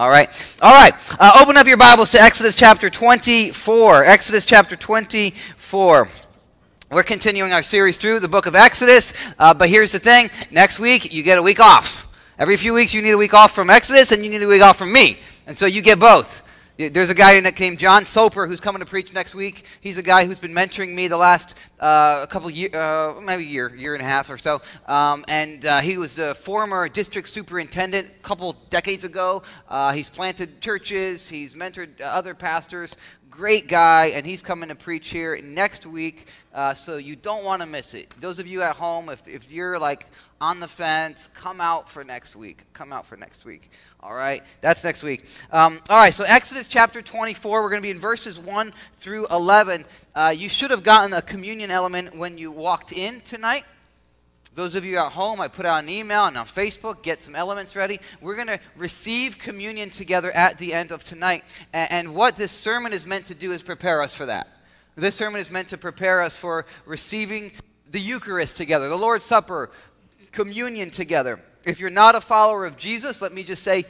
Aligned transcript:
All 0.00 0.08
right. 0.08 0.30
All 0.62 0.72
right. 0.72 0.94
Uh, 1.20 1.40
open 1.42 1.58
up 1.58 1.66
your 1.66 1.76
Bibles 1.76 2.10
to 2.12 2.18
Exodus 2.18 2.56
chapter 2.56 2.88
24. 2.88 4.02
Exodus 4.02 4.46
chapter 4.46 4.74
24. 4.74 6.08
We're 6.90 7.02
continuing 7.02 7.52
our 7.52 7.62
series 7.62 7.98
through 7.98 8.20
the 8.20 8.28
book 8.28 8.46
of 8.46 8.54
Exodus, 8.54 9.12
uh, 9.38 9.52
but 9.52 9.68
here's 9.68 9.92
the 9.92 9.98
thing 9.98 10.30
next 10.50 10.78
week, 10.78 11.12
you 11.12 11.22
get 11.22 11.36
a 11.36 11.42
week 11.42 11.60
off. 11.60 12.08
Every 12.38 12.56
few 12.56 12.72
weeks, 12.72 12.94
you 12.94 13.02
need 13.02 13.10
a 13.10 13.18
week 13.18 13.34
off 13.34 13.54
from 13.54 13.68
Exodus, 13.68 14.10
and 14.10 14.24
you 14.24 14.30
need 14.30 14.42
a 14.42 14.46
week 14.46 14.62
off 14.62 14.78
from 14.78 14.90
me. 14.90 15.18
And 15.46 15.58
so 15.58 15.66
you 15.66 15.82
get 15.82 15.98
both. 15.98 16.44
There's 16.88 17.10
a 17.10 17.14
guy 17.14 17.38
named 17.38 17.78
John 17.78 18.06
Soper 18.06 18.46
who's 18.46 18.60
coming 18.60 18.80
to 18.80 18.86
preach 18.86 19.12
next 19.12 19.34
week. 19.34 19.66
He's 19.82 19.98
a 19.98 20.02
guy 20.02 20.24
who's 20.24 20.38
been 20.38 20.54
mentoring 20.54 20.94
me 20.94 21.08
the 21.08 21.16
last 21.16 21.54
uh, 21.78 22.24
couple 22.24 22.48
year, 22.48 22.74
uh, 22.74 23.20
maybe 23.20 23.44
year, 23.44 23.74
year 23.76 23.94
and 23.94 24.02
a 24.02 24.06
half 24.06 24.30
or 24.30 24.38
so. 24.38 24.62
Um, 24.86 25.22
and 25.28 25.66
uh, 25.66 25.80
he 25.80 25.98
was 25.98 26.18
a 26.18 26.34
former 26.34 26.88
district 26.88 27.28
superintendent 27.28 28.08
a 28.08 28.22
couple 28.22 28.54
decades 28.70 29.04
ago. 29.04 29.42
Uh, 29.68 29.92
he's 29.92 30.08
planted 30.08 30.62
churches. 30.62 31.28
He's 31.28 31.52
mentored 31.52 32.00
other 32.00 32.34
pastors. 32.34 32.96
Great 33.28 33.68
guy, 33.68 34.06
and 34.14 34.24
he's 34.24 34.40
coming 34.40 34.70
to 34.70 34.74
preach 34.74 35.08
here 35.08 35.38
next 35.42 35.84
week. 35.84 36.28
Uh, 36.54 36.72
so 36.72 36.96
you 36.96 37.14
don't 37.14 37.44
want 37.44 37.60
to 37.60 37.66
miss 37.66 37.92
it. 37.92 38.12
Those 38.20 38.38
of 38.38 38.46
you 38.46 38.62
at 38.62 38.76
home, 38.76 39.10
if, 39.10 39.28
if 39.28 39.50
you're 39.50 39.78
like 39.78 40.06
on 40.40 40.60
the 40.60 40.68
fence, 40.68 41.28
come 41.34 41.60
out 41.60 41.90
for 41.90 42.04
next 42.04 42.34
week. 42.34 42.64
Come 42.72 42.92
out 42.92 43.06
for 43.06 43.16
next 43.16 43.44
week. 43.44 43.70
All 44.02 44.14
right, 44.14 44.42
that's 44.62 44.82
next 44.82 45.02
week. 45.02 45.26
Um, 45.52 45.78
all 45.90 45.98
right, 45.98 46.14
so 46.14 46.24
Exodus 46.24 46.68
chapter 46.68 47.02
24, 47.02 47.62
we're 47.62 47.68
going 47.68 47.82
to 47.82 47.86
be 47.86 47.90
in 47.90 48.00
verses 48.00 48.38
1 48.38 48.72
through 48.96 49.26
11. 49.26 49.84
Uh, 50.14 50.34
you 50.34 50.48
should 50.48 50.70
have 50.70 50.82
gotten 50.82 51.12
a 51.12 51.20
communion 51.20 51.70
element 51.70 52.16
when 52.16 52.38
you 52.38 52.50
walked 52.50 52.92
in 52.92 53.20
tonight. 53.20 53.64
Those 54.54 54.74
of 54.74 54.86
you 54.86 54.96
at 54.96 55.12
home, 55.12 55.38
I 55.38 55.48
put 55.48 55.66
out 55.66 55.82
an 55.82 55.90
email 55.90 56.24
and 56.24 56.38
on 56.38 56.46
Facebook, 56.46 57.02
get 57.02 57.22
some 57.22 57.36
elements 57.36 57.76
ready. 57.76 58.00
We're 58.22 58.36
going 58.36 58.46
to 58.46 58.58
receive 58.74 59.38
communion 59.38 59.90
together 59.90 60.32
at 60.32 60.56
the 60.56 60.72
end 60.72 60.92
of 60.92 61.04
tonight. 61.04 61.44
And, 61.74 61.92
and 61.92 62.14
what 62.14 62.36
this 62.36 62.52
sermon 62.52 62.94
is 62.94 63.04
meant 63.04 63.26
to 63.26 63.34
do 63.34 63.52
is 63.52 63.62
prepare 63.62 64.00
us 64.00 64.14
for 64.14 64.24
that. 64.24 64.48
This 64.96 65.14
sermon 65.14 65.42
is 65.42 65.50
meant 65.50 65.68
to 65.68 65.78
prepare 65.78 66.22
us 66.22 66.34
for 66.34 66.64
receiving 66.86 67.52
the 67.90 68.00
Eucharist 68.00 68.56
together, 68.56 68.88
the 68.88 68.96
Lord's 68.96 69.26
Supper, 69.26 69.70
communion 70.32 70.90
together. 70.90 71.38
If 71.66 71.80
you're 71.80 71.90
not 71.90 72.14
a 72.14 72.20
follower 72.20 72.64
of 72.64 72.76
Jesus, 72.76 73.20
let 73.20 73.32
me 73.32 73.42
just 73.42 73.62
say 73.62 73.84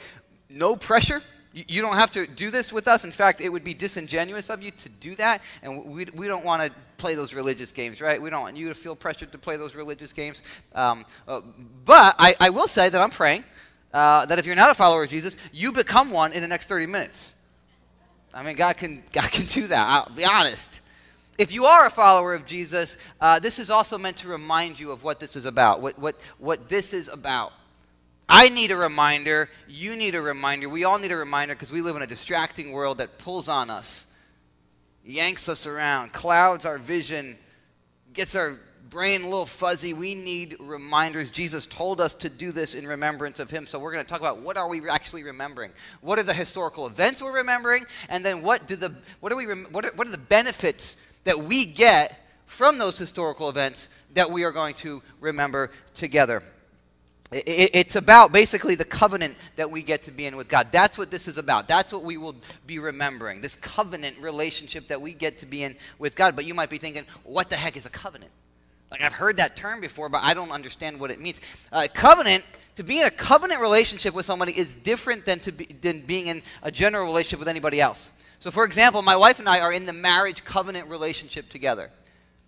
no 0.49 0.77
pressure. 0.77 1.23
You, 1.53 1.83
don't 1.83 1.97
have 1.97 2.13
to 2.13 2.29
do 2.29 2.51
this 2.51 2.73
with 2.73 2.87
us. 2.87 3.05
In 3.05 3.11
fact, 3.11 3.41
it 3.41 3.49
would 3.49 3.65
be 3.65 3.75
disingenuous 3.75 4.51
of 4.51 4.63
you 4.63 4.71
to 4.71 4.89
do 4.89 5.17
that. 5.17 5.43
And 5.65 5.85
we, 5.87 6.07
we 6.15 6.29
don't 6.29 6.45
want 6.45 6.63
to 6.63 6.79
play 6.97 7.17
those 7.17 7.35
religious 7.35 7.73
games, 7.73 8.01
right? 8.01 8.23
We 8.23 8.31
don't 8.31 8.43
want 8.43 8.57
you 8.57 8.69
to 8.69 8.75
feel 8.75 8.95
pressured 8.95 9.33
to 9.33 9.39
play 9.39 9.57
those 9.57 9.75
religious 9.75 10.13
games. 10.13 10.45
Um, 10.77 11.05
uh, 11.27 11.41
but 11.85 12.15
I, 12.21 12.37
I, 12.39 12.51
will 12.51 12.69
say 12.69 12.89
that 12.89 13.01
I'm 13.01 13.11
praying 13.11 13.43
uh, 13.93 14.27
that 14.27 14.39
if 14.39 14.47
you're 14.47 14.55
not 14.55 14.71
a 14.71 14.75
follower 14.75 15.03
of 15.03 15.11
Jesus, 15.11 15.37
you 15.53 15.73
become 15.73 16.13
one 16.13 16.33
in 16.33 16.41
the 16.41 16.49
next 16.49 16.69
30 16.69 16.87
minutes. 16.87 17.35
I 18.33 18.45
mean, 18.45 18.55
God 18.55 18.77
can, 18.77 19.03
God 19.13 19.31
can 19.33 19.47
do 19.47 19.67
that. 19.67 19.89
I'll 19.89 20.15
be 20.15 20.25
honest. 20.25 20.81
If 21.37 21.51
you 21.51 21.65
are 21.65 21.87
a 21.87 21.91
follower 21.91 22.33
of 22.33 22.47
Jesus, 22.47 22.97
uh, 23.21 23.41
this 23.41 23.59
is 23.59 23.71
also 23.71 23.99
meant 23.99 24.19
to 24.19 24.29
remind 24.29 24.79
you 24.79 24.93
of 24.93 25.03
what 25.03 25.19
this 25.19 25.35
is 25.35 25.47
about, 25.47 25.81
what, 25.81 25.99
what, 25.99 26.17
what 26.39 26.69
this 26.69 26.95
is 26.95 27.09
about. 27.09 27.53
I 28.33 28.49
need 28.49 28.71
a 28.71 28.77
reminder. 28.77 29.51
You 29.69 29.97
need 29.97 30.15
a 30.15 30.23
reminder. 30.23 30.69
We 30.69 30.85
all 30.85 31.01
need 31.01 31.11
a 31.11 31.17
reminder 31.17 31.55
because 31.57 31.73
we 31.73 31.83
live 31.83 31.97
in 31.97 32.03
a 32.03 32.07
distracting 32.07 32.71
world 32.71 32.99
that 32.99 33.19
pulls 33.19 33.49
on 33.49 33.71
us, 33.71 34.07
yanks 35.05 35.49
us 35.49 35.67
around, 35.67 36.13
clouds 36.13 36.65
our 36.65 36.79
vision, 36.79 37.37
gets 38.13 38.37
our 38.37 38.57
brain 38.89 39.23
a 39.23 39.25
little 39.25 39.47
fuzzy. 39.47 39.95
We 39.95 40.15
need 40.15 40.57
reminders. 40.61 41.33
Jesus 41.33 41.67
told 41.67 42.01
us 42.01 42.15
to 42.15 42.29
do 42.29 42.53
this 42.53 42.75
in 42.77 42.87
remembrance 42.87 43.41
of 43.41 43.51
him. 43.51 43.67
So 43.67 43.81
we're 43.81 43.93
going 43.93 44.05
to 44.05 44.09
talk 44.09 44.21
about 44.21 44.41
what 44.41 44.57
are 44.57 44.69
we 44.69 44.89
actually 44.89 45.25
remembering? 45.25 45.73
What 46.01 46.21
are 46.21 46.23
the 46.23 46.33
historical 46.33 46.87
events 46.87 47.21
we're 47.21 47.35
remembering? 47.35 47.85
And 48.09 48.25
then 48.25 48.43
what 48.43 48.69
do 48.69 48.77
the 48.77 48.95
what 49.19 49.33
are 49.33 49.37
we 49.37 49.47
what 49.47 49.85
are, 49.85 49.93
what 49.97 50.07
are 50.07 50.13
the 50.13 50.19
benefits 50.19 50.97
that 51.25 51.37
we 51.37 51.67
get 51.67 52.17
from 52.47 52.79
those 52.79 52.97
historical 52.97 53.49
events 53.49 53.89
that 54.15 54.31
we 54.31 54.45
are 54.45 54.53
going 54.53 54.75
to 54.77 55.03
remember 55.21 55.73
together? 55.95 56.45
It's 57.33 57.95
about 57.95 58.33
basically 58.33 58.75
the 58.75 58.85
covenant 58.85 59.37
that 59.55 59.71
we 59.71 59.83
get 59.83 60.03
to 60.05 60.11
be 60.11 60.27
in 60.27 60.37
with 60.37 60.49
God. 60.49 60.73
That's 60.73 60.99
what 60.99 61.13
this 61.13 61.29
is 61.29 61.39
about. 61.39 61.69
That's 61.69 61.93
what 61.93 62.03
we 62.03 62.17
will 62.17 62.35
be 62.67 62.81
remembering 62.81 63.41
this 63.41 63.55
covenant 63.55 64.19
relationship 64.19 64.89
that 64.89 65.01
we 65.01 65.15
get 65.15 65.39
to 65.39 65.47
be 65.47 65.63
in 65.63 65.77
with 66.01 66.17
God. 66.17 66.35
But 66.35 66.45
you 66.45 66.55
might 66.55 66.71
be 66.71 66.79
thinking, 66.79 67.05
what 67.23 67.49
the 67.49 67.55
heck 67.55 67.77
is 67.77 67.87
a 67.87 67.91
covenant? 67.91 68.33
Like, 68.91 69.03
I've 69.03 69.13
heard 69.13 69.37
that 69.37 69.55
term 69.55 69.81
before, 69.81 70.09
but 70.09 70.25
I 70.25 70.35
don't 70.35 70.51
understand 70.51 70.99
what 70.99 71.13
it 71.13 71.21
means. 71.21 71.41
Uh, 71.71 71.87
covenant, 71.95 72.45
to 72.75 72.83
be 72.83 73.01
in 73.01 73.07
a 73.07 73.11
covenant 73.13 73.61
relationship 73.61 74.13
with 74.13 74.27
somebody 74.27 74.59
is 74.59 74.75
different 74.75 75.25
than, 75.25 75.39
to 75.41 75.53
be, 75.53 75.67
than 75.67 76.01
being 76.01 76.27
in 76.27 76.43
a 76.65 76.73
general 76.73 77.07
relationship 77.07 77.39
with 77.39 77.49
anybody 77.49 77.81
else. 77.81 78.11
So, 78.41 78.51
for 78.51 78.65
example, 78.65 79.03
my 79.03 79.15
wife 79.15 79.39
and 79.39 79.49
I 79.49 79.61
are 79.61 79.73
in 79.73 79.87
the 79.87 79.93
marriage 79.93 80.43
covenant 80.43 80.89
relationship 80.89 81.49
together 81.49 81.93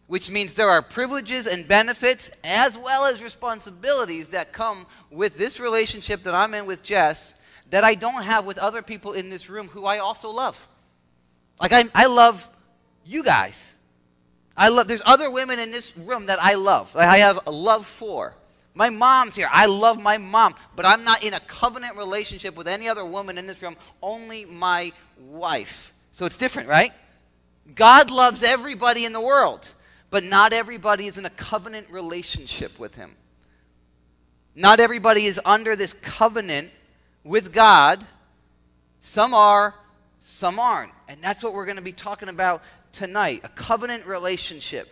which 0.07 0.31
means 0.31 0.55
there 0.55 0.71
are 0.71 0.83
privileges 0.83 1.47
and 1.47 1.67
benefits 1.67 2.31
as 2.45 2.77
well 2.77 3.07
as 3.07 3.23
responsibilities 3.23 4.29
that 4.29 4.53
come 4.53 4.87
with 5.11 5.39
this 5.39 5.59
relationship 5.59 6.23
that 6.25 6.35
I'm 6.35 6.55
in 6.55 6.67
with 6.67 6.83
Jess 6.83 7.35
that 7.71 7.85
I 7.85 7.95
don't 7.95 8.23
have 8.23 8.45
with 8.45 8.59
other 8.59 8.83
people 8.83 9.13
in 9.15 9.31
this 9.31 9.49
room 9.49 9.69
who 9.69 9.87
I 9.87 9.99
also 9.99 10.31
love. 10.31 10.69
Like, 11.61 11.73
I, 11.73 11.85
I 11.95 12.07
love 12.07 12.51
you 13.05 13.25
guys. 13.25 13.77
I 14.55 14.69
love, 14.69 14.89
there's 14.89 15.03
other 15.07 15.31
women 15.31 15.59
in 15.59 15.71
this 15.71 15.97
room 15.97 16.27
that 16.27 16.39
I 16.43 16.55
love, 16.55 16.95
I 16.95 17.19
have 17.19 17.41
a 17.47 17.51
love 17.51 17.87
for. 17.87 18.35
My 18.75 18.89
mom's 18.89 19.37
here. 19.37 19.49
I 19.51 19.67
love 19.67 20.01
my 20.01 20.17
mom, 20.17 20.55
but 20.77 20.87
I'm 20.87 21.05
not 21.05 21.23
in 21.23 21.35
a 21.35 21.41
covenant 21.41 21.97
relationship 21.97 22.57
with 22.57 22.67
any 22.67 22.89
other 22.89 23.05
woman 23.05 23.37
in 23.37 23.47
this 23.47 23.61
room, 23.61 23.77
only 24.01 24.47
my 24.47 24.93
wife. 25.19 25.93
So 26.13 26.25
it's 26.25 26.39
different, 26.39 26.71
right? 26.71 26.93
God 27.75 28.11
loves 28.11 28.43
everybody 28.43 29.05
in 29.05 29.13
the 29.13 29.21
world. 29.21 29.71
But 30.13 30.25
not 30.25 30.53
everybody 30.53 31.07
is 31.07 31.17
in 31.17 31.25
a 31.25 31.31
covenant 31.31 31.89
relationship 31.89 32.79
with 32.79 32.97
Him. 32.97 33.17
Not 34.55 34.79
everybody 34.79 35.25
is 35.25 35.41
under 35.43 35.75
this 35.75 35.95
covenant 35.95 36.71
with 37.25 37.51
God. 37.51 38.05
Some 39.01 39.33
are, 39.33 39.75
some 40.21 40.59
aren't. 40.59 40.93
And 41.09 41.23
that's 41.23 41.43
what 41.43 41.55
we're 41.55 41.65
going 41.65 41.79
to 41.79 41.83
be 41.83 41.93
talking 41.93 42.29
about 42.29 42.63
tonight 42.93 43.41
a 43.43 43.49
covenant 43.49 44.05
relationship. 44.05 44.91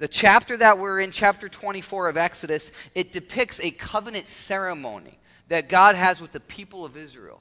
The 0.00 0.06
chapter 0.06 0.54
that 0.58 0.78
we're 0.78 1.00
in, 1.00 1.12
chapter 1.12 1.48
24 1.48 2.10
of 2.10 2.18
Exodus, 2.18 2.70
it 2.94 3.10
depicts 3.10 3.60
a 3.60 3.70
covenant 3.70 4.26
ceremony 4.26 5.18
that 5.48 5.70
God 5.70 5.94
has 5.94 6.20
with 6.20 6.32
the 6.32 6.40
people 6.40 6.84
of 6.84 6.94
Israel. 6.94 7.40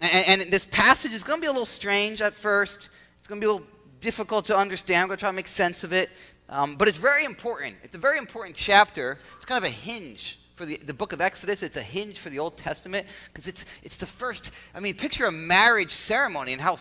And, 0.00 0.40
and 0.40 0.52
this 0.52 0.66
passage 0.66 1.12
is 1.12 1.24
going 1.24 1.40
to 1.40 1.42
be 1.42 1.48
a 1.48 1.52
little 1.52 1.66
strange 1.66 2.22
at 2.22 2.34
first. 2.34 2.90
It's 3.18 3.26
going 3.26 3.40
to 3.40 3.44
be 3.44 3.50
a 3.50 3.52
little 3.54 3.66
difficult 4.06 4.44
to 4.44 4.56
understand. 4.56 5.02
I'm 5.02 5.08
going 5.08 5.16
to 5.16 5.20
try 5.20 5.30
to 5.30 5.36
make 5.36 5.48
sense 5.48 5.82
of 5.82 5.92
it. 5.92 6.10
Um, 6.48 6.76
but 6.76 6.86
it's 6.86 6.96
very 6.96 7.24
important. 7.24 7.74
It's 7.82 7.96
a 7.96 7.98
very 7.98 8.18
important 8.18 8.54
chapter. 8.54 9.18
It's 9.36 9.44
kind 9.44 9.58
of 9.58 9.68
a 9.68 9.72
hinge 9.72 10.38
for 10.54 10.64
the, 10.64 10.76
the 10.76 10.94
book 10.94 11.12
of 11.12 11.20
Exodus. 11.20 11.64
It's 11.64 11.76
a 11.76 11.82
hinge 11.82 12.20
for 12.20 12.30
the 12.30 12.38
Old 12.38 12.56
Testament 12.56 13.08
because 13.32 13.48
it's, 13.48 13.64
it's 13.82 13.96
the 13.96 14.06
first. 14.06 14.52
I 14.76 14.78
mean, 14.78 14.94
picture 14.94 15.26
a 15.26 15.32
marriage 15.32 15.90
ceremony 15.90 16.52
and 16.52 16.62
how, 16.62 16.76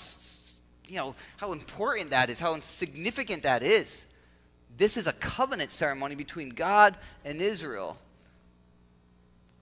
you 0.87 0.97
know, 0.97 1.15
how 1.37 1.51
important 1.51 2.11
that 2.11 2.29
is, 2.29 2.39
how 2.39 2.59
significant 2.59 3.41
that 3.41 3.63
is. 3.63 4.05
This 4.77 4.95
is 4.95 5.07
a 5.07 5.13
covenant 5.13 5.71
ceremony 5.71 6.13
between 6.13 6.49
God 6.49 6.95
and 7.23 7.41
Israel. 7.41 7.97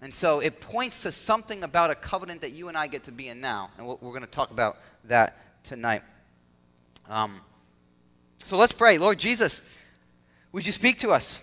And 0.02 0.14
so 0.14 0.42
it 0.42 0.60
points 0.60 1.04
to 1.04 1.14
something 1.14 1.64
about 1.64 1.92
a 1.92 1.96
covenant 1.96 2.42
that 2.42 2.52
you 2.52 2.68
and 2.68 2.78
I 2.78 2.88
get 2.88 3.06
to 3.06 3.12
be 3.14 3.30
in 3.30 3.40
now. 3.40 3.70
And 3.78 3.88
we're 3.88 3.96
going 3.96 4.20
to 4.20 4.28
talk 4.28 4.52
about 4.52 4.80
that 5.06 5.64
tonight. 5.64 6.04
Um, 7.10 7.40
so 8.44 8.58
let's 8.58 8.74
pray. 8.74 8.98
Lord 8.98 9.18
Jesus, 9.18 9.62
would 10.52 10.66
you 10.66 10.72
speak 10.72 11.00
to 11.00 11.12
us? 11.12 11.40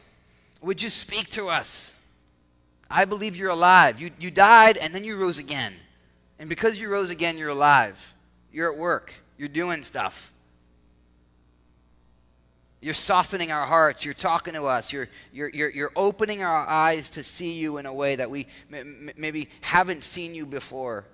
Would 0.62 0.82
you 0.82 0.88
speak 0.88 1.28
to 1.30 1.48
us? 1.48 1.94
I 2.90 3.04
believe 3.04 3.36
you're 3.36 3.50
alive. 3.50 4.00
You, 4.00 4.10
you 4.18 4.30
died 4.30 4.76
and 4.76 4.94
then 4.94 5.04
you 5.04 5.16
rose 5.16 5.38
again. 5.38 5.74
And 6.38 6.48
because 6.48 6.78
you 6.78 6.88
rose 6.88 7.10
again, 7.10 7.38
you're 7.38 7.50
alive. 7.50 8.14
You're 8.52 8.72
at 8.72 8.78
work. 8.78 9.14
You're 9.38 9.48
doing 9.48 9.82
stuff. 9.82 10.32
You're 12.80 12.94
softening 12.94 13.52
our 13.52 13.66
hearts. 13.66 14.04
You're 14.04 14.14
talking 14.14 14.54
to 14.54 14.64
us. 14.64 14.92
You're, 14.92 15.08
you're, 15.32 15.50
you're, 15.50 15.70
you're 15.70 15.92
opening 15.96 16.42
our 16.42 16.66
eyes 16.66 17.10
to 17.10 17.22
see 17.22 17.52
you 17.52 17.76
in 17.76 17.86
a 17.86 17.92
way 17.92 18.16
that 18.16 18.30
we 18.30 18.46
m- 18.72 19.10
maybe 19.16 19.48
haven't 19.60 20.02
seen 20.02 20.34
you 20.34 20.46
before. 20.46 21.04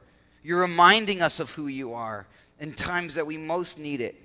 You're 0.43 0.61
reminding 0.61 1.23
us 1.23 1.41
of 1.41 1.51
who 1.51 1.67
you 1.67 1.93
are 1.93 2.27
in 2.61 2.73
times 2.73 3.15
that 3.15 3.27
we 3.27 3.37
most 3.37 3.79
need 3.79 4.01
it. 4.01 4.21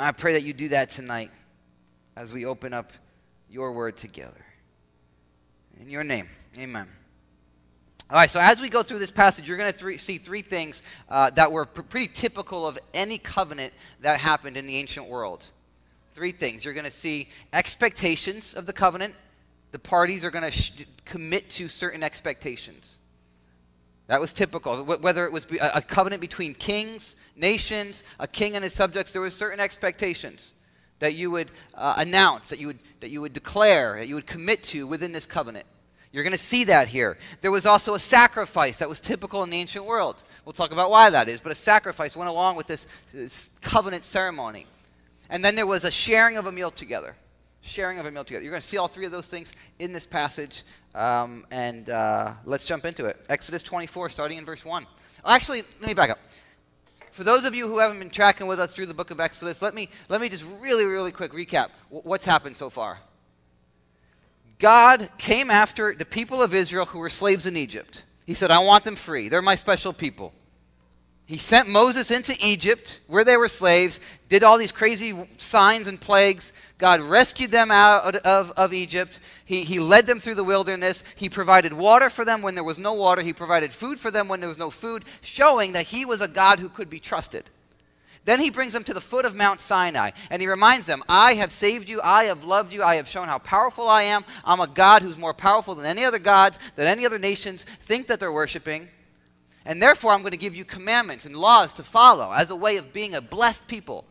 I 0.00 0.12
pray 0.12 0.34
that 0.34 0.42
you 0.42 0.52
do 0.52 0.68
that 0.68 0.90
tonight 0.90 1.30
as 2.16 2.32
we 2.32 2.46
open 2.46 2.72
up 2.72 2.92
your 3.48 3.72
word 3.72 3.96
together. 3.96 4.44
In 5.80 5.88
your 5.90 6.04
name, 6.04 6.28
amen. 6.56 6.88
All 8.08 8.16
right, 8.16 8.30
so 8.30 8.40
as 8.40 8.60
we 8.60 8.68
go 8.68 8.82
through 8.82 8.98
this 8.98 9.10
passage, 9.10 9.46
you're 9.46 9.56
going 9.56 9.72
to 9.72 9.98
see 9.98 10.18
three 10.18 10.42
things 10.42 10.82
uh, 11.08 11.30
that 11.30 11.52
were 11.52 11.64
pr- 11.64 11.82
pretty 11.82 12.08
typical 12.08 12.66
of 12.66 12.78
any 12.92 13.18
covenant 13.18 13.72
that 14.00 14.18
happened 14.18 14.56
in 14.56 14.66
the 14.66 14.76
ancient 14.76 15.06
world. 15.06 15.44
Three 16.12 16.32
things. 16.32 16.64
You're 16.64 16.74
going 16.74 16.84
to 16.84 16.90
see 16.90 17.28
expectations 17.52 18.54
of 18.54 18.66
the 18.66 18.72
covenant. 18.72 19.14
The 19.70 19.78
parties 19.78 20.24
are 20.24 20.30
going 20.30 20.44
to 20.44 20.50
sh- 20.50 20.86
commit 21.04 21.50
to 21.50 21.68
certain 21.68 22.02
expectations. 22.02 22.99
That 24.10 24.20
was 24.20 24.32
typical. 24.32 24.84
Whether 24.84 25.24
it 25.24 25.32
was 25.32 25.46
a 25.60 25.80
covenant 25.80 26.20
between 26.20 26.52
kings, 26.52 27.14
nations, 27.36 28.02
a 28.18 28.26
king 28.26 28.56
and 28.56 28.64
his 28.64 28.72
subjects, 28.72 29.12
there 29.12 29.22
were 29.22 29.30
certain 29.30 29.60
expectations 29.60 30.52
that 30.98 31.14
you 31.14 31.30
would 31.30 31.52
uh, 31.76 31.94
announce, 31.96 32.48
that 32.48 32.58
you 32.58 32.66
would, 32.66 32.80
that 32.98 33.10
you 33.10 33.20
would 33.20 33.32
declare, 33.32 33.98
that 33.98 34.08
you 34.08 34.16
would 34.16 34.26
commit 34.26 34.64
to 34.64 34.84
within 34.84 35.12
this 35.12 35.26
covenant. 35.26 35.64
You're 36.10 36.24
going 36.24 36.32
to 36.32 36.38
see 36.38 36.64
that 36.64 36.88
here. 36.88 37.18
There 37.40 37.52
was 37.52 37.66
also 37.66 37.94
a 37.94 38.00
sacrifice 38.00 38.78
that 38.78 38.88
was 38.88 38.98
typical 38.98 39.44
in 39.44 39.50
the 39.50 39.58
ancient 39.58 39.84
world. 39.84 40.24
We'll 40.44 40.54
talk 40.54 40.72
about 40.72 40.90
why 40.90 41.08
that 41.10 41.28
is, 41.28 41.40
but 41.40 41.52
a 41.52 41.54
sacrifice 41.54 42.16
went 42.16 42.28
along 42.28 42.56
with 42.56 42.66
this, 42.66 42.88
this 43.12 43.48
covenant 43.60 44.02
ceremony. 44.02 44.66
And 45.28 45.44
then 45.44 45.54
there 45.54 45.68
was 45.68 45.84
a 45.84 45.90
sharing 45.90 46.36
of 46.36 46.46
a 46.46 46.52
meal 46.52 46.72
together. 46.72 47.14
Sharing 47.60 48.00
of 48.00 48.06
a 48.06 48.10
meal 48.10 48.24
together. 48.24 48.42
You're 48.42 48.50
going 48.50 48.60
to 48.60 48.66
see 48.66 48.76
all 48.76 48.88
three 48.88 49.06
of 49.06 49.12
those 49.12 49.28
things 49.28 49.52
in 49.78 49.92
this 49.92 50.04
passage. 50.04 50.64
Um, 50.94 51.46
and 51.50 51.88
uh, 51.88 52.34
let's 52.44 52.64
jump 52.64 52.84
into 52.84 53.06
it. 53.06 53.16
Exodus 53.28 53.62
24, 53.62 54.08
starting 54.10 54.38
in 54.38 54.44
verse 54.44 54.64
1. 54.64 54.86
Actually, 55.24 55.62
let 55.80 55.88
me 55.88 55.94
back 55.94 56.10
up. 56.10 56.18
For 57.10 57.24
those 57.24 57.44
of 57.44 57.54
you 57.54 57.68
who 57.68 57.78
haven't 57.78 57.98
been 57.98 58.10
tracking 58.10 58.46
with 58.46 58.60
us 58.60 58.72
through 58.72 58.86
the 58.86 58.94
book 58.94 59.10
of 59.10 59.20
Exodus, 59.20 59.60
let 59.60 59.74
me, 59.74 59.88
let 60.08 60.20
me 60.20 60.28
just 60.28 60.44
really, 60.60 60.84
really 60.84 61.12
quick 61.12 61.32
recap 61.32 61.68
what's 61.90 62.24
happened 62.24 62.56
so 62.56 62.70
far. 62.70 62.98
God 64.58 65.08
came 65.18 65.50
after 65.50 65.94
the 65.94 66.04
people 66.04 66.42
of 66.42 66.54
Israel 66.54 66.86
who 66.86 66.98
were 66.98 67.08
slaves 67.08 67.46
in 67.46 67.56
Egypt. 67.56 68.04
He 68.26 68.34
said, 68.34 68.50
I 68.50 68.58
want 68.60 68.84
them 68.84 68.96
free. 68.96 69.28
They're 69.28 69.42
my 69.42 69.54
special 69.54 69.92
people. 69.92 70.32
He 71.30 71.38
sent 71.38 71.68
Moses 71.68 72.10
into 72.10 72.36
Egypt 72.44 72.98
where 73.06 73.22
they 73.22 73.36
were 73.36 73.46
slaves, 73.46 74.00
did 74.28 74.42
all 74.42 74.58
these 74.58 74.72
crazy 74.72 75.14
signs 75.36 75.86
and 75.86 76.00
plagues. 76.00 76.52
God 76.76 77.00
rescued 77.00 77.52
them 77.52 77.70
out 77.70 78.16
of, 78.16 78.50
of 78.56 78.74
Egypt. 78.74 79.20
He, 79.44 79.62
he 79.62 79.78
led 79.78 80.06
them 80.06 80.18
through 80.18 80.34
the 80.34 80.42
wilderness. 80.42 81.04
He 81.14 81.28
provided 81.28 81.72
water 81.72 82.10
for 82.10 82.24
them 82.24 82.42
when 82.42 82.56
there 82.56 82.64
was 82.64 82.80
no 82.80 82.94
water. 82.94 83.22
He 83.22 83.32
provided 83.32 83.72
food 83.72 84.00
for 84.00 84.10
them 84.10 84.26
when 84.26 84.40
there 84.40 84.48
was 84.48 84.58
no 84.58 84.70
food, 84.70 85.04
showing 85.20 85.70
that 85.74 85.86
He 85.86 86.04
was 86.04 86.20
a 86.20 86.26
God 86.26 86.58
who 86.58 86.68
could 86.68 86.90
be 86.90 86.98
trusted. 86.98 87.44
Then 88.24 88.40
he 88.40 88.50
brings 88.50 88.72
them 88.72 88.84
to 88.84 88.92
the 88.92 89.00
foot 89.00 89.24
of 89.24 89.36
Mount 89.36 89.60
Sinai 89.60 90.10
and 90.30 90.42
he 90.42 90.48
reminds 90.48 90.86
them, 90.86 91.04
I 91.08 91.34
have 91.34 91.52
saved 91.52 91.88
you, 91.88 92.00
I 92.02 92.24
have 92.24 92.42
loved 92.42 92.72
you, 92.72 92.82
I 92.82 92.96
have 92.96 93.08
shown 93.08 93.28
how 93.28 93.38
powerful 93.38 93.88
I 93.88 94.02
am. 94.02 94.24
I'm 94.44 94.60
a 94.60 94.66
God 94.66 95.02
who's 95.02 95.16
more 95.16 95.32
powerful 95.32 95.76
than 95.76 95.86
any 95.86 96.04
other 96.04 96.18
gods, 96.18 96.58
that 96.74 96.88
any 96.88 97.06
other 97.06 97.20
nations 97.20 97.64
think 97.80 98.08
that 98.08 98.18
they're 98.18 98.32
worshiping. 98.32 98.88
And 99.64 99.82
therefore, 99.82 100.12
I'm 100.12 100.22
going 100.22 100.30
to 100.30 100.38
give 100.38 100.54
you 100.54 100.64
commandments 100.64 101.26
and 101.26 101.36
laws 101.36 101.74
to 101.74 101.82
follow 101.82 102.32
as 102.32 102.50
a 102.50 102.56
way 102.56 102.76
of 102.76 102.92
being 102.92 103.14
a 103.14 103.20
blessed 103.20 103.68
people. 103.68 104.06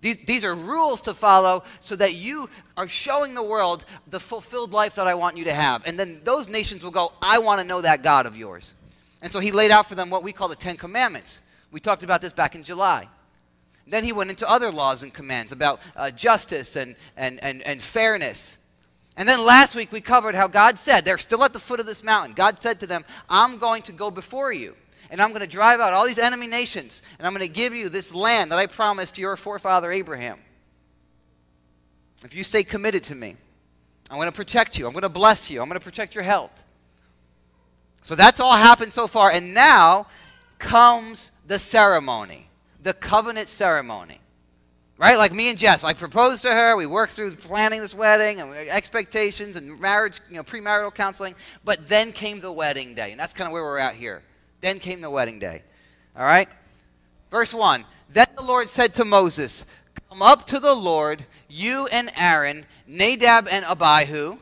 These, 0.00 0.18
these 0.26 0.44
are 0.44 0.54
rules 0.54 1.00
to 1.02 1.14
follow 1.14 1.64
so 1.80 1.96
that 1.96 2.14
you 2.14 2.48
are 2.76 2.88
showing 2.88 3.34
the 3.34 3.42
world 3.42 3.84
the 4.08 4.20
fulfilled 4.20 4.72
life 4.72 4.94
that 4.96 5.08
I 5.08 5.14
want 5.14 5.36
you 5.36 5.44
to 5.44 5.54
have. 5.54 5.84
And 5.86 5.98
then 5.98 6.20
those 6.22 6.48
nations 6.48 6.84
will 6.84 6.92
go, 6.92 7.12
I 7.20 7.38
want 7.38 7.60
to 7.60 7.66
know 7.66 7.80
that 7.80 8.02
God 8.02 8.26
of 8.26 8.36
yours. 8.36 8.74
And 9.22 9.32
so 9.32 9.40
he 9.40 9.50
laid 9.50 9.70
out 9.70 9.86
for 9.86 9.94
them 9.94 10.10
what 10.10 10.22
we 10.22 10.32
call 10.32 10.48
the 10.48 10.54
Ten 10.54 10.76
Commandments. 10.76 11.40
We 11.72 11.80
talked 11.80 12.02
about 12.02 12.20
this 12.20 12.32
back 12.32 12.54
in 12.54 12.62
July. 12.62 13.08
Then 13.88 14.04
he 14.04 14.12
went 14.12 14.30
into 14.30 14.48
other 14.48 14.70
laws 14.70 15.02
and 15.02 15.12
commands 15.12 15.52
about 15.52 15.80
uh, 15.94 16.10
justice 16.10 16.76
and, 16.76 16.96
and, 17.16 17.42
and, 17.42 17.62
and 17.62 17.80
fairness. 17.80 18.58
And 19.16 19.28
then 19.28 19.44
last 19.44 19.74
week 19.74 19.92
we 19.92 20.00
covered 20.00 20.34
how 20.34 20.46
God 20.46 20.78
said, 20.78 21.04
they're 21.04 21.18
still 21.18 21.44
at 21.44 21.52
the 21.52 21.58
foot 21.58 21.80
of 21.80 21.86
this 21.86 22.04
mountain. 22.04 22.34
God 22.34 22.62
said 22.62 22.80
to 22.80 22.86
them, 22.86 23.04
I'm 23.28 23.58
going 23.58 23.82
to 23.82 23.92
go 23.92 24.10
before 24.10 24.52
you, 24.52 24.74
and 25.10 25.22
I'm 25.22 25.30
going 25.30 25.40
to 25.40 25.46
drive 25.46 25.80
out 25.80 25.92
all 25.92 26.06
these 26.06 26.18
enemy 26.18 26.46
nations, 26.46 27.02
and 27.18 27.26
I'm 27.26 27.32
going 27.32 27.46
to 27.46 27.52
give 27.52 27.74
you 27.74 27.88
this 27.88 28.14
land 28.14 28.52
that 28.52 28.58
I 28.58 28.66
promised 28.66 29.16
your 29.18 29.36
forefather 29.36 29.90
Abraham. 29.90 30.38
If 32.24 32.34
you 32.34 32.44
stay 32.44 32.62
committed 32.62 33.04
to 33.04 33.14
me, 33.14 33.36
I'm 34.10 34.18
going 34.18 34.28
to 34.28 34.32
protect 34.32 34.78
you. 34.78 34.86
I'm 34.86 34.92
going 34.92 35.02
to 35.02 35.08
bless 35.08 35.50
you. 35.50 35.60
I'm 35.60 35.68
going 35.68 35.80
to 35.80 35.84
protect 35.84 36.14
your 36.14 36.24
health. 36.24 36.64
So 38.02 38.14
that's 38.14 38.38
all 38.38 38.56
happened 38.56 38.92
so 38.92 39.06
far. 39.06 39.30
And 39.30 39.52
now 39.52 40.06
comes 40.58 41.32
the 41.46 41.58
ceremony 41.58 42.46
the 42.86 42.94
covenant 42.94 43.48
ceremony. 43.48 44.20
Right? 44.98 45.18
Like 45.18 45.32
me 45.32 45.50
and 45.50 45.58
Jess, 45.58 45.84
I 45.84 45.92
proposed 45.92 46.42
to 46.42 46.52
her. 46.52 46.74
We 46.76 46.86
worked 46.86 47.12
through 47.12 47.34
planning 47.36 47.80
this 47.80 47.94
wedding 47.94 48.40
and 48.40 48.52
expectations 48.54 49.56
and 49.56 49.78
marriage, 49.78 50.20
you 50.30 50.36
know, 50.36 50.42
premarital 50.42 50.94
counseling. 50.94 51.34
But 51.64 51.88
then 51.88 52.12
came 52.12 52.40
the 52.40 52.52
wedding 52.52 52.94
day. 52.94 53.10
And 53.10 53.20
that's 53.20 53.34
kind 53.34 53.46
of 53.46 53.52
where 53.52 53.62
we're 53.62 53.78
at 53.78 53.94
here. 53.94 54.22
Then 54.62 54.78
came 54.78 55.02
the 55.02 55.10
wedding 55.10 55.38
day. 55.38 55.62
All 56.16 56.24
right? 56.24 56.48
Verse 57.30 57.52
1 57.52 57.84
Then 58.08 58.26
the 58.36 58.42
Lord 58.42 58.70
said 58.70 58.94
to 58.94 59.04
Moses, 59.04 59.66
Come 60.08 60.22
up 60.22 60.46
to 60.46 60.58
the 60.58 60.74
Lord, 60.74 61.26
you 61.48 61.86
and 61.88 62.10
Aaron, 62.16 62.64
Nadab 62.86 63.48
and 63.50 63.66
Abihu, 63.66 64.38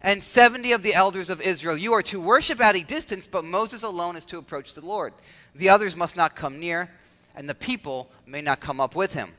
and 0.00 0.22
70 0.22 0.72
of 0.72 0.82
the 0.82 0.94
elders 0.94 1.28
of 1.28 1.42
Israel. 1.42 1.76
You 1.76 1.92
are 1.92 2.02
to 2.02 2.20
worship 2.20 2.60
at 2.62 2.76
a 2.76 2.82
distance, 2.82 3.26
but 3.26 3.44
Moses 3.44 3.82
alone 3.82 4.16
is 4.16 4.24
to 4.26 4.38
approach 4.38 4.72
the 4.72 4.80
Lord. 4.80 5.12
The 5.54 5.68
others 5.68 5.96
must 5.96 6.16
not 6.16 6.34
come 6.34 6.58
near 6.58 6.88
and 7.34 7.48
the 7.48 7.54
people 7.54 8.10
may 8.26 8.40
not 8.40 8.60
come 8.60 8.80
up 8.80 8.96
with 8.96 9.12
him. 9.12 9.32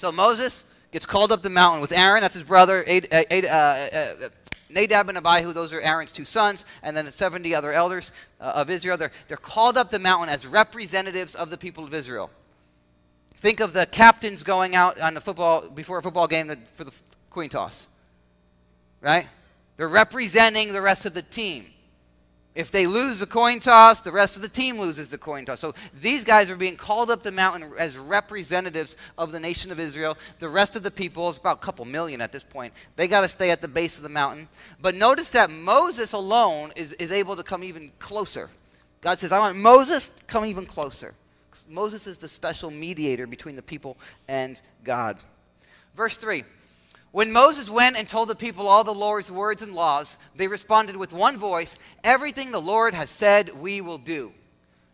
So 0.00 0.10
Moses 0.10 0.64
gets 0.92 1.04
called 1.04 1.30
up 1.30 1.42
the 1.42 1.50
mountain 1.50 1.82
with 1.82 1.92
Aaron, 1.92 2.22
that's 2.22 2.34
his 2.34 2.44
brother, 2.44 2.82
uh, 2.88 3.00
uh, 3.12 3.46
uh, 3.46 4.28
Nadab 4.70 5.10
and 5.10 5.18
Abihu, 5.18 5.52
those 5.52 5.74
are 5.74 5.80
Aaron's 5.82 6.10
two 6.10 6.24
sons, 6.24 6.64
and 6.82 6.96
then 6.96 7.04
the 7.04 7.12
70 7.12 7.54
other 7.54 7.70
elders 7.70 8.10
uh, 8.40 8.44
of 8.44 8.70
Israel. 8.70 8.96
They're, 8.96 9.12
they're 9.28 9.36
called 9.36 9.76
up 9.76 9.90
the 9.90 9.98
mountain 9.98 10.30
as 10.30 10.46
representatives 10.46 11.34
of 11.34 11.50
the 11.50 11.58
people 11.58 11.84
of 11.84 11.92
Israel. 11.92 12.30
Think 13.34 13.60
of 13.60 13.74
the 13.74 13.84
captains 13.84 14.42
going 14.42 14.74
out 14.74 14.98
on 14.98 15.12
the 15.12 15.20
football 15.20 15.68
before 15.68 15.98
a 15.98 16.02
football 16.02 16.26
game 16.26 16.50
for 16.72 16.84
the 16.84 16.92
coin 17.28 17.50
toss. 17.50 17.86
Right? 19.02 19.26
They're 19.76 19.86
representing 19.86 20.72
the 20.72 20.80
rest 20.80 21.04
of 21.04 21.12
the 21.12 21.20
team. 21.20 21.66
If 22.54 22.72
they 22.72 22.88
lose 22.88 23.20
the 23.20 23.26
coin 23.26 23.60
toss, 23.60 24.00
the 24.00 24.10
rest 24.10 24.34
of 24.34 24.42
the 24.42 24.48
team 24.48 24.80
loses 24.80 25.08
the 25.08 25.18
coin 25.18 25.44
toss. 25.44 25.60
So 25.60 25.72
these 26.00 26.24
guys 26.24 26.50
are 26.50 26.56
being 26.56 26.76
called 26.76 27.08
up 27.08 27.22
the 27.22 27.30
mountain 27.30 27.70
as 27.78 27.96
representatives 27.96 28.96
of 29.16 29.30
the 29.30 29.38
nation 29.38 29.70
of 29.70 29.78
Israel. 29.78 30.18
The 30.40 30.48
rest 30.48 30.74
of 30.74 30.82
the 30.82 30.90
people, 30.90 31.28
it's 31.28 31.38
about 31.38 31.58
a 31.58 31.60
couple 31.60 31.84
million 31.84 32.20
at 32.20 32.32
this 32.32 32.42
point, 32.42 32.74
they 32.96 33.06
got 33.06 33.20
to 33.20 33.28
stay 33.28 33.50
at 33.50 33.62
the 33.62 33.68
base 33.68 33.96
of 33.96 34.02
the 34.02 34.08
mountain. 34.08 34.48
But 34.82 34.96
notice 34.96 35.30
that 35.30 35.48
Moses 35.48 36.12
alone 36.12 36.72
is, 36.74 36.92
is 36.94 37.12
able 37.12 37.36
to 37.36 37.44
come 37.44 37.62
even 37.62 37.92
closer. 38.00 38.50
God 39.00 39.20
says, 39.20 39.30
I 39.30 39.38
want 39.38 39.56
Moses 39.56 40.08
to 40.08 40.24
come 40.24 40.44
even 40.44 40.66
closer. 40.66 41.14
Moses 41.68 42.08
is 42.08 42.16
the 42.16 42.28
special 42.28 42.70
mediator 42.70 43.28
between 43.28 43.54
the 43.54 43.62
people 43.62 43.96
and 44.26 44.60
God. 44.82 45.18
Verse 45.94 46.16
3 46.16 46.42
when 47.12 47.32
Moses 47.32 47.68
went 47.68 47.96
and 47.96 48.08
told 48.08 48.28
the 48.28 48.36
people 48.36 48.68
all 48.68 48.84
the 48.84 48.94
Lord's 48.94 49.32
words 49.32 49.62
and 49.62 49.74
laws, 49.74 50.16
they 50.36 50.46
responded 50.46 50.96
with 50.96 51.12
one 51.12 51.36
voice, 51.36 51.76
Everything 52.04 52.52
the 52.52 52.60
Lord 52.60 52.94
has 52.94 53.10
said, 53.10 53.60
we 53.60 53.80
will 53.80 53.98
do. 53.98 54.32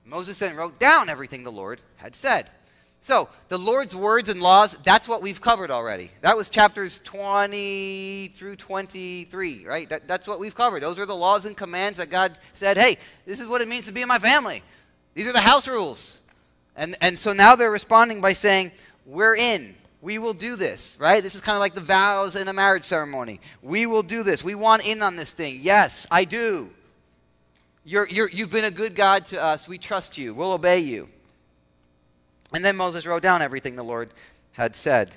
Moses 0.04 0.38
then 0.38 0.56
wrote 0.56 0.78
down 0.78 1.08
everything 1.10 1.44
the 1.44 1.52
Lord 1.52 1.82
had 1.96 2.14
said. 2.14 2.48
So, 3.00 3.28
the 3.48 3.58
Lord's 3.58 3.94
words 3.94 4.28
and 4.28 4.40
laws, 4.40 4.78
that's 4.82 5.06
what 5.06 5.22
we've 5.22 5.40
covered 5.40 5.70
already. 5.70 6.10
That 6.22 6.36
was 6.36 6.50
chapters 6.50 7.00
20 7.04 8.32
through 8.34 8.56
23, 8.56 9.66
right? 9.66 9.88
That, 9.88 10.08
that's 10.08 10.26
what 10.26 10.40
we've 10.40 10.54
covered. 10.54 10.82
Those 10.82 10.98
are 10.98 11.06
the 11.06 11.14
laws 11.14 11.44
and 11.44 11.56
commands 11.56 11.98
that 11.98 12.10
God 12.10 12.38
said, 12.52 12.76
hey, 12.76 12.98
this 13.24 13.38
is 13.38 13.46
what 13.46 13.60
it 13.60 13.68
means 13.68 13.86
to 13.86 13.92
be 13.92 14.02
in 14.02 14.08
my 14.08 14.18
family. 14.18 14.62
These 15.14 15.26
are 15.26 15.32
the 15.32 15.40
house 15.40 15.68
rules. 15.68 16.20
And, 16.74 16.96
and 17.00 17.18
so 17.18 17.32
now 17.32 17.54
they're 17.54 17.70
responding 17.70 18.20
by 18.20 18.32
saying, 18.32 18.72
we're 19.04 19.36
in. 19.36 19.76
We 20.06 20.18
will 20.18 20.34
do 20.34 20.54
this, 20.54 20.96
right? 21.00 21.20
This 21.20 21.34
is 21.34 21.40
kind 21.40 21.56
of 21.56 21.60
like 21.60 21.74
the 21.74 21.80
vows 21.80 22.36
in 22.36 22.46
a 22.46 22.52
marriage 22.52 22.84
ceremony. 22.84 23.40
We 23.60 23.86
will 23.86 24.04
do 24.04 24.22
this. 24.22 24.44
We 24.44 24.54
want 24.54 24.86
in 24.86 25.02
on 25.02 25.16
this 25.16 25.32
thing. 25.32 25.58
Yes, 25.64 26.06
I 26.12 26.24
do. 26.24 26.70
You're, 27.84 28.08
you're, 28.08 28.30
you've 28.30 28.50
been 28.50 28.66
a 28.66 28.70
good 28.70 28.94
God 28.94 29.24
to 29.24 29.42
us. 29.42 29.66
We 29.66 29.78
trust 29.78 30.16
you. 30.16 30.32
We'll 30.32 30.52
obey 30.52 30.78
you. 30.78 31.08
And 32.54 32.64
then 32.64 32.76
Moses 32.76 33.04
wrote 33.04 33.24
down 33.24 33.42
everything 33.42 33.74
the 33.74 33.82
Lord 33.82 34.10
had 34.52 34.76
said. 34.76 35.10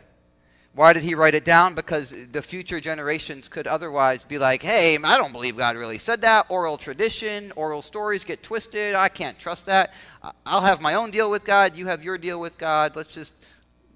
Why 0.74 0.94
did 0.94 1.04
he 1.04 1.14
write 1.14 1.36
it 1.36 1.46
down? 1.46 1.76
Because 1.76 2.16
the 2.32 2.42
future 2.42 2.80
generations 2.80 3.48
could 3.48 3.68
otherwise 3.68 4.24
be 4.24 4.40
like, 4.40 4.64
hey, 4.64 4.98
I 4.98 5.18
don't 5.20 5.34
believe 5.34 5.56
God 5.56 5.76
really 5.76 6.00
said 6.00 6.22
that. 6.22 6.48
Oral 6.50 6.80
tradition, 6.80 7.54
oral 7.56 7.84
stories 7.84 8.24
get 8.24 8.42
twisted. 8.42 8.96
I 8.96 9.10
can't 9.10 9.38
trust 9.38 9.68
that. 9.68 9.94
I'll 10.48 10.62
have 10.62 10.82
my 10.82 10.96
own 10.96 11.12
deal 11.12 11.30
with 11.30 11.46
God. 11.46 11.76
You 11.76 11.86
have 11.86 12.04
your 12.04 12.18
deal 12.18 12.40
with 12.40 12.58
God. 12.58 12.96
Let's 12.96 13.14
just 13.14 13.36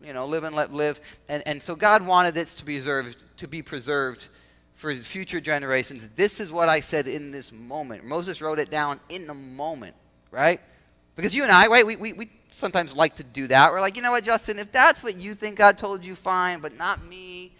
you 0.03 0.13
know, 0.13 0.25
live 0.25 0.43
and 0.43 0.55
let 0.55 0.73
live. 0.73 0.99
And, 1.29 1.41
and 1.45 1.61
so 1.61 1.75
God 1.75 2.05
wanted 2.05 2.33
this 2.33 2.53
to 2.55 2.65
be 2.65 2.75
preserved, 2.75 3.17
to 3.37 3.47
be 3.47 3.61
preserved 3.61 4.27
for 4.75 4.93
future 4.93 5.39
generations. 5.39 6.09
This 6.15 6.39
is 6.39 6.51
what 6.51 6.67
I 6.69 6.79
said 6.79 7.07
in 7.07 7.31
this 7.31 7.51
moment. 7.51 8.03
Moses 8.03 8.41
wrote 8.41 8.59
it 8.59 8.69
down 8.69 8.99
in 9.09 9.27
the 9.27 9.33
moment, 9.33 9.95
right? 10.31 10.59
Because 11.15 11.33
you 11.33 11.43
and 11.43 11.51
I, 11.51 11.67
right, 11.67 11.85
we, 11.85 11.95
we, 11.95 12.13
we 12.13 12.29
sometimes 12.51 12.95
like 12.95 13.15
to 13.15 13.23
do 13.23 13.47
that. 13.47 13.71
We're 13.71 13.81
like, 13.81 13.95
you 13.95 14.01
know 14.01 14.11
what, 14.11 14.23
Justin, 14.23 14.59
if 14.59 14.71
that's 14.71 15.03
what 15.03 15.15
you 15.15 15.35
think 15.35 15.57
God 15.57 15.77
told 15.77 16.05
you, 16.05 16.15
fine, 16.15 16.59
but 16.59 16.73
not 16.75 17.05
me. 17.05 17.53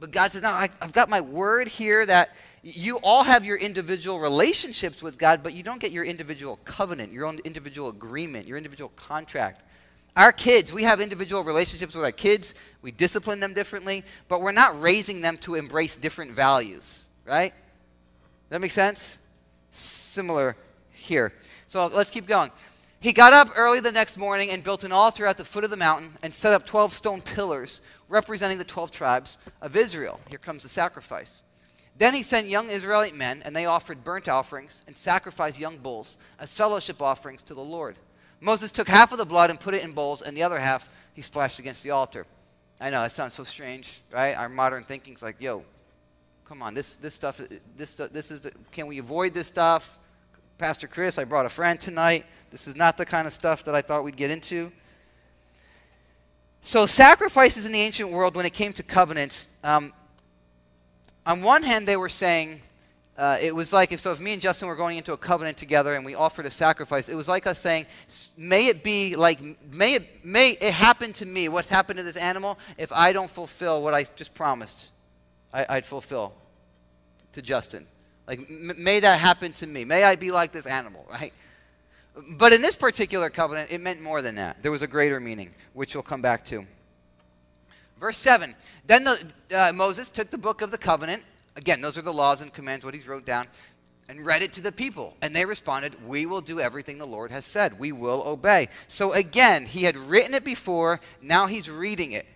But 0.00 0.10
God 0.10 0.32
says, 0.32 0.42
no, 0.42 0.50
I, 0.50 0.68
I've 0.80 0.92
got 0.92 1.08
my 1.08 1.20
word 1.20 1.68
here 1.68 2.04
that 2.06 2.30
you 2.62 2.96
all 2.98 3.24
have 3.24 3.44
your 3.44 3.56
individual 3.56 4.20
relationships 4.20 5.02
with 5.02 5.18
God, 5.18 5.42
but 5.42 5.52
you 5.52 5.62
don't 5.62 5.80
get 5.80 5.92
your 5.92 6.04
individual 6.04 6.58
covenant, 6.64 7.12
your 7.12 7.26
own 7.26 7.40
individual 7.44 7.90
agreement, 7.90 8.46
your 8.46 8.56
individual 8.56 8.90
contract. 8.96 9.62
Our 10.16 10.30
kids, 10.30 10.72
we 10.72 10.84
have 10.84 11.00
individual 11.00 11.42
relationships 11.42 11.94
with 11.94 12.04
our 12.04 12.12
kids. 12.12 12.54
We 12.82 12.92
discipline 12.92 13.40
them 13.40 13.52
differently, 13.52 14.04
but 14.28 14.40
we're 14.40 14.52
not 14.52 14.80
raising 14.80 15.20
them 15.20 15.38
to 15.38 15.56
embrace 15.56 15.96
different 15.96 16.32
values, 16.32 17.08
right? 17.24 17.52
That 18.50 18.60
make 18.60 18.70
sense? 18.70 19.18
Similar 19.72 20.56
here. 20.92 21.32
So 21.66 21.86
let's 21.86 22.12
keep 22.12 22.26
going. 22.26 22.52
He 23.00 23.12
got 23.12 23.32
up 23.32 23.50
early 23.56 23.80
the 23.80 23.92
next 23.92 24.16
morning 24.16 24.50
and 24.50 24.62
built 24.62 24.84
an 24.84 24.92
altar 24.92 25.26
at 25.26 25.36
the 25.36 25.44
foot 25.44 25.64
of 25.64 25.70
the 25.70 25.76
mountain 25.76 26.12
and 26.22 26.32
set 26.32 26.54
up 26.54 26.64
12 26.64 26.94
stone 26.94 27.20
pillars 27.20 27.80
representing 28.08 28.58
the 28.58 28.64
12 28.64 28.92
tribes 28.92 29.38
of 29.60 29.76
Israel. 29.76 30.20
Here 30.28 30.38
comes 30.38 30.62
the 30.62 30.68
sacrifice. 30.68 31.42
Then 31.98 32.14
he 32.14 32.22
sent 32.22 32.48
young 32.48 32.70
Israelite 32.70 33.14
men, 33.14 33.42
and 33.44 33.54
they 33.54 33.66
offered 33.66 34.04
burnt 34.04 34.28
offerings 34.28 34.82
and 34.86 34.96
sacrificed 34.96 35.60
young 35.60 35.78
bulls 35.78 36.18
as 36.38 36.54
fellowship 36.54 37.02
offerings 37.02 37.42
to 37.42 37.54
the 37.54 37.60
Lord. 37.60 37.96
Moses 38.44 38.70
took 38.70 38.88
half 38.88 39.10
of 39.10 39.16
the 39.16 39.24
blood 39.24 39.48
and 39.48 39.58
put 39.58 39.72
it 39.72 39.82
in 39.82 39.92
bowls, 39.92 40.20
and 40.20 40.36
the 40.36 40.42
other 40.42 40.60
half 40.60 40.86
he 41.14 41.22
splashed 41.22 41.58
against 41.58 41.82
the 41.82 41.90
altar. 41.90 42.26
I 42.78 42.90
know 42.90 43.00
that 43.00 43.12
sounds 43.12 43.32
so 43.32 43.42
strange, 43.42 44.02
right? 44.12 44.36
Our 44.36 44.50
modern 44.50 44.84
thinking's 44.84 45.22
like, 45.22 45.36
yo, 45.40 45.64
come 46.44 46.60
on, 46.60 46.74
this, 46.74 46.96
this 46.96 47.14
stuff, 47.14 47.40
this, 47.74 47.94
this 47.94 48.30
is, 48.30 48.42
the, 48.42 48.52
can 48.70 48.86
we 48.86 48.98
avoid 48.98 49.32
this 49.32 49.46
stuff? 49.46 49.98
Pastor 50.58 50.86
Chris, 50.86 51.18
I 51.18 51.24
brought 51.24 51.46
a 51.46 51.48
friend 51.48 51.80
tonight. 51.80 52.26
This 52.50 52.68
is 52.68 52.76
not 52.76 52.98
the 52.98 53.06
kind 53.06 53.26
of 53.26 53.32
stuff 53.32 53.64
that 53.64 53.74
I 53.74 53.80
thought 53.80 54.04
we'd 54.04 54.14
get 54.14 54.30
into. 54.30 54.70
So, 56.60 56.84
sacrifices 56.84 57.64
in 57.64 57.72
the 57.72 57.80
ancient 57.80 58.10
world, 58.10 58.36
when 58.36 58.44
it 58.44 58.52
came 58.52 58.74
to 58.74 58.82
covenants, 58.82 59.46
um, 59.62 59.94
on 61.24 61.40
one 61.40 61.62
hand, 61.62 61.88
they 61.88 61.96
were 61.96 62.10
saying, 62.10 62.60
uh, 63.16 63.38
it 63.40 63.54
was 63.54 63.72
like 63.72 63.92
if 63.92 64.00
so 64.00 64.10
if 64.10 64.18
me 64.18 64.32
and 64.32 64.42
Justin 64.42 64.66
were 64.66 64.74
going 64.74 64.98
into 64.98 65.12
a 65.12 65.16
covenant 65.16 65.56
together 65.56 65.94
and 65.94 66.04
we 66.04 66.14
offered 66.14 66.46
a 66.46 66.50
sacrifice, 66.50 67.08
it 67.08 67.14
was 67.14 67.28
like 67.28 67.46
us 67.46 67.60
saying, 67.60 67.86
"May 68.36 68.66
it 68.66 68.82
be 68.82 69.14
like 69.14 69.40
may 69.72 69.94
it 69.94 70.24
may 70.24 70.50
it 70.50 70.72
happen 70.72 71.12
to 71.14 71.26
me 71.26 71.48
what's 71.48 71.68
happened 71.68 71.98
to 71.98 72.02
this 72.02 72.16
animal 72.16 72.58
if 72.76 72.90
I 72.92 73.12
don't 73.12 73.30
fulfill 73.30 73.82
what 73.82 73.94
I 73.94 74.02
just 74.02 74.34
promised, 74.34 74.90
I, 75.52 75.76
would 75.76 75.86
fulfill 75.86 76.34
to 77.34 77.42
Justin. 77.42 77.86
Like 78.26 78.50
may 78.50 78.98
that 79.00 79.20
happen 79.20 79.52
to 79.54 79.66
me. 79.66 79.84
May 79.84 80.02
I 80.02 80.16
be 80.16 80.32
like 80.32 80.50
this 80.50 80.66
animal, 80.66 81.06
right? 81.08 81.32
But 82.30 82.52
in 82.52 82.62
this 82.62 82.76
particular 82.76 83.30
covenant, 83.30 83.70
it 83.70 83.80
meant 83.80 84.00
more 84.00 84.22
than 84.22 84.36
that. 84.36 84.62
There 84.62 84.70
was 84.72 84.82
a 84.82 84.86
greater 84.86 85.20
meaning, 85.20 85.50
which 85.72 85.94
we'll 85.94 86.02
come 86.02 86.22
back 86.22 86.44
to. 86.46 86.66
Verse 87.98 88.18
7 88.18 88.54
Then 88.86 89.04
the, 89.04 89.32
uh, 89.52 89.72
Moses 89.72 90.10
took 90.10 90.30
the 90.30 90.38
book 90.38 90.62
of 90.62 90.70
the 90.70 90.78
covenant. 90.78 91.22
Again, 91.56 91.80
those 91.80 91.96
are 91.96 92.02
the 92.02 92.12
laws 92.12 92.40
and 92.40 92.52
commands, 92.52 92.84
what 92.84 92.94
he's 92.94 93.06
wrote 93.06 93.24
down, 93.24 93.46
and 94.08 94.24
read 94.24 94.42
it 94.42 94.52
to 94.54 94.60
the 94.60 94.72
people. 94.72 95.16
And 95.22 95.34
they 95.34 95.44
responded, 95.44 96.06
We 96.06 96.26
will 96.26 96.40
do 96.40 96.60
everything 96.60 96.98
the 96.98 97.06
Lord 97.06 97.30
has 97.30 97.44
said. 97.44 97.78
We 97.78 97.92
will 97.92 98.22
obey. 98.26 98.68
So 98.88 99.12
again, 99.12 99.66
he 99.66 99.84
had 99.84 99.96
written 99.96 100.34
it 100.34 100.44
before. 100.44 101.00
Now 101.22 101.46
he's 101.46 101.70
reading 101.70 102.12
it. 102.12 102.26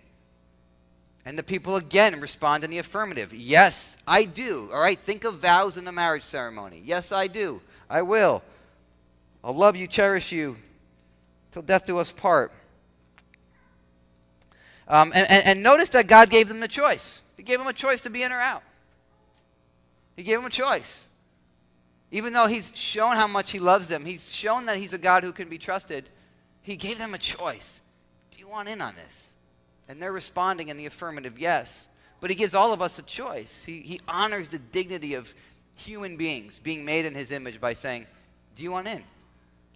And 1.25 1.37
the 1.37 1.43
people 1.43 1.75
again 1.75 2.19
respond 2.19 2.63
in 2.63 2.71
the 2.71 2.79
affirmative. 2.79 3.33
Yes, 3.33 3.97
I 4.07 4.23
do. 4.23 4.69
All 4.73 4.79
right, 4.79 4.97
think 4.97 5.25
of 5.25 5.35
vows 5.35 5.77
in 5.77 5.87
a 5.87 5.91
marriage 5.91 6.23
ceremony. 6.23 6.81
Yes, 6.83 7.11
I 7.11 7.27
do. 7.27 7.61
I 7.89 8.01
will. 8.01 8.41
I'll 9.43 9.55
love 9.55 9.75
you, 9.75 9.87
cherish 9.87 10.31
you, 10.31 10.57
till 11.51 11.61
death 11.61 11.85
do 11.85 11.97
us 11.97 12.11
part. 12.11 12.51
Um, 14.87 15.11
and, 15.13 15.29
and, 15.29 15.45
and 15.45 15.63
notice 15.63 15.89
that 15.89 16.07
God 16.07 16.29
gave 16.29 16.47
them 16.47 16.61
the 16.61 16.67
choice. 16.67 17.21
He 17.37 17.43
gave 17.43 17.59
them 17.59 17.67
a 17.67 17.73
choice 17.73 18.01
to 18.03 18.09
be 18.09 18.23
in 18.23 18.31
or 18.31 18.39
out. 18.39 18.63
He 20.19 20.25
gave 20.25 20.39
them 20.39 20.47
a 20.47 20.49
choice. 20.49 21.07
Even 22.11 22.33
though 22.33 22.47
He's 22.47 22.73
shown 22.75 23.15
how 23.15 23.25
much 23.25 23.51
He 23.51 23.59
loves 23.59 23.87
them, 23.87 24.03
He's 24.03 24.35
shown 24.35 24.65
that 24.65 24.75
He's 24.75 24.91
a 24.91 24.97
God 24.97 25.23
who 25.23 25.31
can 25.31 25.47
be 25.47 25.57
trusted, 25.57 26.09
He 26.61 26.75
gave 26.75 26.97
them 26.97 27.13
a 27.13 27.17
choice. 27.17 27.81
Do 28.31 28.39
you 28.39 28.49
want 28.49 28.67
in 28.67 28.81
on 28.81 28.95
this? 28.95 29.35
And 29.87 30.01
they're 30.01 30.11
responding 30.11 30.67
in 30.67 30.75
the 30.75 30.87
affirmative, 30.87 31.39
yes. 31.39 31.87
But 32.19 32.31
He 32.31 32.35
gives 32.35 32.53
all 32.53 32.73
of 32.73 32.81
us 32.81 32.99
a 32.99 33.01
choice. 33.03 33.63
He, 33.63 33.79
he 33.79 34.01
honors 34.09 34.49
the 34.49 34.59
dignity 34.59 35.13
of 35.13 35.33
human 35.77 36.17
beings 36.17 36.59
being 36.59 36.83
made 36.83 37.05
in 37.05 37.15
His 37.15 37.31
image 37.31 37.61
by 37.61 37.71
saying, 37.71 38.05
Do 38.57 38.63
you 38.63 38.71
want 38.71 38.89
in? 38.89 39.05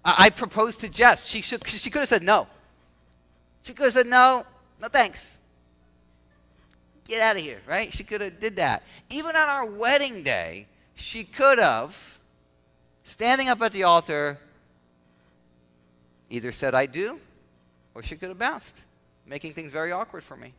I, 0.04 0.26
I 0.26 0.30
proposed 0.30 0.82
to 0.82 0.90
Jess. 0.90 1.26
She, 1.26 1.42
should, 1.42 1.66
she 1.70 1.90
could 1.90 2.00
have 2.00 2.10
said 2.10 2.22
no. 2.22 2.48
She 3.62 3.74
could 3.74 3.86
have 3.86 3.94
said, 3.94 4.08
No, 4.08 4.44
no 4.82 4.90
thanks. 4.90 5.38
Get 7.06 7.22
out 7.22 7.36
of 7.36 7.42
here, 7.42 7.60
right? 7.68 7.94
She 7.94 8.04
could 8.04 8.22
have 8.22 8.40
did 8.40 8.56
that. 8.56 8.84
Even 9.10 9.36
on 9.36 9.50
our 9.50 9.66
wedding 9.66 10.24
day, 10.24 10.68
she 10.96 11.24
could 11.24 11.60
have, 11.60 12.20
standing 13.04 13.50
up 13.50 13.62
at 13.62 13.72
the 13.72 13.84
altar, 13.84 14.38
either 16.30 16.52
said, 16.52 16.74
I 16.74 16.86
do, 16.86 17.20
or 17.94 18.04
she 18.04 18.16
could 18.16 18.30
have 18.30 18.40
bounced, 18.40 18.82
making 19.26 19.54
things 19.54 19.72
very 19.72 19.92
awkward 19.92 20.24
for 20.24 20.38
me. 20.38 20.54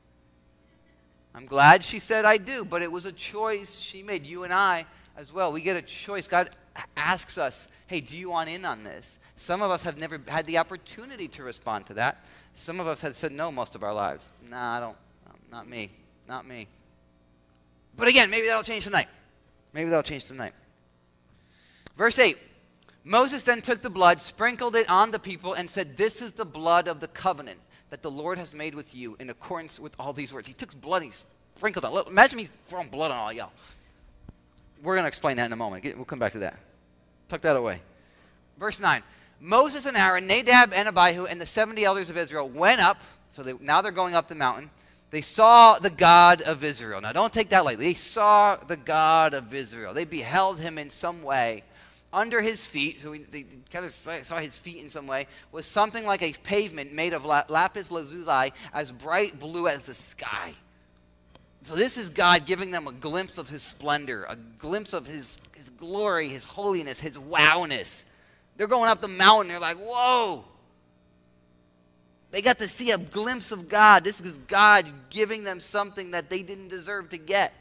I'm 1.34 1.46
glad 1.46 1.82
she 1.82 1.98
said 1.98 2.24
I 2.24 2.36
do, 2.36 2.64
but 2.64 2.82
it 2.82 2.92
was 2.92 3.06
a 3.06 3.12
choice 3.12 3.78
she 3.78 4.02
made, 4.02 4.24
you 4.24 4.44
and 4.44 4.52
I 4.52 4.86
as 5.16 5.32
well. 5.32 5.50
We 5.50 5.62
get 5.62 5.76
a 5.76 5.82
choice. 5.82 6.28
God 6.28 6.50
asks 6.96 7.38
us, 7.38 7.68
hey, 7.86 8.00
do 8.00 8.16
you 8.16 8.30
want 8.30 8.50
in 8.50 8.64
on 8.64 8.84
this? 8.84 9.18
Some 9.36 9.62
of 9.62 9.70
us 9.70 9.82
have 9.82 9.98
never 9.98 10.20
had 10.28 10.44
the 10.46 10.58
opportunity 10.58 11.26
to 11.28 11.42
respond 11.42 11.86
to 11.86 11.94
that. 11.94 12.24
Some 12.54 12.78
of 12.78 12.86
us 12.86 13.00
have 13.00 13.16
said 13.16 13.32
no 13.32 13.50
most 13.50 13.74
of 13.74 13.82
our 13.82 13.94
lives. 13.94 14.28
Nah, 14.48 14.76
I 14.76 14.80
don't, 14.80 14.96
not 15.50 15.68
me, 15.68 15.90
not 16.28 16.46
me. 16.46 16.68
But 17.96 18.08
again, 18.08 18.30
maybe 18.30 18.46
that'll 18.46 18.62
change 18.62 18.84
tonight. 18.84 19.08
Maybe 19.72 19.88
that'll 19.88 20.02
change 20.02 20.24
tonight. 20.24 20.52
Verse 21.96 22.18
8 22.18 22.36
Moses 23.04 23.42
then 23.42 23.60
took 23.60 23.82
the 23.82 23.90
blood, 23.90 24.20
sprinkled 24.20 24.74
it 24.76 24.88
on 24.88 25.10
the 25.10 25.18
people, 25.18 25.52
and 25.52 25.70
said, 25.70 25.96
This 25.96 26.22
is 26.22 26.32
the 26.32 26.44
blood 26.44 26.88
of 26.88 27.00
the 27.00 27.08
covenant 27.08 27.58
that 27.90 28.02
the 28.02 28.10
Lord 28.10 28.38
has 28.38 28.54
made 28.54 28.74
with 28.74 28.94
you 28.94 29.16
in 29.20 29.30
accordance 29.30 29.78
with 29.78 29.94
all 29.98 30.12
these 30.12 30.32
words. 30.32 30.48
He 30.48 30.54
took 30.54 30.74
blood 30.80 31.02
and 31.02 31.12
he 31.12 31.18
sprinkled 31.54 31.84
it. 31.84 32.08
Imagine 32.08 32.38
me 32.38 32.48
throwing 32.66 32.88
blood 32.88 33.10
on 33.10 33.18
all 33.18 33.32
y'all. 33.32 33.52
We're 34.82 34.94
going 34.94 35.04
to 35.04 35.08
explain 35.08 35.36
that 35.36 35.46
in 35.46 35.52
a 35.52 35.56
moment. 35.56 35.84
We'll 35.84 36.04
come 36.04 36.18
back 36.18 36.32
to 36.32 36.40
that. 36.40 36.58
Tuck 37.28 37.42
that 37.42 37.56
away. 37.56 37.80
Verse 38.58 38.80
9 38.80 39.02
Moses 39.40 39.84
and 39.84 39.96
Aaron, 39.96 40.26
Nadab 40.26 40.72
and 40.72 40.88
Abihu, 40.88 41.26
and 41.26 41.40
the 41.40 41.46
70 41.46 41.84
elders 41.84 42.08
of 42.08 42.16
Israel 42.16 42.48
went 42.48 42.80
up. 42.80 43.00
So 43.32 43.42
they, 43.42 43.52
now 43.60 43.82
they're 43.82 43.92
going 43.92 44.14
up 44.14 44.28
the 44.28 44.34
mountain. 44.34 44.70
They 45.14 45.20
saw 45.20 45.78
the 45.78 45.90
God 45.90 46.42
of 46.42 46.64
Israel. 46.64 47.00
Now, 47.00 47.12
don't 47.12 47.32
take 47.32 47.50
that 47.50 47.64
lightly. 47.64 47.86
They 47.86 47.94
saw 47.94 48.56
the 48.56 48.76
God 48.76 49.32
of 49.32 49.54
Israel. 49.54 49.94
They 49.94 50.04
beheld 50.04 50.58
him 50.58 50.76
in 50.76 50.90
some 50.90 51.22
way. 51.22 51.62
Under 52.12 52.42
his 52.42 52.66
feet, 52.66 53.00
so 53.00 53.12
we, 53.12 53.20
they 53.20 53.44
kind 53.70 53.84
of 53.84 53.92
saw 53.92 54.38
his 54.38 54.56
feet 54.56 54.82
in 54.82 54.90
some 54.90 55.06
way, 55.06 55.28
was 55.52 55.66
something 55.66 56.04
like 56.04 56.20
a 56.22 56.32
pavement 56.32 56.92
made 56.92 57.12
of 57.12 57.24
lapis 57.24 57.92
lazuli, 57.92 58.52
as 58.72 58.90
bright 58.90 59.38
blue 59.38 59.68
as 59.68 59.86
the 59.86 59.94
sky. 59.94 60.52
So, 61.62 61.76
this 61.76 61.96
is 61.96 62.10
God 62.10 62.44
giving 62.44 62.72
them 62.72 62.88
a 62.88 62.92
glimpse 62.92 63.38
of 63.38 63.48
his 63.48 63.62
splendor, 63.62 64.24
a 64.28 64.34
glimpse 64.34 64.94
of 64.94 65.06
his, 65.06 65.36
his 65.54 65.70
glory, 65.70 66.26
his 66.26 66.42
holiness, 66.42 66.98
his 66.98 67.16
wowness. 67.16 68.04
They're 68.56 68.66
going 68.66 68.90
up 68.90 69.00
the 69.00 69.06
mountain. 69.06 69.46
They're 69.46 69.60
like, 69.60 69.78
whoa. 69.78 70.44
They 72.34 72.42
got 72.42 72.58
to 72.58 72.66
see 72.66 72.90
a 72.90 72.98
glimpse 72.98 73.52
of 73.52 73.68
God. 73.68 74.02
This 74.02 74.20
is 74.20 74.38
God 74.38 74.86
giving 75.08 75.44
them 75.44 75.60
something 75.60 76.10
that 76.10 76.30
they 76.30 76.42
didn't 76.42 76.66
deserve 76.66 77.10
to 77.10 77.16
get. 77.16 77.52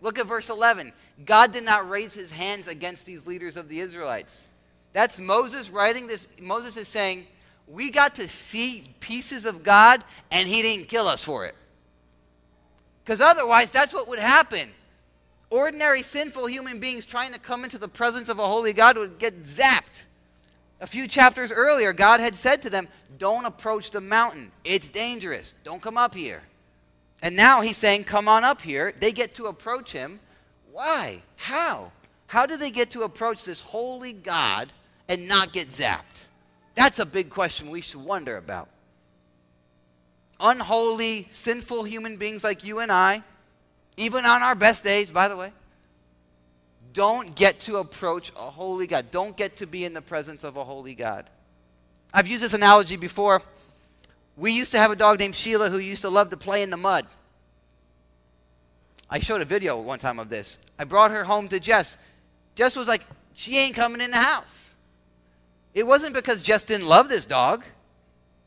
Look 0.00 0.18
at 0.18 0.24
verse 0.24 0.48
11. 0.48 0.94
God 1.26 1.52
did 1.52 1.62
not 1.62 1.90
raise 1.90 2.14
his 2.14 2.30
hands 2.30 2.68
against 2.68 3.04
these 3.04 3.26
leaders 3.26 3.58
of 3.58 3.68
the 3.68 3.80
Israelites. 3.80 4.46
That's 4.94 5.20
Moses 5.20 5.68
writing 5.68 6.06
this. 6.06 6.26
Moses 6.40 6.78
is 6.78 6.88
saying, 6.88 7.26
We 7.66 7.90
got 7.90 8.14
to 8.14 8.26
see 8.26 8.94
pieces 9.00 9.44
of 9.44 9.62
God, 9.62 10.02
and 10.30 10.48
he 10.48 10.62
didn't 10.62 10.88
kill 10.88 11.06
us 11.06 11.22
for 11.22 11.44
it. 11.44 11.54
Because 13.04 13.20
otherwise, 13.20 13.70
that's 13.70 13.92
what 13.92 14.08
would 14.08 14.20
happen. 14.20 14.70
Ordinary 15.50 16.00
sinful 16.00 16.46
human 16.46 16.80
beings 16.80 17.04
trying 17.04 17.34
to 17.34 17.38
come 17.38 17.62
into 17.62 17.76
the 17.76 17.88
presence 17.88 18.30
of 18.30 18.38
a 18.38 18.46
holy 18.46 18.72
God 18.72 18.96
would 18.96 19.18
get 19.18 19.42
zapped. 19.42 20.06
A 20.80 20.86
few 20.86 21.08
chapters 21.08 21.50
earlier, 21.50 21.92
God 21.92 22.20
had 22.20 22.34
said 22.34 22.62
to 22.62 22.70
them, 22.70 22.88
Don't 23.18 23.44
approach 23.44 23.90
the 23.90 24.00
mountain. 24.00 24.52
It's 24.64 24.88
dangerous. 24.88 25.54
Don't 25.64 25.82
come 25.82 25.96
up 25.96 26.14
here. 26.14 26.42
And 27.20 27.34
now 27.34 27.60
he's 27.60 27.76
saying, 27.76 28.04
Come 28.04 28.28
on 28.28 28.44
up 28.44 28.60
here. 28.60 28.92
They 28.98 29.12
get 29.12 29.34
to 29.36 29.46
approach 29.46 29.92
him. 29.92 30.20
Why? 30.72 31.22
How? 31.36 31.90
How 32.28 32.46
do 32.46 32.56
they 32.56 32.70
get 32.70 32.90
to 32.92 33.02
approach 33.02 33.44
this 33.44 33.60
holy 33.60 34.12
God 34.12 34.72
and 35.08 35.26
not 35.26 35.52
get 35.52 35.68
zapped? 35.68 36.26
That's 36.74 37.00
a 37.00 37.06
big 37.06 37.30
question 37.30 37.70
we 37.70 37.80
should 37.80 38.04
wonder 38.04 38.36
about. 38.36 38.68
Unholy, 40.38 41.26
sinful 41.30 41.82
human 41.84 42.16
beings 42.16 42.44
like 42.44 42.62
you 42.62 42.78
and 42.78 42.92
I, 42.92 43.24
even 43.96 44.24
on 44.24 44.44
our 44.44 44.54
best 44.54 44.84
days, 44.84 45.10
by 45.10 45.26
the 45.26 45.36
way, 45.36 45.52
don't 46.98 47.36
get 47.36 47.60
to 47.60 47.76
approach 47.76 48.32
a 48.36 48.50
holy 48.50 48.88
God. 48.88 49.12
Don't 49.12 49.36
get 49.36 49.58
to 49.58 49.68
be 49.68 49.84
in 49.84 49.94
the 49.94 50.02
presence 50.02 50.42
of 50.42 50.56
a 50.56 50.64
holy 50.64 50.96
God. 50.96 51.30
I've 52.12 52.26
used 52.26 52.42
this 52.42 52.54
analogy 52.54 52.96
before. 52.96 53.40
We 54.36 54.50
used 54.50 54.72
to 54.72 54.78
have 54.78 54.90
a 54.90 54.96
dog 54.96 55.20
named 55.20 55.36
Sheila 55.36 55.70
who 55.70 55.78
used 55.78 56.02
to 56.02 56.08
love 56.08 56.30
to 56.30 56.36
play 56.36 56.60
in 56.60 56.70
the 56.70 56.76
mud. 56.76 57.06
I 59.08 59.20
showed 59.20 59.42
a 59.42 59.44
video 59.44 59.80
one 59.80 60.00
time 60.00 60.18
of 60.18 60.28
this. 60.28 60.58
I 60.76 60.82
brought 60.82 61.12
her 61.12 61.22
home 61.22 61.46
to 61.50 61.60
Jess. 61.60 61.96
Jess 62.56 62.74
was 62.74 62.88
like, 62.88 63.04
she 63.32 63.56
ain't 63.58 63.76
coming 63.76 64.00
in 64.00 64.10
the 64.10 64.16
house. 64.16 64.70
It 65.74 65.86
wasn't 65.86 66.14
because 66.14 66.42
Jess 66.42 66.64
didn't 66.64 66.88
love 66.88 67.08
this 67.08 67.26
dog. 67.26 67.62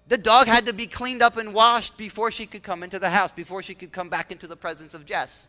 The 0.10 0.18
dog 0.18 0.48
had 0.48 0.66
to 0.66 0.74
be 0.74 0.88
cleaned 0.88 1.22
up 1.22 1.38
and 1.38 1.54
washed 1.54 1.96
before 1.96 2.32
she 2.32 2.46
could 2.46 2.64
come 2.64 2.84
into 2.84 3.00
the 3.00 3.12
house, 3.12 3.32
before 3.32 3.64
she 3.64 3.76
could 3.76 3.94
come 3.94 4.10
back 4.10 4.30
into 4.30 4.46
the 4.46 4.58
presence 4.58 4.94
of 4.94 5.06
Jess. 5.06 5.48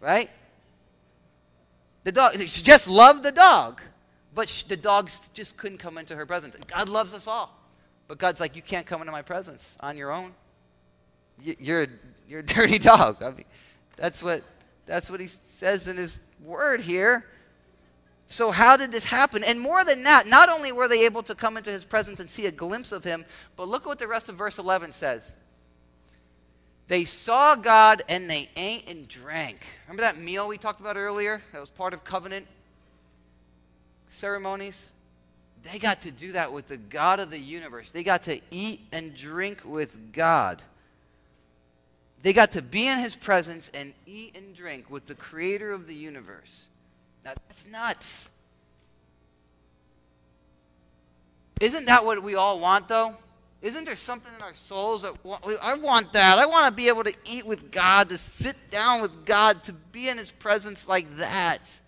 Right? 0.00 0.30
The 2.04 2.12
dog, 2.12 2.32
she 2.40 2.62
just 2.62 2.88
loved 2.88 3.22
the 3.22 3.32
dog. 3.32 3.80
but 4.34 4.48
sh- 4.48 4.64
the 4.64 4.76
dogs 4.76 5.28
just 5.34 5.56
couldn't 5.56 5.78
come 5.78 5.98
into 5.98 6.16
her 6.16 6.26
presence. 6.26 6.56
God 6.66 6.88
loves 6.88 7.14
us 7.14 7.26
all. 7.26 7.56
But 8.08 8.18
God's 8.18 8.40
like, 8.40 8.56
you 8.56 8.62
can't 8.62 8.86
come 8.86 9.00
into 9.00 9.12
my 9.12 9.22
presence 9.22 9.76
on 9.80 9.96
your 9.96 10.10
own. 10.10 10.34
You're, 11.42 11.86
you're 12.28 12.40
a 12.40 12.42
dirty 12.46 12.78
dog. 12.78 13.22
I 13.22 13.30
mean, 13.30 13.44
that's, 13.96 14.22
what, 14.22 14.42
that's 14.86 15.10
what 15.10 15.20
he 15.20 15.28
says 15.28 15.88
in 15.88 15.96
his 15.96 16.20
word 16.42 16.80
here. 16.80 17.26
So, 18.28 18.50
how 18.50 18.78
did 18.78 18.90
this 18.90 19.04
happen? 19.04 19.44
And 19.44 19.60
more 19.60 19.84
than 19.84 20.04
that, 20.04 20.26
not 20.26 20.48
only 20.48 20.72
were 20.72 20.88
they 20.88 21.04
able 21.04 21.22
to 21.24 21.34
come 21.34 21.58
into 21.58 21.70
his 21.70 21.84
presence 21.84 22.18
and 22.18 22.30
see 22.30 22.46
a 22.46 22.50
glimpse 22.50 22.90
of 22.90 23.04
him, 23.04 23.26
but 23.56 23.68
look 23.68 23.84
what 23.84 23.98
the 23.98 24.08
rest 24.08 24.30
of 24.30 24.36
verse 24.36 24.58
11 24.58 24.92
says. 24.92 25.34
They 26.88 27.04
saw 27.04 27.54
God 27.54 28.02
and 28.08 28.28
they 28.28 28.48
ate 28.56 28.88
and 28.88 29.08
drank. 29.08 29.58
Remember 29.86 30.02
that 30.02 30.18
meal 30.18 30.48
we 30.48 30.58
talked 30.58 30.80
about 30.80 30.96
earlier? 30.96 31.40
That 31.52 31.60
was 31.60 31.70
part 31.70 31.94
of 31.94 32.04
covenant 32.04 32.46
ceremonies? 34.08 34.92
They 35.62 35.78
got 35.78 36.02
to 36.02 36.10
do 36.10 36.32
that 36.32 36.52
with 36.52 36.68
the 36.68 36.76
God 36.76 37.20
of 37.20 37.30
the 37.30 37.38
universe. 37.38 37.90
They 37.90 38.02
got 38.02 38.24
to 38.24 38.40
eat 38.50 38.80
and 38.92 39.16
drink 39.16 39.60
with 39.64 40.12
God. 40.12 40.60
They 42.22 42.32
got 42.32 42.52
to 42.52 42.62
be 42.62 42.86
in 42.86 42.98
his 42.98 43.14
presence 43.14 43.70
and 43.72 43.94
eat 44.06 44.36
and 44.36 44.54
drink 44.54 44.90
with 44.90 45.06
the 45.06 45.14
creator 45.14 45.72
of 45.72 45.86
the 45.86 45.94
universe. 45.94 46.68
Now, 47.24 47.34
that's 47.48 47.66
nuts. 47.66 48.28
Isn't 51.60 51.86
that 51.86 52.04
what 52.04 52.22
we 52.22 52.34
all 52.34 52.58
want, 52.58 52.88
though? 52.88 53.16
Isn't 53.62 53.84
there 53.84 53.94
something 53.94 54.34
in 54.34 54.42
our 54.42 54.54
souls 54.54 55.02
that 55.02 55.14
I 55.62 55.74
want 55.74 56.12
that? 56.14 56.36
I 56.36 56.46
want 56.46 56.66
to 56.66 56.72
be 56.72 56.88
able 56.88 57.04
to 57.04 57.14
eat 57.24 57.46
with 57.46 57.70
God, 57.70 58.08
to 58.08 58.18
sit 58.18 58.56
down 58.72 59.00
with 59.00 59.24
God, 59.24 59.62
to 59.64 59.72
be 59.72 60.08
in 60.08 60.18
His 60.18 60.32
presence 60.32 60.88
like 60.88 61.18
that, 61.18 61.80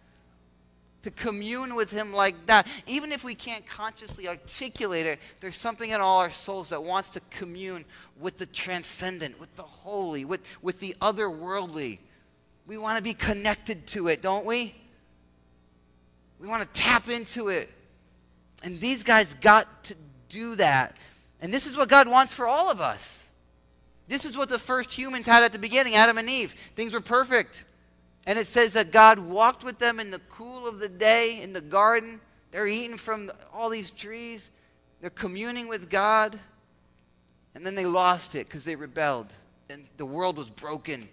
to 1.03 1.11
commune 1.11 1.75
with 1.75 1.91
Him 1.91 2.13
like 2.13 2.47
that. 2.47 2.69
Even 2.87 3.11
if 3.11 3.25
we 3.25 3.35
can't 3.35 3.67
consciously 3.67 4.29
articulate 4.29 5.05
it, 5.05 5.19
there's 5.41 5.57
something 5.57 5.91
in 5.91 6.01
all 6.01 6.21
our 6.21 6.31
souls 6.31 6.69
that 6.69 6.83
wants 6.83 7.09
to 7.11 7.21
commune 7.31 7.85
with 8.21 8.39
the 8.39 8.47
transcendent, 8.47 9.41
with 9.41 9.55
the 9.57 9.63
holy, 9.63 10.25
with, 10.25 10.43
with 10.63 10.79
the 10.79 10.95
otherworldly. 11.03 11.99
We 12.69 12.79
want 12.79 12.99
to 12.99 13.03
be 13.03 13.15
connected 13.15 13.89
to 13.89 14.07
it, 14.07 14.23
don't 14.23 14.47
we? 14.47 14.77
We 16.39 16.47
want 16.47 16.63
to 16.63 16.81
tap 16.81 17.09
into 17.09 17.49
it. 17.49 17.69
And 18.63 18.81
these 18.81 19.03
guys 19.03 19.35
got 19.35 19.85
to 19.85 19.97
do 20.29 20.55
that. 20.55 20.97
And 21.45 21.53
this 21.53 21.67
is 21.67 21.77
what 21.77 21.91
God 21.91 22.09
wants 22.09 22.33
for 22.33 22.47
all 22.47 22.71
of 22.71 22.81
us. 22.81 23.29
This 24.09 24.25
is 24.25 24.35
what 24.35 24.49
the 24.49 24.59
first 24.59 24.91
humans 24.91 25.27
had 25.27 25.43
at 25.43 25.53
the 25.53 25.59
beginning 25.59 25.95
Adam 25.95 26.17
and 26.17 26.29
Eve. 26.31 26.55
Things 26.75 26.95
were 26.95 27.03
perfect. 27.03 27.67
And 28.27 28.39
it 28.39 28.47
says 28.47 28.73
that 28.73 28.91
God 28.91 29.19
walked 29.19 29.63
with 29.63 29.79
them 29.79 30.01
in 30.01 30.11
the 30.11 30.21
cool 30.31 30.67
of 30.67 30.79
the 30.79 30.89
day 30.89 31.43
in 31.43 31.53
the 31.53 31.61
garden. 31.61 32.23
They're 32.51 32.67
eating 32.67 32.97
from 32.97 33.31
all 33.53 33.69
these 33.69 33.91
trees, 33.91 34.51
they're 35.03 35.11
communing 35.11 35.69
with 35.69 35.91
God. 35.91 36.39
And 37.55 37.65
then 37.65 37.75
they 37.75 37.85
lost 37.85 38.35
it 38.35 38.47
because 38.47 38.65
they 38.65 38.75
rebelled. 38.75 39.35
And 39.69 39.85
the 39.99 40.07
world 40.07 40.39
was 40.39 40.49
broken. 40.49 41.07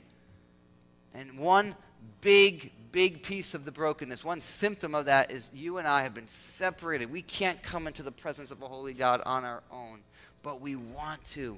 And 1.13 1.37
one 1.37 1.75
big, 2.21 2.71
big 2.93 3.21
piece 3.21 3.53
of 3.53 3.65
the 3.65 3.71
brokenness, 3.73 4.23
one 4.23 4.39
symptom 4.39 4.95
of 4.95 5.07
that 5.07 5.29
is 5.29 5.51
you 5.53 5.77
and 5.77 5.85
I 5.85 6.03
have 6.03 6.13
been 6.13 6.27
separated. 6.27 7.11
We 7.11 7.21
can't 7.21 7.61
come 7.61 7.85
into 7.85 8.01
the 8.01 8.13
presence 8.13 8.49
of 8.49 8.61
a 8.61 8.67
holy 8.69 8.93
God 8.93 9.21
on 9.25 9.43
our 9.43 9.61
own 9.69 9.99
but 10.43 10.61
we 10.61 10.75
want 10.75 11.23
to. 11.25 11.57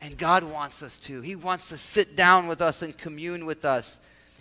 And 0.00 0.16
God 0.16 0.44
wants 0.44 0.82
us 0.82 0.98
to. 1.00 1.20
He 1.20 1.36
wants 1.36 1.68
to 1.68 1.76
sit 1.76 2.16
down 2.16 2.46
with 2.46 2.62
us 2.62 2.82
and 2.82 2.96
commune 2.96 3.44
with 3.44 3.64
us. 3.64 4.00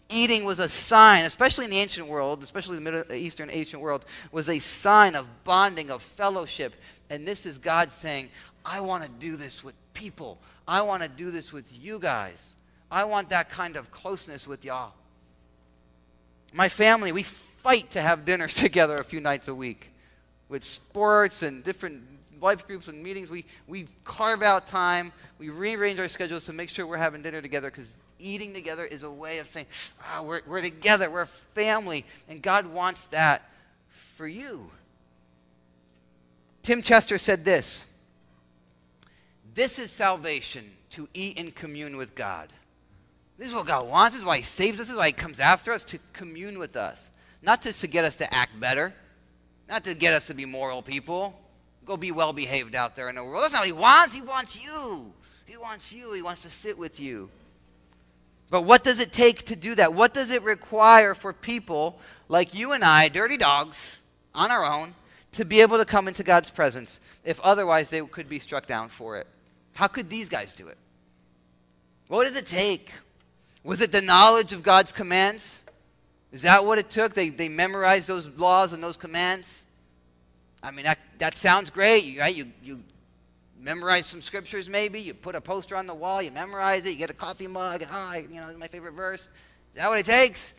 Eating 0.10 0.44
was 0.44 0.60
a 0.60 0.70
sign, 0.70 1.26
especially 1.26 1.66
in 1.66 1.72
the 1.72 1.78
ancient 1.78 2.08
world, 2.08 2.42
especially 2.42 2.76
the 2.76 2.82
Middle 2.82 3.14
Eastern 3.14 3.50
ancient 3.52 3.82
world, 3.82 4.06
was 4.32 4.50
a 4.50 4.58
sign 4.58 5.16
of 5.16 5.28
bonding, 5.44 5.92
of 5.92 6.02
fellowship. 6.02 6.76
And 7.10 7.28
this 7.28 7.46
is 7.46 7.58
God 7.58 7.92
saying, 7.92 8.30
I 8.66 8.82
want 8.82 9.04
to 9.04 9.10
do 9.10 9.36
this 9.36 9.64
with 9.64 9.76
people. 9.94 10.40
I 10.68 10.82
want 10.82 11.04
to 11.04 11.10
do 11.10 11.30
this 11.30 11.54
with 11.54 11.78
you 11.78 12.00
guys. 12.00 12.56
I 12.90 13.04
want 13.04 13.30
that 13.30 13.50
kind 13.50 13.76
of 13.76 13.92
closeness 13.92 14.48
with 14.48 14.66
y'all. 14.66 14.94
My 16.54 16.70
family, 16.70 17.12
we 17.12 17.24
fight 17.24 17.92
to 17.92 18.02
have 18.02 18.26
dinners 18.26 18.54
together 18.56 18.98
a 18.98 19.04
few 19.04 19.20
nights 19.20 19.48
a 19.48 19.56
week 19.56 19.92
with 20.48 20.64
sports 20.64 21.44
and 21.44 21.64
different 21.64 22.04
life 22.42 22.66
groups 22.68 22.88
and 22.88 23.02
meetings, 23.02 23.30
we, 23.30 23.46
we 23.68 23.88
carve 24.04 24.42
out 24.44 24.68
time, 24.68 25.12
we 25.38 25.50
rearrange 25.50 26.00
our 26.00 26.08
schedules 26.08 26.46
to 26.46 26.54
make 26.54 26.70
sure 26.70 26.86
we're 26.86 26.98
having 26.98 27.22
dinner 27.22 27.42
together 27.42 27.70
because 27.70 27.92
eating 28.20 28.54
together 28.54 28.84
is 28.84 29.04
a 29.04 29.12
way 29.12 29.40
of 29.40 29.48
saying, 29.48 29.66
ah, 30.04 30.22
we're, 30.24 30.42
we're 30.48 30.62
together, 30.62 31.10
we're 31.10 31.26
family, 31.26 32.06
and 32.28 32.42
God 32.42 32.68
wants 32.68 33.06
that 33.08 33.50
for 33.90 34.28
you. 34.28 34.70
Tim 36.62 36.82
Chester 36.82 37.18
said 37.18 37.46
this 37.46 37.86
This 39.54 39.80
is 39.80 39.92
salvation 39.92 40.72
to 40.92 41.08
eat 41.14 41.40
and 41.40 41.56
commune 41.56 41.98
with 41.98 42.16
God. 42.16 42.52
This 43.38 43.48
is 43.48 43.56
what 43.56 43.68
God 43.68 43.88
wants. 43.88 44.16
This 44.16 44.22
is 44.22 44.28
why 44.28 44.38
He 44.38 44.44
saves 44.44 44.80
us. 44.80 44.88
This 44.88 44.92
is 44.92 44.98
why 44.98 45.08
He 45.08 45.14
comes 45.14 45.40
after 45.40 45.72
us 45.72 45.84
to 45.86 46.00
commune 46.14 46.60
with 46.60 46.76
us. 46.76 47.12
Not 47.42 47.62
just 47.62 47.80
to 47.82 47.88
get 47.88 48.04
us 48.04 48.18
to 48.18 48.34
act 48.34 48.60
better, 48.60 48.94
not 49.70 49.86
to 49.86 49.94
get 49.94 50.14
us 50.14 50.28
to 50.28 50.34
be 50.34 50.46
moral 50.46 50.82
people, 50.82 51.40
go 51.90 51.98
be 51.98 52.12
well 52.12 52.34
behaved 52.34 52.76
out 52.76 52.96
there 52.96 53.10
in 53.10 53.16
the 53.16 53.24
world. 53.24 53.42
That's 53.42 53.54
not 53.54 53.62
what 53.62 53.68
he 53.68 53.74
wants. 53.74 54.14
He 54.14 54.22
wants 54.22 54.64
you. 54.64 55.12
He 55.48 55.58
wants 55.58 55.92
you. 55.92 56.14
He 56.14 56.22
wants 56.22 56.44
to 56.44 56.50
sit 56.50 56.78
with 56.78 57.00
you. 57.00 57.32
But 58.52 58.62
what 58.62 58.84
does 58.84 59.00
it 59.00 59.12
take 59.12 59.46
to 59.46 59.56
do 59.56 59.74
that? 59.74 59.96
What 59.96 60.14
does 60.14 60.30
it 60.30 60.44
require 60.44 61.16
for 61.16 61.34
people 61.34 62.00
like 62.28 62.54
you 62.54 62.74
and 62.74 62.84
I, 62.84 63.08
dirty 63.08 63.38
dogs, 63.38 64.02
on 64.36 64.52
our 64.52 64.64
own, 64.64 64.94
to 65.32 65.46
be 65.46 65.62
able 65.62 65.80
to 65.80 65.86
come 65.86 66.08
into 66.08 66.22
God's 66.22 66.52
presence 66.52 67.00
if 67.24 67.40
otherwise 67.42 67.90
they 67.90 68.02
could 68.02 68.30
be 68.30 68.38
struck 68.38 68.68
down 68.68 68.90
for 68.90 69.18
it? 69.18 69.26
How 69.74 69.88
could 69.88 70.12
these 70.12 70.30
guys 70.30 70.54
do 70.54 70.68
it? 70.68 70.78
What 72.08 72.26
does 72.26 72.38
it 72.38 72.46
take? 72.46 72.92
Was 73.64 73.82
it 73.82 73.92
the 73.92 74.02
knowledge 74.02 74.54
of 74.54 74.62
God's 74.62 74.92
commands? 74.92 75.64
Is 76.32 76.44
that 76.44 76.64
what 76.66 76.78
it 76.78 76.92
took? 76.92 77.16
They, 77.16 77.30
they 77.30 77.50
memorized 77.50 78.08
those 78.08 78.28
laws 78.38 78.74
and 78.74 78.84
those 78.84 78.98
commands? 78.98 79.66
I 80.62 80.72
mean, 80.72 80.86
that, 80.86 81.00
that 81.20 81.38
sounds 81.38 81.70
great, 81.70 82.18
right? 82.20 82.36
You, 82.36 82.48
you 82.62 82.84
memorize 83.60 84.06
some 84.06 84.22
scriptures 84.22 84.70
maybe, 84.70 85.00
you 85.00 85.14
put 85.14 85.36
a 85.36 85.42
poster 85.42 85.76
on 85.76 85.86
the 85.88 85.94
wall, 85.94 86.22
you 86.22 86.32
memorize 86.32 86.86
it, 86.86 86.92
you 86.92 86.96
get 86.96 87.10
a 87.10 87.14
coffee 87.14 87.48
mug, 87.48 87.82
you 87.82 88.40
know, 88.40 88.58
my 88.58 88.68
favorite 88.68 88.94
verse. 88.94 89.22
Is 89.22 89.76
that 89.76 89.90
what 89.90 90.00
it 90.00 90.06
takes? 90.06 90.56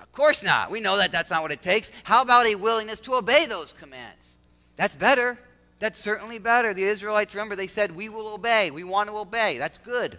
Of 0.00 0.10
course 0.12 0.42
not. 0.42 0.70
We 0.70 0.80
know 0.80 0.96
that 0.96 1.12
that's 1.12 1.30
not 1.30 1.42
what 1.42 1.52
it 1.52 1.62
takes. 1.62 1.90
How 2.04 2.22
about 2.22 2.46
a 2.46 2.54
willingness 2.54 3.00
to 3.00 3.14
obey 3.14 3.46
those 3.46 3.72
commands? 3.72 4.36
That's 4.76 4.96
better. 4.96 5.38
That's 5.78 5.98
certainly 5.98 6.38
better. 6.38 6.74
The 6.74 6.84
Israelites, 6.84 7.34
remember, 7.34 7.56
they 7.56 7.66
said, 7.66 7.94
We 7.94 8.08
will 8.08 8.28
obey. 8.28 8.70
We 8.70 8.84
want 8.84 9.08
to 9.08 9.16
obey. 9.16 9.58
That's 9.58 9.78
good. 9.78 10.18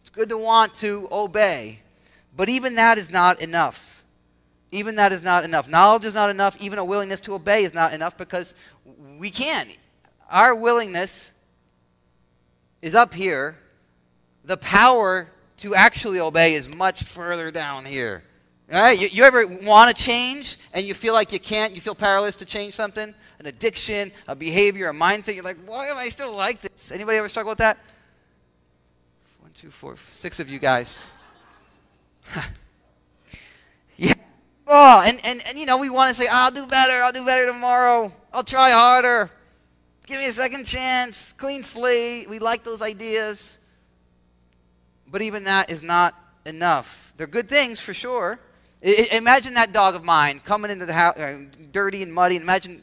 It's 0.00 0.10
good 0.10 0.28
to 0.30 0.38
want 0.38 0.74
to 0.74 1.08
obey. 1.10 1.80
But 2.36 2.48
even 2.48 2.76
that 2.76 2.98
is 2.98 3.10
not 3.10 3.40
enough. 3.40 3.87
Even 4.70 4.96
that 4.96 5.12
is 5.12 5.22
not 5.22 5.44
enough. 5.44 5.68
Knowledge 5.68 6.04
is 6.04 6.14
not 6.14 6.30
enough. 6.30 6.60
Even 6.60 6.78
a 6.78 6.84
willingness 6.84 7.20
to 7.22 7.34
obey 7.34 7.64
is 7.64 7.72
not 7.72 7.94
enough 7.94 8.16
because 8.18 8.54
we 9.16 9.30
can't. 9.30 9.76
Our 10.30 10.54
willingness 10.54 11.32
is 12.82 12.94
up 12.94 13.14
here. 13.14 13.56
The 14.44 14.58
power 14.58 15.28
to 15.58 15.74
actually 15.74 16.20
obey 16.20 16.54
is 16.54 16.68
much 16.68 17.04
further 17.04 17.50
down 17.50 17.86
here. 17.86 18.22
All 18.72 18.80
right? 18.80 18.98
You, 18.98 19.08
you 19.08 19.24
ever 19.24 19.46
want 19.46 19.96
to 19.96 20.02
change 20.02 20.58
and 20.74 20.86
you 20.86 20.92
feel 20.92 21.14
like 21.14 21.32
you 21.32 21.40
can't? 21.40 21.74
You 21.74 21.80
feel 21.80 21.94
powerless 21.94 22.36
to 22.36 22.44
change 22.44 22.74
something? 22.74 23.14
An 23.38 23.46
addiction, 23.46 24.12
a 24.26 24.36
behavior, 24.36 24.90
a 24.90 24.92
mindset. 24.92 25.34
You're 25.34 25.44
like, 25.44 25.58
why 25.64 25.88
am 25.88 25.96
I 25.96 26.10
still 26.10 26.32
like 26.34 26.60
this? 26.60 26.92
Anybody 26.92 27.16
ever 27.18 27.28
struggle 27.28 27.50
with 27.50 27.58
that? 27.58 27.78
One, 29.40 29.52
two, 29.52 29.70
four, 29.70 29.96
six 29.96 30.40
of 30.40 30.50
you 30.50 30.58
guys. 30.58 31.06
yeah. 33.96 34.14
Oh, 34.70 35.02
and, 35.04 35.18
and, 35.24 35.42
and 35.46 35.58
you 35.58 35.64
know, 35.64 35.78
we 35.78 35.88
want 35.88 36.14
to 36.14 36.14
say, 36.14 36.28
I'll 36.30 36.50
do 36.50 36.66
better, 36.66 37.02
I'll 37.02 37.12
do 37.12 37.24
better 37.24 37.46
tomorrow, 37.46 38.12
I'll 38.30 38.44
try 38.44 38.70
harder, 38.70 39.30
give 40.06 40.18
me 40.18 40.26
a 40.26 40.32
second 40.32 40.66
chance, 40.66 41.32
clean 41.32 41.62
slate. 41.62 42.28
We 42.28 42.38
like 42.38 42.64
those 42.64 42.82
ideas. 42.82 43.58
But 45.10 45.22
even 45.22 45.44
that 45.44 45.70
is 45.70 45.82
not 45.82 46.14
enough. 46.44 47.14
They're 47.16 47.26
good 47.26 47.48
things 47.48 47.80
for 47.80 47.94
sure. 47.94 48.38
I, 48.84 49.08
imagine 49.12 49.54
that 49.54 49.72
dog 49.72 49.94
of 49.94 50.04
mine 50.04 50.42
coming 50.44 50.70
into 50.70 50.84
the 50.84 50.92
house, 50.92 51.16
uh, 51.16 51.44
dirty 51.72 52.02
and 52.02 52.12
muddy. 52.12 52.36
Imagine 52.36 52.82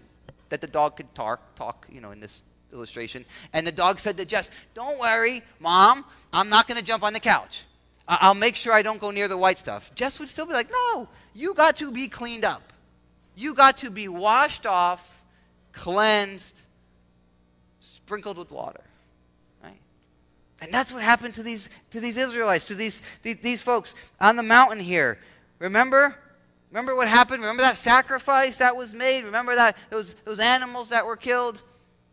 that 0.50 0.62
the 0.62 0.68
dog 0.68 0.98
could 0.98 1.14
talk, 1.14 1.56
talk, 1.56 1.86
you 1.92 2.02
know, 2.02 2.10
in 2.10 2.20
this 2.20 2.42
illustration. 2.74 3.26
And 3.54 3.66
the 3.66 3.72
dog 3.72 4.00
said 4.00 4.18
to 4.18 4.26
Jess, 4.26 4.50
Don't 4.74 5.00
worry, 5.00 5.44
Mom, 5.60 6.04
I'm 6.34 6.50
not 6.50 6.68
going 6.68 6.80
to 6.80 6.84
jump 6.84 7.04
on 7.04 7.14
the 7.14 7.20
couch. 7.20 7.66
I'll 8.08 8.36
make 8.36 8.56
sure 8.56 8.74
I 8.74 8.82
don't 8.82 9.00
go 9.00 9.12
near 9.12 9.28
the 9.28 9.38
white 9.38 9.58
stuff. 9.58 9.92
Jess 9.96 10.20
would 10.20 10.30
still 10.30 10.46
be 10.46 10.54
like, 10.54 10.70
No, 10.72 11.08
you 11.36 11.54
got 11.54 11.76
to 11.78 11.92
be 11.92 12.08
cleaned 12.08 12.46
up. 12.46 12.74
You 13.36 13.54
got 13.54 13.80
to 13.80 13.90
be 13.90 14.08
washed 14.08 14.66
off, 14.66 15.22
cleansed, 15.74 16.62
sprinkled 17.82 18.38
with 18.38 18.50
water. 18.50 18.82
Right? 19.62 19.78
And 20.62 20.74
that's 20.74 20.94
what 20.94 21.04
happened 21.04 21.34
to 21.36 21.44
these, 21.44 21.70
to 21.92 22.00
these 22.00 22.18
Israelites, 22.18 22.68
to 22.68 22.76
these, 22.76 23.02
these, 23.22 23.36
these 23.42 23.62
folks 23.62 23.94
on 24.22 24.38
the 24.38 24.44
mountain 24.44 24.80
here. 24.80 25.20
Remember? 25.60 26.16
Remember 26.72 26.96
what 26.96 27.10
happened? 27.10 27.42
Remember 27.42 27.64
that 27.64 27.76
sacrifice 27.76 28.58
that 28.58 28.76
was 28.76 28.94
made? 28.94 29.26
Remember 29.26 29.56
that 29.56 29.76
those, 29.90 30.14
those 30.24 30.40
animals 30.40 30.90
that 30.90 31.06
were 31.06 31.18
killed? 31.18 31.62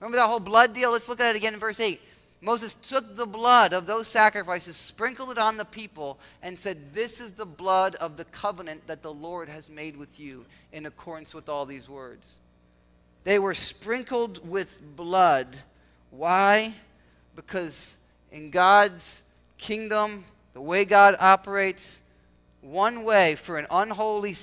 Remember 0.01 0.17
that 0.17 0.27
whole 0.27 0.41
blood 0.41 0.75
deal? 0.75 0.91
Let's 0.91 1.09
look 1.09 1.21
at 1.21 1.35
it 1.35 1.39
again 1.39 1.55
in 1.55 1.61
verse 1.61 1.79
8. 1.79 2.01
Moses 2.45 2.75
took 2.75 3.15
the 3.15 3.25
blood 3.25 3.73
of 3.73 3.87
those 3.87 4.09
sacrifices, 4.09 4.77
sprinkled 4.77 5.31
it 5.31 5.39
on 5.39 5.57
the 5.57 5.65
people, 5.65 6.19
and 6.43 6.59
said, 6.59 6.93
This 6.93 7.21
is 7.21 7.33
the 7.33 7.47
blood 7.47 7.95
of 7.95 8.17
the 8.17 8.25
covenant 8.25 8.85
that 8.89 9.01
the 9.01 9.13
Lord 9.13 9.49
has 9.49 9.71
made 9.71 9.97
with 9.97 10.19
you 10.19 10.45
in 10.73 10.85
accordance 10.85 11.35
with 11.35 11.49
all 11.49 11.65
these 11.65 11.89
words. 11.89 12.41
They 13.23 13.39
were 13.39 13.55
sprinkled 13.55 14.47
with 14.47 14.81
blood. 14.97 15.57
Why? 16.11 16.75
Because 17.37 17.97
in 18.33 18.51
God's 18.51 19.23
kingdom, 19.57 20.25
the 20.53 20.61
way 20.61 20.85
God 20.85 21.15
operates, 21.21 22.03
one 22.61 23.05
way 23.05 23.37
for 23.37 23.57
an 23.57 23.69
unholy 23.71 24.35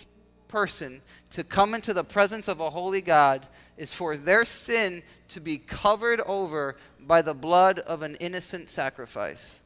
person 0.48 1.02
to 1.32 1.44
come 1.44 1.74
into 1.74 1.94
the 1.94 2.06
presence 2.06 2.48
of 2.48 2.62
a 2.62 2.70
holy 2.70 3.02
God 3.02 3.46
is 3.80 3.94
for 3.94 4.18
their 4.18 4.44
sin 4.44 5.02
to 5.30 5.40
be 5.40 5.58
covered 5.58 6.20
over 6.22 6.76
by 7.00 7.22
the 7.22 7.34
blood 7.34 7.80
of 7.80 8.04
an 8.04 8.16
innocent 8.16 8.70
sacrifice. 8.70 9.62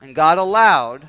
And 0.00 0.14
God 0.14 0.38
allowed 0.38 1.08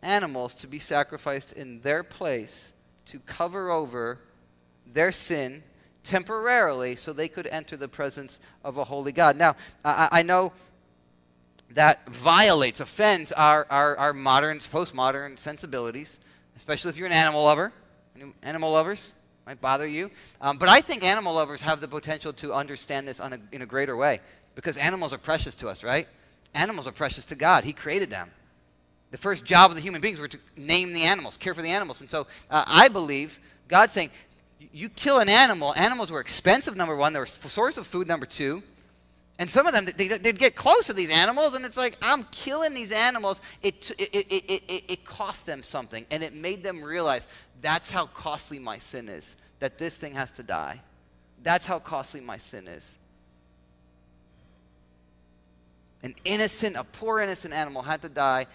animals 0.00 0.54
to 0.54 0.68
be 0.68 0.78
sacrificed 0.78 1.52
in 1.52 1.80
their 1.80 2.04
place 2.04 2.72
to 3.06 3.18
cover 3.18 3.70
over 3.70 4.20
their 4.86 5.10
sin 5.10 5.64
temporarily 6.04 6.94
so 6.94 7.12
they 7.12 7.28
could 7.28 7.48
enter 7.48 7.76
the 7.76 7.88
presence 7.88 8.38
of 8.62 8.76
a 8.78 8.84
holy 8.84 9.10
God. 9.12 9.36
Now, 9.36 9.56
I, 9.84 10.08
I 10.12 10.22
know 10.22 10.52
that 11.70 12.08
violates, 12.08 12.78
offends 12.78 13.32
our, 13.32 13.66
our, 13.70 13.96
our 13.96 14.12
modern, 14.12 14.58
postmodern 14.58 15.36
sensibilities, 15.36 16.20
especially 16.54 16.90
if 16.90 16.96
you're 16.96 17.06
an 17.06 17.12
animal 17.12 17.42
lover. 17.42 17.72
Animal 18.42 18.72
lovers? 18.72 19.12
Might 19.46 19.60
bother 19.60 19.86
you. 19.86 20.10
Um, 20.40 20.56
but 20.56 20.68
I 20.68 20.80
think 20.80 21.02
animal 21.02 21.34
lovers 21.34 21.60
have 21.62 21.80
the 21.80 21.88
potential 21.88 22.32
to 22.34 22.52
understand 22.52 23.06
this 23.08 23.20
a, 23.20 23.38
in 23.52 23.62
a 23.62 23.66
greater 23.66 23.96
way 23.96 24.20
because 24.54 24.76
animals 24.76 25.12
are 25.12 25.18
precious 25.18 25.54
to 25.56 25.68
us, 25.68 25.82
right? 25.82 26.06
Animals 26.54 26.86
are 26.86 26.92
precious 26.92 27.24
to 27.26 27.34
God. 27.34 27.64
He 27.64 27.72
created 27.72 28.10
them. 28.10 28.30
The 29.10 29.18
first 29.18 29.44
job 29.44 29.70
of 29.70 29.76
the 29.76 29.82
human 29.82 30.00
beings 30.00 30.18
were 30.18 30.28
to 30.28 30.38
name 30.56 30.92
the 30.92 31.02
animals, 31.02 31.36
care 31.36 31.54
for 31.54 31.62
the 31.62 31.70
animals. 31.70 32.00
And 32.00 32.10
so 32.10 32.26
uh, 32.50 32.64
I 32.66 32.88
believe 32.88 33.40
God's 33.68 33.92
saying, 33.92 34.10
you 34.72 34.88
kill 34.88 35.18
an 35.18 35.28
animal. 35.28 35.74
Animals 35.74 36.10
were 36.10 36.20
expensive, 36.20 36.76
number 36.76 36.96
one. 36.96 37.12
They 37.12 37.18
were 37.18 37.26
a 37.26 37.28
source 37.28 37.76
of 37.76 37.86
food, 37.86 38.08
number 38.08 38.26
two. 38.26 38.62
And 39.38 39.50
some 39.50 39.66
of 39.66 39.72
them, 39.72 39.86
they, 39.96 40.08
would 40.08 40.38
get 40.38 40.54
close 40.54 40.86
to 40.86 40.92
these 40.92 41.10
animals, 41.10 41.54
and 41.54 41.64
it's 41.64 41.76
like, 41.76 41.96
I'm 42.00 42.22
killing 42.30 42.72
these 42.72 42.92
animals. 42.92 43.40
It, 43.62 43.90
it, 43.98 44.14
it, 44.14 44.62
it, 44.68 44.84
it 44.88 45.04
cost 45.04 45.44
them 45.44 45.62
something, 45.62 46.06
and 46.10 46.22
it 46.22 46.34
made 46.34 46.62
them 46.62 46.82
realize 46.82 47.26
that's 47.60 47.90
how 47.90 48.06
costly 48.06 48.60
my 48.60 48.78
sin 48.78 49.08
is, 49.08 49.36
that 49.58 49.76
this 49.76 49.96
thing 49.96 50.14
has 50.14 50.30
to 50.32 50.44
die. 50.44 50.80
That's 51.42 51.66
how 51.66 51.80
costly 51.80 52.20
my 52.20 52.38
sin 52.38 52.68
is. 52.68 52.96
An 56.04 56.14
innocent, 56.24 56.76
a 56.76 56.84
poor 56.84 57.20
innocent 57.20 57.54
animal 57.54 57.82
had 57.82 58.02
to 58.02 58.08
die 58.08 58.46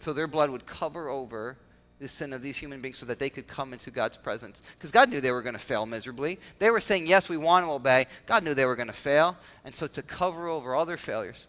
so 0.00 0.12
their 0.12 0.28
blood 0.28 0.50
would 0.50 0.64
cover 0.66 1.08
over 1.08 1.56
the 1.98 2.08
sin 2.08 2.32
of 2.32 2.42
these 2.42 2.56
human 2.56 2.80
beings 2.80 2.98
so 2.98 3.06
that 3.06 3.18
they 3.18 3.30
could 3.30 3.48
come 3.48 3.72
into 3.72 3.90
God's 3.90 4.16
presence. 4.16 4.62
Because 4.76 4.90
God 4.90 5.08
knew 5.08 5.20
they 5.20 5.32
were 5.32 5.42
going 5.42 5.54
to 5.54 5.60
fail 5.60 5.84
miserably. 5.84 6.38
They 6.58 6.70
were 6.70 6.80
saying, 6.80 7.06
Yes, 7.06 7.28
we 7.28 7.36
want 7.36 7.66
to 7.66 7.70
obey. 7.70 8.06
God 8.26 8.44
knew 8.44 8.54
they 8.54 8.66
were 8.66 8.76
going 8.76 8.88
to 8.88 8.92
fail. 8.92 9.36
And 9.64 9.74
so, 9.74 9.86
to 9.88 10.02
cover 10.02 10.48
over 10.48 10.74
all 10.74 10.86
their 10.86 10.96
failures, 10.96 11.46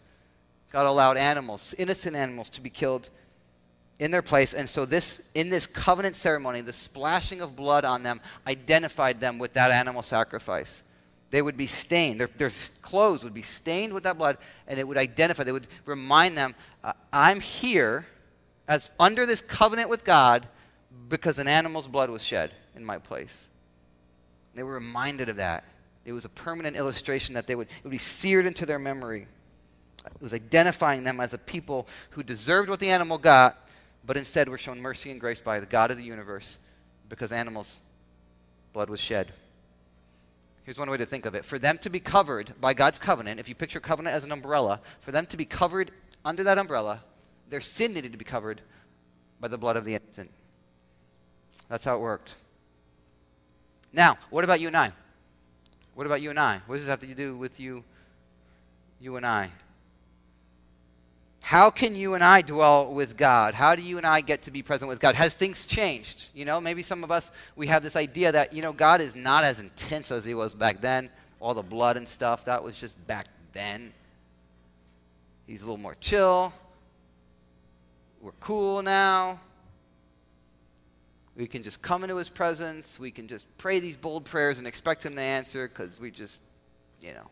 God 0.72 0.86
allowed 0.86 1.16
animals, 1.16 1.74
innocent 1.78 2.16
animals, 2.16 2.50
to 2.50 2.60
be 2.60 2.70
killed 2.70 3.08
in 3.98 4.10
their 4.10 4.22
place. 4.22 4.54
And 4.54 4.68
so, 4.68 4.84
this, 4.84 5.22
in 5.34 5.50
this 5.50 5.66
covenant 5.66 6.16
ceremony, 6.16 6.62
the 6.62 6.72
splashing 6.72 7.40
of 7.40 7.54
blood 7.54 7.84
on 7.84 8.02
them 8.02 8.20
identified 8.46 9.20
them 9.20 9.38
with 9.38 9.52
that 9.52 9.70
animal 9.70 10.02
sacrifice. 10.02 10.82
They 11.30 11.42
would 11.42 11.56
be 11.56 11.68
stained. 11.68 12.20
Their, 12.20 12.30
their 12.36 12.50
clothes 12.82 13.22
would 13.22 13.34
be 13.34 13.42
stained 13.42 13.92
with 13.92 14.02
that 14.02 14.18
blood, 14.18 14.38
and 14.66 14.80
it 14.80 14.88
would 14.88 14.96
identify, 14.96 15.44
they 15.44 15.52
would 15.52 15.68
remind 15.86 16.36
them, 16.36 16.56
I'm 17.12 17.38
here 17.38 18.04
as 18.70 18.88
under 19.00 19.26
this 19.26 19.40
covenant 19.40 19.90
with 19.90 20.04
God 20.04 20.46
because 21.08 21.40
an 21.40 21.48
animal's 21.48 21.88
blood 21.88 22.08
was 22.08 22.22
shed 22.22 22.52
in 22.76 22.84
my 22.84 22.98
place. 22.98 23.48
They 24.54 24.62
were 24.62 24.74
reminded 24.74 25.28
of 25.28 25.36
that. 25.36 25.64
It 26.04 26.12
was 26.12 26.24
a 26.24 26.28
permanent 26.28 26.76
illustration 26.76 27.34
that 27.34 27.48
they 27.48 27.56
would, 27.56 27.66
it 27.66 27.84
would 27.84 27.90
be 27.90 27.98
seared 27.98 28.46
into 28.46 28.64
their 28.64 28.78
memory. 28.78 29.26
It 30.06 30.22
was 30.22 30.32
identifying 30.32 31.02
them 31.02 31.18
as 31.18 31.34
a 31.34 31.38
people 31.38 31.88
who 32.10 32.22
deserved 32.22 32.70
what 32.70 32.78
the 32.78 32.90
animal 32.90 33.18
got, 33.18 33.58
but 34.06 34.16
instead 34.16 34.48
were 34.48 34.56
shown 34.56 34.80
mercy 34.80 35.10
and 35.10 35.20
grace 35.20 35.40
by 35.40 35.58
the 35.58 35.66
God 35.66 35.90
of 35.90 35.96
the 35.96 36.04
universe 36.04 36.56
because 37.08 37.32
animals' 37.32 37.76
blood 38.72 38.88
was 38.88 39.00
shed. 39.00 39.32
Here's 40.62 40.78
one 40.78 40.88
way 40.88 40.96
to 40.96 41.06
think 41.06 41.26
of 41.26 41.34
it. 41.34 41.44
For 41.44 41.58
them 41.58 41.76
to 41.78 41.90
be 41.90 41.98
covered 41.98 42.54
by 42.60 42.74
God's 42.74 43.00
covenant, 43.00 43.40
if 43.40 43.48
you 43.48 43.56
picture 43.56 43.80
covenant 43.80 44.14
as 44.14 44.24
an 44.24 44.30
umbrella, 44.30 44.80
for 45.00 45.10
them 45.10 45.26
to 45.26 45.36
be 45.36 45.44
covered 45.44 45.90
under 46.24 46.44
that 46.44 46.56
umbrella 46.56 47.00
their 47.50 47.60
sin 47.60 47.92
needed 47.92 48.12
to 48.12 48.18
be 48.18 48.24
covered 48.24 48.62
by 49.40 49.48
the 49.48 49.58
blood 49.58 49.76
of 49.76 49.84
the 49.84 49.94
innocent. 49.94 50.30
That's 51.68 51.84
how 51.84 51.96
it 51.96 52.00
worked. 52.00 52.36
Now, 53.92 54.18
what 54.30 54.44
about 54.44 54.60
you 54.60 54.68
and 54.68 54.76
I? 54.76 54.92
What 55.94 56.06
about 56.06 56.22
you 56.22 56.30
and 56.30 56.38
I? 56.38 56.60
What 56.66 56.76
does 56.76 56.84
this 56.84 56.90
have 56.90 57.00
to 57.00 57.06
do 57.14 57.36
with 57.36 57.58
you, 57.58 57.82
you 59.00 59.16
and 59.16 59.26
I? 59.26 59.50
How 61.42 61.70
can 61.70 61.96
you 61.96 62.14
and 62.14 62.22
I 62.22 62.42
dwell 62.42 62.92
with 62.92 63.16
God? 63.16 63.54
How 63.54 63.74
do 63.74 63.82
you 63.82 63.96
and 63.96 64.06
I 64.06 64.20
get 64.20 64.42
to 64.42 64.52
be 64.52 64.62
present 64.62 64.88
with 64.88 65.00
God? 65.00 65.16
Has 65.16 65.34
things 65.34 65.66
changed? 65.66 66.26
You 66.32 66.44
know, 66.44 66.60
maybe 66.60 66.82
some 66.82 67.02
of 67.02 67.10
us, 67.10 67.32
we 67.56 67.66
have 67.66 67.82
this 67.82 67.96
idea 67.96 68.30
that, 68.30 68.52
you 68.52 68.62
know, 68.62 68.72
God 68.72 69.00
is 69.00 69.16
not 69.16 69.42
as 69.42 69.60
intense 69.60 70.12
as 70.12 70.24
he 70.24 70.34
was 70.34 70.54
back 70.54 70.80
then. 70.80 71.10
All 71.40 71.54
the 71.54 71.62
blood 71.62 71.96
and 71.96 72.06
stuff, 72.06 72.44
that 72.44 72.62
was 72.62 72.78
just 72.78 73.04
back 73.06 73.26
then. 73.52 73.92
He's 75.46 75.62
a 75.62 75.64
little 75.64 75.78
more 75.78 75.96
chill 76.00 76.52
we're 78.20 78.32
cool 78.40 78.82
now. 78.82 79.40
We 81.36 81.46
can 81.46 81.62
just 81.62 81.80
come 81.80 82.02
into 82.04 82.16
his 82.16 82.28
presence. 82.28 82.98
We 82.98 83.10
can 83.10 83.28
just 83.28 83.46
pray 83.56 83.80
these 83.80 83.96
bold 83.96 84.26
prayers 84.26 84.58
and 84.58 84.66
expect 84.66 85.04
him 85.04 85.14
to 85.14 85.22
answer 85.22 85.68
because 85.68 85.98
we 85.98 86.10
just, 86.10 86.40
you 87.00 87.14
know, 87.14 87.30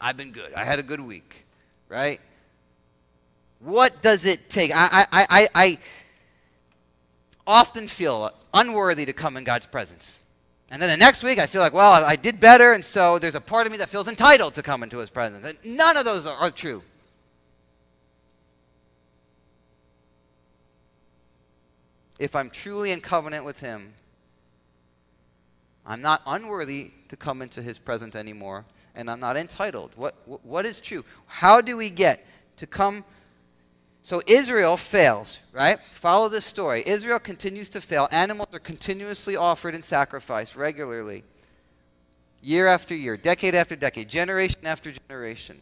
I've 0.00 0.16
been 0.16 0.30
good. 0.30 0.54
I 0.54 0.64
had 0.64 0.78
a 0.78 0.84
good 0.84 1.00
week, 1.00 1.44
right? 1.88 2.20
What 3.58 4.02
does 4.02 4.24
it 4.24 4.48
take? 4.48 4.70
I, 4.72 5.06
I, 5.10 5.26
I, 5.30 5.48
I 5.54 5.78
often 7.44 7.88
feel 7.88 8.32
unworthy 8.54 9.04
to 9.06 9.12
come 9.12 9.36
in 9.36 9.42
God's 9.42 9.66
presence. 9.66 10.20
And 10.70 10.80
then 10.80 10.90
the 10.90 10.96
next 10.96 11.24
week, 11.24 11.38
I 11.38 11.46
feel 11.46 11.62
like, 11.62 11.72
well, 11.72 12.04
I 12.04 12.14
did 12.14 12.38
better, 12.38 12.74
and 12.74 12.84
so 12.84 13.18
there's 13.18 13.34
a 13.34 13.40
part 13.40 13.66
of 13.66 13.72
me 13.72 13.78
that 13.78 13.88
feels 13.88 14.06
entitled 14.06 14.54
to 14.54 14.62
come 14.62 14.82
into 14.82 14.98
his 14.98 15.08
presence. 15.08 15.44
And 15.44 15.58
none 15.64 15.96
of 15.96 16.04
those 16.04 16.26
are, 16.26 16.36
are 16.36 16.50
true. 16.50 16.82
If 22.18 22.34
I'm 22.34 22.50
truly 22.50 22.90
in 22.90 23.00
covenant 23.00 23.44
with 23.44 23.60
Him, 23.60 23.94
I'm 25.86 26.02
not 26.02 26.22
unworthy 26.26 26.90
to 27.08 27.16
come 27.16 27.40
into 27.42 27.62
His 27.62 27.78
presence 27.78 28.14
anymore, 28.14 28.64
and 28.94 29.10
I'm 29.10 29.20
not 29.20 29.36
entitled. 29.36 29.92
What, 29.96 30.14
what 30.26 30.66
is 30.66 30.80
true? 30.80 31.04
How 31.26 31.60
do 31.60 31.76
we 31.76 31.90
get 31.90 32.26
to 32.56 32.66
come? 32.66 33.04
So 34.02 34.22
Israel 34.26 34.76
fails, 34.76 35.38
right? 35.52 35.78
Follow 35.90 36.28
this 36.28 36.44
story. 36.44 36.82
Israel 36.86 37.18
continues 37.18 37.68
to 37.70 37.80
fail. 37.80 38.08
Animals 38.10 38.48
are 38.52 38.58
continuously 38.58 39.36
offered 39.36 39.74
in 39.74 39.82
sacrifice 39.82 40.56
regularly, 40.56 41.24
year 42.42 42.66
after 42.66 42.94
year, 42.94 43.16
decade 43.16 43.54
after 43.54 43.76
decade, 43.76 44.08
generation 44.08 44.66
after 44.66 44.92
generation. 44.92 45.60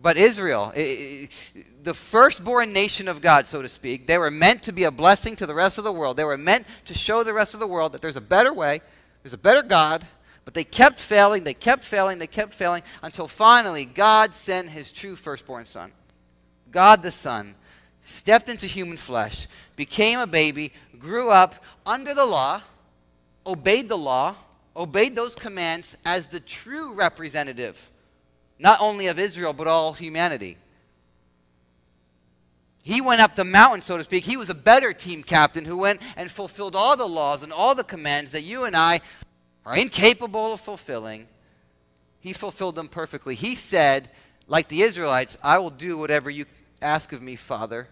But 0.00 0.16
Israel, 0.16 0.72
the 0.74 1.94
firstborn 1.94 2.72
nation 2.72 3.08
of 3.08 3.20
God, 3.20 3.46
so 3.46 3.62
to 3.62 3.68
speak, 3.68 4.06
they 4.06 4.18
were 4.18 4.30
meant 4.30 4.62
to 4.64 4.72
be 4.72 4.84
a 4.84 4.90
blessing 4.90 5.34
to 5.36 5.46
the 5.46 5.54
rest 5.54 5.78
of 5.78 5.84
the 5.84 5.92
world. 5.92 6.16
They 6.16 6.24
were 6.24 6.38
meant 6.38 6.66
to 6.84 6.94
show 6.94 7.24
the 7.24 7.32
rest 7.32 7.54
of 7.54 7.60
the 7.60 7.66
world 7.66 7.92
that 7.92 8.00
there's 8.00 8.16
a 8.16 8.20
better 8.20 8.52
way, 8.52 8.80
there's 9.22 9.32
a 9.32 9.38
better 9.38 9.62
God, 9.62 10.06
but 10.44 10.54
they 10.54 10.64
kept 10.64 11.00
failing, 11.00 11.44
they 11.44 11.54
kept 11.54 11.84
failing, 11.84 12.18
they 12.18 12.26
kept 12.26 12.54
failing 12.54 12.82
until 13.02 13.26
finally 13.26 13.84
God 13.84 14.32
sent 14.32 14.70
his 14.70 14.92
true 14.92 15.16
firstborn 15.16 15.66
son. 15.66 15.92
God 16.70 17.02
the 17.02 17.12
Son 17.12 17.54
stepped 18.00 18.48
into 18.48 18.66
human 18.66 18.96
flesh, 18.96 19.48
became 19.74 20.18
a 20.18 20.26
baby, 20.26 20.72
grew 20.98 21.30
up 21.30 21.56
under 21.84 22.14
the 22.14 22.24
law, 22.24 22.62
obeyed 23.46 23.88
the 23.88 23.98
law, 23.98 24.36
obeyed 24.76 25.16
those 25.16 25.34
commands 25.34 25.96
as 26.04 26.26
the 26.26 26.40
true 26.40 26.94
representative 26.94 27.90
not 28.58 28.80
only 28.80 29.06
of 29.06 29.18
Israel, 29.18 29.52
but 29.52 29.66
all 29.66 29.92
humanity. 29.92 30.56
He 32.82 33.00
went 33.00 33.20
up 33.20 33.36
the 33.36 33.44
mountain, 33.44 33.82
so 33.82 33.98
to 33.98 34.04
speak. 34.04 34.24
He 34.24 34.36
was 34.36 34.48
a 34.50 34.54
better 34.54 34.92
team 34.92 35.22
captain 35.22 35.64
who 35.64 35.76
went 35.76 36.00
and 36.16 36.30
fulfilled 36.30 36.74
all 36.74 36.96
the 36.96 37.06
laws 37.06 37.42
and 37.42 37.52
all 37.52 37.74
the 37.74 37.84
commands 37.84 38.32
that 38.32 38.42
you 38.42 38.64
and 38.64 38.74
I 38.74 39.00
are 39.66 39.76
incapable 39.76 40.54
of 40.54 40.60
fulfilling. 40.60 41.26
He 42.20 42.32
fulfilled 42.32 42.74
them 42.76 42.88
perfectly. 42.88 43.34
He 43.34 43.54
said, 43.54 44.10
like 44.46 44.68
the 44.68 44.82
Israelites, 44.82 45.36
I 45.42 45.58
will 45.58 45.70
do 45.70 45.98
whatever 45.98 46.30
you 46.30 46.46
ask 46.80 47.12
of 47.12 47.20
me, 47.20 47.36
Father. 47.36 47.88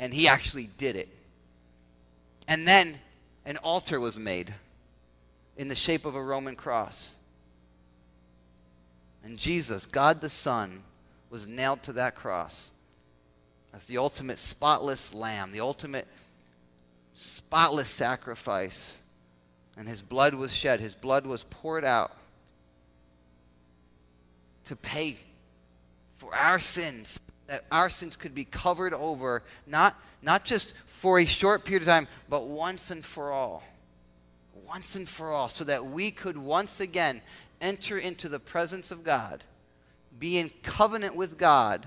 and 0.00 0.14
he 0.14 0.26
actually 0.26 0.70
did 0.78 0.96
it. 0.96 1.08
And 2.48 2.66
then 2.66 2.98
an 3.44 3.58
altar 3.58 4.00
was 4.00 4.18
made 4.18 4.52
in 5.56 5.68
the 5.68 5.76
shape 5.76 6.06
of 6.06 6.16
a 6.16 6.22
Roman 6.22 6.56
cross. 6.56 7.14
And 9.22 9.38
Jesus, 9.38 9.86
God 9.86 10.20
the 10.20 10.28
Son, 10.28 10.82
was 11.28 11.46
nailed 11.46 11.82
to 11.84 11.92
that 11.94 12.14
cross 12.14 12.70
as 13.72 13.84
the 13.84 13.98
ultimate 13.98 14.38
spotless 14.38 15.14
lamb, 15.14 15.52
the 15.52 15.60
ultimate 15.60 16.08
spotless 17.14 17.88
sacrifice. 17.88 18.98
And 19.76 19.88
his 19.88 20.02
blood 20.02 20.34
was 20.34 20.54
shed, 20.54 20.80
his 20.80 20.94
blood 20.94 21.26
was 21.26 21.44
poured 21.44 21.84
out 21.84 22.12
to 24.64 24.76
pay 24.76 25.16
for 26.16 26.34
our 26.34 26.58
sins, 26.58 27.18
that 27.46 27.64
our 27.72 27.88
sins 27.88 28.16
could 28.16 28.34
be 28.34 28.44
covered 28.44 28.92
over, 28.92 29.42
not, 29.66 29.96
not 30.22 30.44
just 30.44 30.74
for 30.86 31.18
a 31.18 31.26
short 31.26 31.64
period 31.64 31.82
of 31.82 31.88
time, 31.88 32.08
but 32.28 32.46
once 32.46 32.90
and 32.90 33.04
for 33.04 33.32
all. 33.32 33.62
Once 34.66 34.94
and 34.94 35.08
for 35.08 35.32
all, 35.32 35.48
so 35.48 35.64
that 35.64 35.84
we 35.84 36.10
could 36.10 36.36
once 36.36 36.78
again 36.78 37.22
enter 37.60 37.98
into 37.98 38.28
the 38.28 38.38
presence 38.38 38.90
of 38.90 39.04
God, 39.04 39.44
be 40.18 40.38
in 40.38 40.50
covenant 40.62 41.14
with 41.14 41.38
God, 41.38 41.86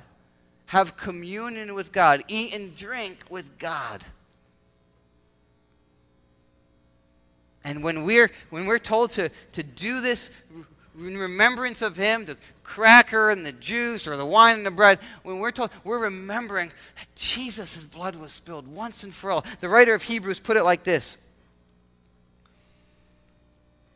have 0.67 0.97
communion 0.97 1.73
with 1.73 1.91
God, 1.91 2.23
eat 2.27 2.53
and 2.53 2.75
drink 2.75 3.25
with 3.29 3.57
God. 3.57 4.03
And 7.63 7.83
when 7.83 8.03
we're, 8.03 8.31
when 8.49 8.65
we're 8.65 8.79
told 8.79 9.11
to, 9.11 9.29
to 9.53 9.63
do 9.63 10.01
this 10.01 10.29
in 10.99 11.17
remembrance 11.17 11.81
of 11.81 11.95
Him, 11.95 12.25
the 12.25 12.37
cracker 12.63 13.29
and 13.29 13.45
the 13.45 13.51
juice 13.51 14.07
or 14.07 14.17
the 14.17 14.25
wine 14.25 14.57
and 14.57 14.65
the 14.65 14.71
bread, 14.71 14.99
when 15.23 15.39
we're 15.39 15.51
told, 15.51 15.71
we're 15.83 15.99
remembering 15.99 16.69
that 16.97 17.07
Jesus' 17.15 17.85
blood 17.85 18.15
was 18.15 18.31
spilled 18.31 18.67
once 18.67 19.03
and 19.03 19.13
for 19.13 19.31
all. 19.31 19.45
The 19.61 19.69
writer 19.69 19.93
of 19.93 20.03
Hebrews 20.03 20.39
put 20.39 20.57
it 20.57 20.63
like 20.63 20.83
this 20.83 21.17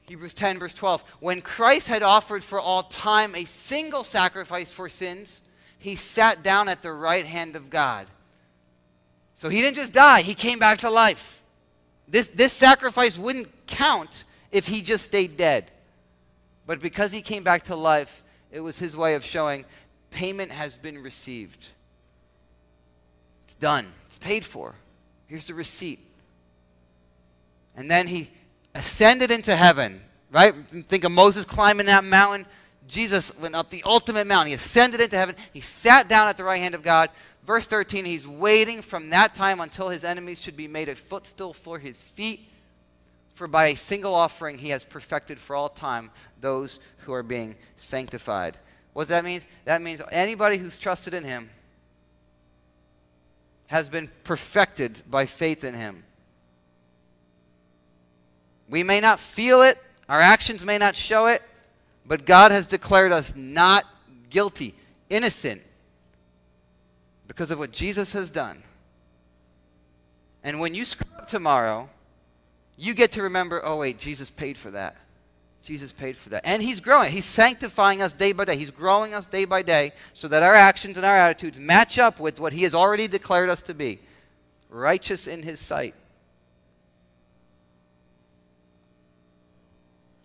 Hebrews 0.08 0.34
10, 0.34 0.60
verse 0.60 0.74
12. 0.74 1.04
When 1.20 1.42
Christ 1.42 1.90
had 1.90 2.02
offered 2.02 2.44
for 2.44 2.60
all 2.60 2.84
time 2.84 3.36
a 3.36 3.44
single 3.44 4.04
sacrifice 4.04 4.72
for 4.72 4.88
sins, 4.88 5.42
he 5.78 5.96
sat 5.96 6.44
down 6.44 6.70
at 6.70 6.82
the 6.82 6.94
right 6.94 7.26
hand 7.26 7.56
of 7.56 7.70
God. 7.70 8.08
So 9.34 9.50
he 9.50 9.62
didn't 9.62 9.76
just 9.76 9.94
die, 9.94 10.22
he 10.22 10.34
came 10.34 10.60
back 10.60 10.80
to 10.80 10.90
life. 10.90 11.44
This, 12.08 12.28
this 12.28 12.54
sacrifice 12.54 13.18
wouldn't 13.18 13.50
count 13.68 14.24
if 14.52 14.66
he 14.66 14.82
just 14.82 15.04
stayed 15.04 15.36
dead. 15.36 15.72
But 16.66 16.80
because 16.80 17.12
he 17.12 17.22
came 17.22 17.44
back 17.44 17.66
to 17.66 17.76
life, 17.76 18.24
it 18.52 18.62
was 18.62 18.80
his 18.80 18.96
way 18.96 19.16
of 19.16 19.26
showing 19.26 19.66
payment 20.10 20.52
has 20.52 20.76
been 20.76 21.04
received. 21.04 21.68
It's 23.46 23.56
done, 23.56 23.88
it's 24.06 24.18
paid 24.18 24.46
for. 24.46 24.76
Here's 25.28 25.48
the 25.48 25.54
receipt. 25.54 26.00
And 27.76 27.92
then 27.92 28.08
he 28.08 28.32
ascended 28.78 29.32
into 29.32 29.56
heaven, 29.56 30.02
right? 30.32 30.54
Think 30.88 31.04
of 31.04 31.12
Moses 31.12 31.46
climbing 31.46 31.88
that 31.88 32.04
mountain. 32.04 32.46
Jesus 32.88 33.38
went 33.38 33.56
up 33.56 33.70
the 33.70 33.84
ultimate 33.86 34.28
mountain. 34.28 34.50
He 34.50 34.54
ascended 34.54 35.02
into 35.02 35.18
heaven. 35.18 35.36
He 35.52 35.62
sat 35.62 36.08
down 36.08 36.28
at 36.28 36.38
the 36.38 36.44
right 36.44 36.62
hand 36.62 36.76
of 36.76 36.84
God. 36.84 37.10
Verse 37.44 37.66
13, 37.66 38.06
he's 38.06 38.28
waiting 38.28 38.82
from 38.82 39.10
that 39.10 39.34
time 39.34 39.60
until 39.60 39.90
his 39.90 40.04
enemies 40.04 40.42
should 40.42 40.56
be 40.56 40.68
made 40.68 40.90
a 40.90 40.96
footstool 40.96 41.54
for 41.54 41.80
his 41.80 42.02
feet. 42.02 42.50
For 43.34 43.48
by 43.48 43.68
a 43.68 43.76
single 43.76 44.14
offering 44.14 44.58
he 44.58 44.70
has 44.70 44.84
perfected 44.84 45.38
for 45.38 45.56
all 45.56 45.70
time 45.70 46.12
those 46.40 46.80
who 47.00 47.14
are 47.14 47.24
being 47.24 47.56
sanctified. 47.76 48.58
What 48.94 49.04
does 49.04 49.10
that 49.10 49.24
mean? 49.24 49.42
That 49.66 49.82
means 49.82 50.02
anybody 50.12 50.58
who's 50.58 50.80
trusted 50.80 51.14
in 51.14 51.24
him 51.24 51.50
has 53.68 53.90
been 53.90 54.10
perfected 54.24 55.04
by 55.10 55.26
faith 55.26 55.64
in 55.64 55.74
him. 55.74 56.04
We 58.70 58.84
may 58.84 59.00
not 59.00 59.20
feel 59.20 59.62
it, 59.62 59.78
our 60.10 60.20
actions 60.20 60.64
may 60.64 60.78
not 60.78 60.96
show 60.96 61.28
it, 61.28 61.42
but 62.06 62.26
God 62.26 62.52
has 62.52 62.68
declared 62.68 63.12
us 63.12 63.36
not 63.36 63.86
guilty, 64.30 64.76
innocent, 65.10 65.62
because 67.28 67.52
of 67.52 67.60
what 67.60 67.72
Jesus 67.72 68.14
has 68.14 68.30
done. 68.30 68.64
And 70.44 70.60
when 70.60 70.74
you 70.74 70.86
screw 70.86 71.10
up 71.18 71.28
tomorrow, 71.28 71.90
you 72.78 72.94
get 72.94 73.12
to 73.14 73.24
remember 73.24 73.62
oh, 73.66 73.78
wait, 73.78 73.98
Jesus 73.98 74.30
paid 74.30 74.58
for 74.58 74.72
that. 74.72 74.96
Jesus 75.64 75.92
paid 75.92 76.16
for 76.16 76.30
that. 76.30 76.44
And 76.46 76.62
He's 76.62 76.80
growing. 76.80 77.12
He's 77.12 77.26
sanctifying 77.26 78.02
us 78.02 78.14
day 78.14 78.32
by 78.32 78.46
day. 78.46 78.56
He's 78.56 78.72
growing 78.72 79.14
us 79.14 79.26
day 79.26 79.44
by 79.44 79.64
day 79.64 79.92
so 80.14 80.30
that 80.30 80.44
our 80.44 80.54
actions 80.54 80.96
and 80.96 81.06
our 81.06 81.18
attitudes 81.18 81.60
match 81.60 82.00
up 82.00 82.22
with 82.22 82.40
what 82.40 82.54
He 82.54 82.64
has 82.64 82.74
already 82.74 83.08
declared 83.10 83.50
us 83.50 83.62
to 83.64 83.74
be 83.74 84.00
righteous 84.70 85.28
in 85.28 85.44
His 85.44 85.60
sight. 85.60 85.94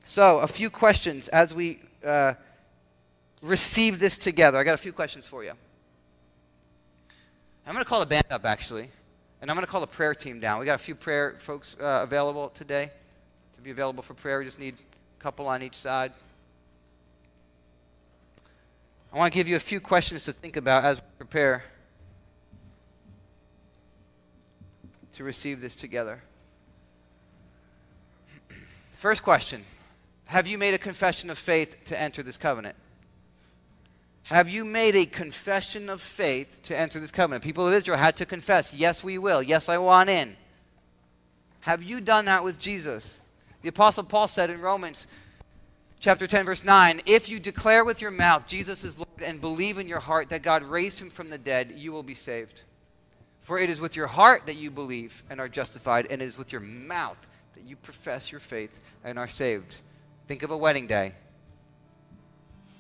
So, 0.04 0.38
a 0.38 0.48
few 0.48 0.68
questions 0.68 1.28
as 1.28 1.54
we 1.54 1.80
uh, 2.04 2.34
receive 3.40 3.98
this 3.98 4.18
together. 4.18 4.58
I 4.58 4.64
got 4.64 4.74
a 4.74 4.78
few 4.78 4.92
questions 4.92 5.26
for 5.26 5.44
you. 5.44 5.52
I'm 7.66 7.72
going 7.72 7.84
to 7.84 7.88
call 7.88 8.00
the 8.00 8.06
band 8.06 8.26
up, 8.30 8.44
actually, 8.44 8.90
and 9.40 9.50
I'm 9.50 9.56
going 9.56 9.64
to 9.64 9.70
call 9.70 9.80
the 9.80 9.86
prayer 9.86 10.14
team 10.14 10.40
down. 10.40 10.58
We 10.58 10.66
got 10.66 10.74
a 10.74 10.82
few 10.82 10.96
prayer 10.96 11.36
folks 11.38 11.76
uh, 11.80 12.00
available 12.02 12.48
today 12.48 12.90
to 13.54 13.60
be 13.60 13.70
available 13.70 14.02
for 14.02 14.14
prayer. 14.14 14.40
We 14.40 14.44
just 14.44 14.58
need 14.58 14.74
a 14.74 15.22
couple 15.22 15.46
on 15.46 15.62
each 15.62 15.76
side. 15.76 16.12
I 19.12 19.18
want 19.18 19.32
to 19.32 19.36
give 19.36 19.46
you 19.46 19.56
a 19.56 19.60
few 19.60 19.80
questions 19.80 20.24
to 20.24 20.32
think 20.32 20.56
about 20.56 20.84
as 20.84 20.98
we 20.98 21.06
prepare 21.18 21.62
to 25.14 25.22
receive 25.22 25.60
this 25.60 25.76
together. 25.76 26.20
First 28.94 29.22
question 29.22 29.64
have 30.32 30.46
you 30.46 30.56
made 30.56 30.72
a 30.72 30.78
confession 30.78 31.28
of 31.28 31.36
faith 31.36 31.76
to 31.84 32.00
enter 32.00 32.22
this 32.22 32.38
covenant? 32.38 32.74
Have 34.22 34.48
you 34.48 34.64
made 34.64 34.96
a 34.96 35.04
confession 35.04 35.90
of 35.90 36.00
faith 36.00 36.60
to 36.62 36.78
enter 36.78 36.98
this 36.98 37.10
covenant? 37.10 37.44
People 37.44 37.68
of 37.68 37.74
Israel 37.74 37.98
had 37.98 38.16
to 38.16 38.24
confess, 38.24 38.72
yes, 38.72 39.04
we 39.04 39.18
will. 39.18 39.42
Yes, 39.42 39.68
I 39.68 39.76
want 39.76 40.08
in. 40.08 40.34
Have 41.60 41.82
you 41.82 42.00
done 42.00 42.24
that 42.24 42.44
with 42.44 42.58
Jesus? 42.58 43.20
The 43.60 43.68
Apostle 43.68 44.04
Paul 44.04 44.26
said 44.26 44.48
in 44.48 44.62
Romans 44.62 45.06
chapter 46.00 46.26
10, 46.26 46.46
verse 46.46 46.64
9 46.64 47.02
If 47.04 47.28
you 47.28 47.38
declare 47.38 47.84
with 47.84 48.00
your 48.00 48.10
mouth 48.10 48.46
Jesus 48.46 48.84
is 48.84 48.96
Lord 48.96 49.22
and 49.22 49.38
believe 49.38 49.76
in 49.76 49.86
your 49.86 50.00
heart 50.00 50.30
that 50.30 50.42
God 50.42 50.62
raised 50.62 50.98
him 50.98 51.10
from 51.10 51.28
the 51.28 51.36
dead, 51.36 51.74
you 51.76 51.92
will 51.92 52.02
be 52.02 52.14
saved. 52.14 52.62
For 53.42 53.58
it 53.58 53.68
is 53.68 53.82
with 53.82 53.96
your 53.96 54.06
heart 54.06 54.46
that 54.46 54.56
you 54.56 54.70
believe 54.70 55.24
and 55.28 55.38
are 55.38 55.48
justified, 55.48 56.06
and 56.08 56.22
it 56.22 56.24
is 56.24 56.38
with 56.38 56.52
your 56.52 56.62
mouth 56.62 57.18
that 57.54 57.64
you 57.64 57.76
profess 57.76 58.32
your 58.32 58.40
faith 58.40 58.80
and 59.04 59.18
are 59.18 59.28
saved. 59.28 59.76
Think 60.26 60.42
of 60.42 60.50
a 60.50 60.56
wedding 60.56 60.86
day. 60.86 61.12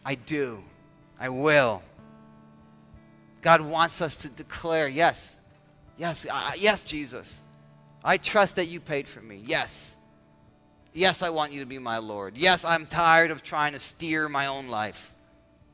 I 0.04 0.14
do. 0.14 0.62
I 1.18 1.28
will. 1.28 1.82
God 3.40 3.60
wants 3.60 4.00
us 4.00 4.16
to 4.18 4.28
declare, 4.28 4.88
yes, 4.88 5.36
yes, 5.98 6.26
uh, 6.30 6.52
yes, 6.56 6.84
Jesus. 6.84 7.42
I 8.04 8.16
trust 8.16 8.56
that 8.56 8.66
you 8.66 8.80
paid 8.80 9.06
for 9.06 9.20
me. 9.20 9.42
Yes. 9.44 9.96
Yes, 10.92 11.22
I 11.22 11.30
want 11.30 11.52
you 11.52 11.60
to 11.60 11.66
be 11.66 11.78
my 11.78 11.98
Lord. 11.98 12.36
Yes, 12.36 12.64
I'm 12.64 12.86
tired 12.86 13.30
of 13.30 13.42
trying 13.42 13.72
to 13.72 13.78
steer 13.78 14.28
my 14.28 14.46
own 14.46 14.68
life. 14.68 15.12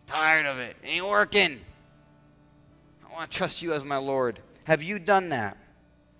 Tired 0.06 0.46
of 0.46 0.58
it 0.58 0.76
ain't 0.84 1.06
working. 1.06 1.60
I 3.06 3.12
want 3.12 3.30
to 3.30 3.36
trust 3.36 3.62
you 3.62 3.72
as 3.72 3.84
my 3.84 3.96
Lord. 3.96 4.38
Have 4.64 4.82
you 4.82 4.98
done 4.98 5.30
that? 5.30 5.56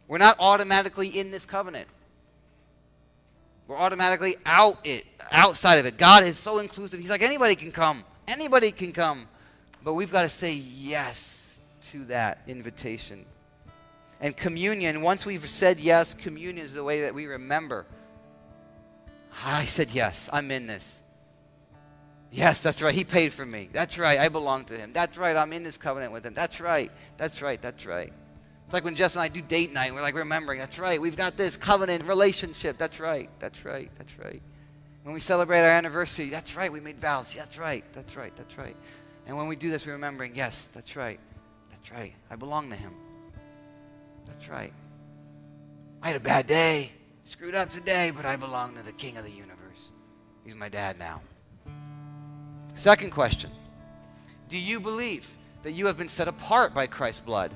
We're 0.09 0.19
not 0.19 0.37
automatically 0.41 1.09
in 1.09 1.31
this 1.31 1.47
covenant. 1.47 1.89
We're 3.69 3.77
automatically 3.77 4.37
out 4.47 4.79
it, 4.85 5.05
outside 5.31 5.77
of 5.77 5.85
it. 5.85 5.99
God 5.99 6.25
is 6.25 6.39
so 6.39 6.59
inclusive. 6.59 6.99
He's 7.01 7.11
like 7.11 7.23
anybody 7.23 7.55
can 7.55 7.71
come. 7.71 8.03
Anybody 8.27 8.73
can 8.73 8.93
come. 8.93 9.29
But 9.85 9.93
we've 9.93 10.11
got 10.11 10.23
to 10.23 10.29
say 10.29 10.55
yes 10.55 11.59
to 11.83 12.05
that 12.07 12.41
invitation. 12.47 13.27
And 14.21 14.37
communion, 14.37 15.03
once 15.03 15.25
we've 15.25 15.49
said 15.49 15.79
yes, 15.79 16.15
communion 16.15 16.65
is 16.65 16.73
the 16.73 16.83
way 16.83 17.03
that 17.03 17.15
we 17.15 17.27
remember. 17.27 17.87
I 19.45 19.67
said 19.67 19.91
yes, 19.93 20.29
I'm 20.33 20.51
in 20.51 20.67
this. 20.67 21.03
Yes, 22.33 22.63
that's 22.63 22.83
right. 22.83 22.95
He 22.95 23.05
paid 23.05 23.33
for 23.33 23.47
me. 23.47 23.69
That's 23.73 23.99
right. 23.99 24.19
I 24.19 24.29
belong 24.29 24.65
to 24.67 24.77
him. 24.77 24.93
That's 24.93 25.17
right. 25.17 25.37
I'm 25.37 25.53
in 25.53 25.63
this 25.63 25.79
covenant 25.79 26.13
with 26.13 26.27
him. 26.27 26.35
That's 26.35 26.61
right. 26.61 26.91
That's 27.17 27.41
right. 27.41 27.61
That's 27.61 27.87
right. 27.87 28.13
It's 28.69 28.75
like 28.75 28.85
when 28.85 28.97
Jess 28.97 29.15
and 29.15 29.23
I 29.23 29.29
do 29.29 29.41
date 29.41 29.73
night, 29.73 29.95
we're 29.95 30.03
like 30.03 30.15
remembering, 30.15 30.59
that's 30.59 30.79
right, 30.79 31.01
we've 31.01 31.17
got 31.17 31.39
this 31.39 31.57
covenant 31.57 32.05
relationship. 32.05 32.77
That's 32.77 33.01
right, 33.01 33.31
that's 33.39 33.65
right, 33.65 33.91
that's 33.97 34.19
right. 34.19 34.43
When 35.05 35.15
we 35.15 35.21
celebrate 35.21 35.61
our 35.61 35.71
anniversary, 35.71 36.29
that's 36.29 36.55
right, 36.55 36.71
we 36.71 36.79
made 36.79 36.99
vows. 36.99 37.33
That's 37.33 37.57
right, 37.57 37.83
that's 37.95 38.15
right, 38.15 38.31
that's 38.37 38.59
right. 38.59 38.77
And 39.27 39.39
when 39.39 39.49
we 39.49 39.57
do 39.57 39.71
this, 39.71 39.87
we're 39.87 39.93
remembering, 39.93 40.35
yes, 40.35 40.69
that's 40.75 40.97
right, 40.97 41.19
that's 41.71 41.91
right. 41.91 42.13
I 42.31 42.37
belong 42.37 42.69
to 42.69 42.77
him. 42.77 42.93
That's 44.27 44.51
right. 44.51 44.75
I 46.03 46.09
had 46.09 46.17
a 46.17 46.21
bad 46.21 46.47
day, 46.47 46.93
screwed 47.25 47.55
up 47.55 47.71
today, 47.71 48.13
but 48.15 48.27
I 48.27 48.37
belong 48.37 48.75
to 48.77 48.83
the 48.83 48.93
king 48.93 49.17
of 49.17 49.25
the 49.25 49.33
universe. 49.33 49.89
He's 50.45 50.55
my 50.55 50.69
dad 50.69 50.99
now. 50.99 51.23
Second 52.75 53.13
question 53.13 53.51
Do 54.51 54.59
you 54.59 54.79
believe 54.79 55.27
that 55.63 55.73
you 55.73 55.87
have 55.87 55.97
been 55.97 56.07
set 56.07 56.29
apart 56.29 56.75
by 56.75 56.87
Christ's 56.87 57.21
blood? 57.21 57.51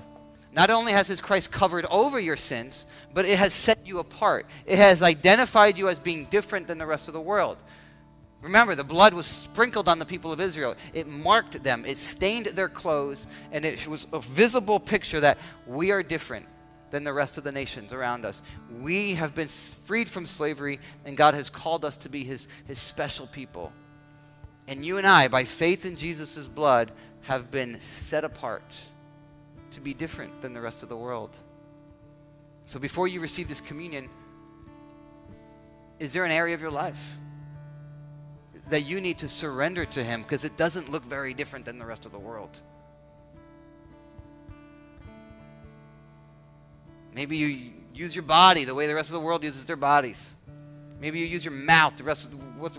Not 0.52 0.68
only 0.68 0.92
has 0.92 1.08
his 1.08 1.20
Christ 1.20 1.50
covered 1.50 1.86
over 1.86 2.20
your 2.20 2.36
sins, 2.36 2.84
but 3.14 3.24
it 3.24 3.38
has 3.38 3.54
set 3.54 3.86
you 3.86 3.98
apart. 3.98 4.46
It 4.66 4.76
has 4.76 5.02
identified 5.02 5.78
you 5.78 5.88
as 5.88 5.98
being 5.98 6.26
different 6.26 6.66
than 6.66 6.78
the 6.78 6.86
rest 6.86 7.08
of 7.08 7.14
the 7.14 7.20
world. 7.20 7.56
Remember, 8.42 8.74
the 8.74 8.84
blood 8.84 9.14
was 9.14 9.26
sprinkled 9.26 9.88
on 9.88 9.98
the 9.98 10.04
people 10.04 10.32
of 10.32 10.40
Israel. 10.40 10.74
It 10.92 11.06
marked 11.06 11.62
them, 11.62 11.84
it 11.86 11.96
stained 11.96 12.46
their 12.46 12.68
clothes, 12.68 13.26
and 13.50 13.64
it 13.64 13.86
was 13.86 14.06
a 14.12 14.20
visible 14.20 14.78
picture 14.78 15.20
that 15.20 15.38
we 15.66 15.90
are 15.90 16.02
different 16.02 16.46
than 16.90 17.04
the 17.04 17.12
rest 17.12 17.38
of 17.38 17.44
the 17.44 17.52
nations 17.52 17.92
around 17.92 18.26
us. 18.26 18.42
We 18.80 19.14
have 19.14 19.34
been 19.34 19.48
freed 19.48 20.10
from 20.10 20.26
slavery, 20.26 20.80
and 21.06 21.16
God 21.16 21.34
has 21.34 21.48
called 21.48 21.84
us 21.84 21.96
to 21.98 22.10
be 22.10 22.24
his, 22.24 22.48
his 22.66 22.78
special 22.78 23.26
people. 23.28 23.72
And 24.68 24.84
you 24.84 24.98
and 24.98 25.06
I, 25.06 25.28
by 25.28 25.44
faith 25.44 25.86
in 25.86 25.96
Jesus' 25.96 26.46
blood, 26.46 26.92
have 27.22 27.50
been 27.50 27.80
set 27.80 28.24
apart 28.24 28.80
to 29.72 29.80
be 29.80 29.94
different 29.94 30.40
than 30.40 30.54
the 30.54 30.60
rest 30.60 30.82
of 30.82 30.88
the 30.88 30.96
world. 30.96 31.36
So 32.66 32.78
before 32.78 33.08
you 33.08 33.20
receive 33.20 33.48
this 33.48 33.60
communion, 33.60 34.08
is 35.98 36.12
there 36.12 36.24
an 36.24 36.30
area 36.30 36.54
of 36.54 36.60
your 36.60 36.70
life 36.70 37.18
that 38.70 38.82
you 38.82 39.00
need 39.00 39.18
to 39.18 39.28
surrender 39.28 39.84
to 39.84 40.02
Him 40.02 40.22
because 40.22 40.44
it 40.44 40.56
doesn't 40.56 40.90
look 40.90 41.04
very 41.04 41.34
different 41.34 41.64
than 41.64 41.78
the 41.78 41.84
rest 41.84 42.06
of 42.06 42.12
the 42.12 42.18
world? 42.18 42.60
Maybe 47.14 47.36
you 47.36 47.72
use 47.94 48.16
your 48.16 48.22
body 48.22 48.64
the 48.64 48.74
way 48.74 48.86
the 48.86 48.94
rest 48.94 49.10
of 49.10 49.14
the 49.14 49.20
world 49.20 49.44
uses 49.44 49.64
their 49.64 49.76
bodies. 49.76 50.32
Maybe 51.00 51.18
you 51.18 51.26
use 51.26 51.44
your 51.44 51.52
mouth 51.52 51.96
the 51.96 52.04
rest 52.04 52.26
of 52.26 52.32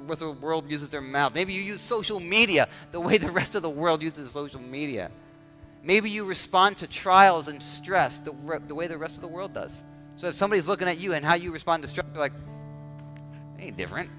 what 0.07 0.19
the 0.19 0.31
world 0.31 0.71
uses 0.71 0.89
their 0.89 1.01
mouth. 1.01 1.35
Maybe 1.35 1.53
you 1.53 1.61
use 1.61 1.81
social 1.81 2.19
media 2.19 2.69
the 2.91 2.99
way 2.99 3.17
the 3.17 3.29
rest 3.29 3.53
of 3.55 3.61
the 3.61 3.69
world 3.69 4.01
uses 4.01 4.31
social 4.31 4.61
media. 4.61 5.11
Maybe 5.83 6.09
you 6.09 6.23
respond 6.23 6.77
to 6.77 6.87
trials 6.87 7.49
and 7.49 7.61
stress 7.61 8.19
the, 8.19 8.31
the 8.67 8.73
way 8.73 8.87
the 8.87 8.97
rest 8.97 9.15
of 9.17 9.21
the 9.21 9.27
world 9.27 9.53
does. 9.53 9.83
So 10.15 10.27
if 10.29 10.35
somebody's 10.35 10.65
looking 10.65 10.87
at 10.87 10.97
you 10.97 11.13
and 11.13 11.25
how 11.25 11.35
you 11.35 11.51
respond 11.51 11.83
to 11.83 11.89
stress, 11.89 12.05
you're 12.13 12.19
like, 12.21 12.33
ain't 13.59 13.75
different. 13.75 14.09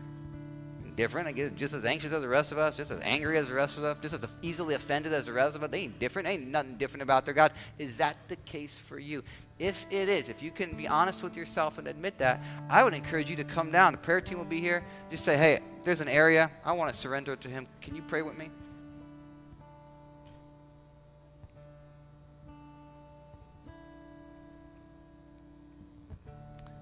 Different. 0.97 1.27
I 1.27 1.33
get 1.33 1.57
just 1.57 1.75
as 1.75 1.85
anxious 1.85 2.13
as 2.13 2.23
the 2.23 2.29
rest 2.29 2.53
of 2.53 2.59
us, 2.59 2.77
just 2.77 2.93
as 2.93 3.01
angry 3.03 3.37
as 3.39 3.49
the 3.49 3.55
rest 3.55 3.79
of 3.79 3.85
us, 3.85 3.97
just 4.01 4.15
as 4.15 4.29
easily 4.43 4.75
offended 4.75 5.13
as 5.13 5.27
the 5.27 5.33
rest 5.33 5.57
of 5.57 5.65
us. 5.65 5.71
They 5.71 5.81
ain't 5.81 5.99
different. 5.99 6.29
Ain't 6.29 6.47
nothing 6.49 6.77
different 6.77 7.03
about 7.03 7.25
their 7.25 7.35
God. 7.35 7.51
Is 7.79 7.97
that 7.97 8.17
the 8.29 8.37
case 8.37 8.77
for 8.77 8.99
you? 8.99 9.25
If 9.59 9.87
it 9.91 10.09
is, 10.09 10.29
if 10.29 10.43
you 10.43 10.51
can 10.51 10.77
be 10.77 10.87
honest 10.87 11.23
with 11.23 11.37
yourself 11.37 11.79
and 11.79 11.89
admit 11.89 12.19
that, 12.19 12.45
I 12.69 12.85
would 12.85 12.95
encourage 12.95 13.29
you 13.29 13.37
to 13.37 13.45
come 13.45 13.73
down. 13.73 13.93
The 13.93 13.99
prayer 13.99 14.21
team 14.21 14.39
will 14.39 14.45
be 14.45 14.61
here. 14.61 14.85
Just 15.11 15.25
say, 15.25 15.37
hey, 15.37 15.61
there's 15.83 16.01
an 16.01 16.09
area. 16.09 16.51
I 16.65 16.73
want 16.73 16.93
to 16.93 16.97
surrender 16.97 17.35
to 17.35 17.49
Him. 17.49 17.67
Can 17.81 17.97
you 17.97 18.03
pray 18.03 18.23
with 18.23 18.37
me? 18.37 18.51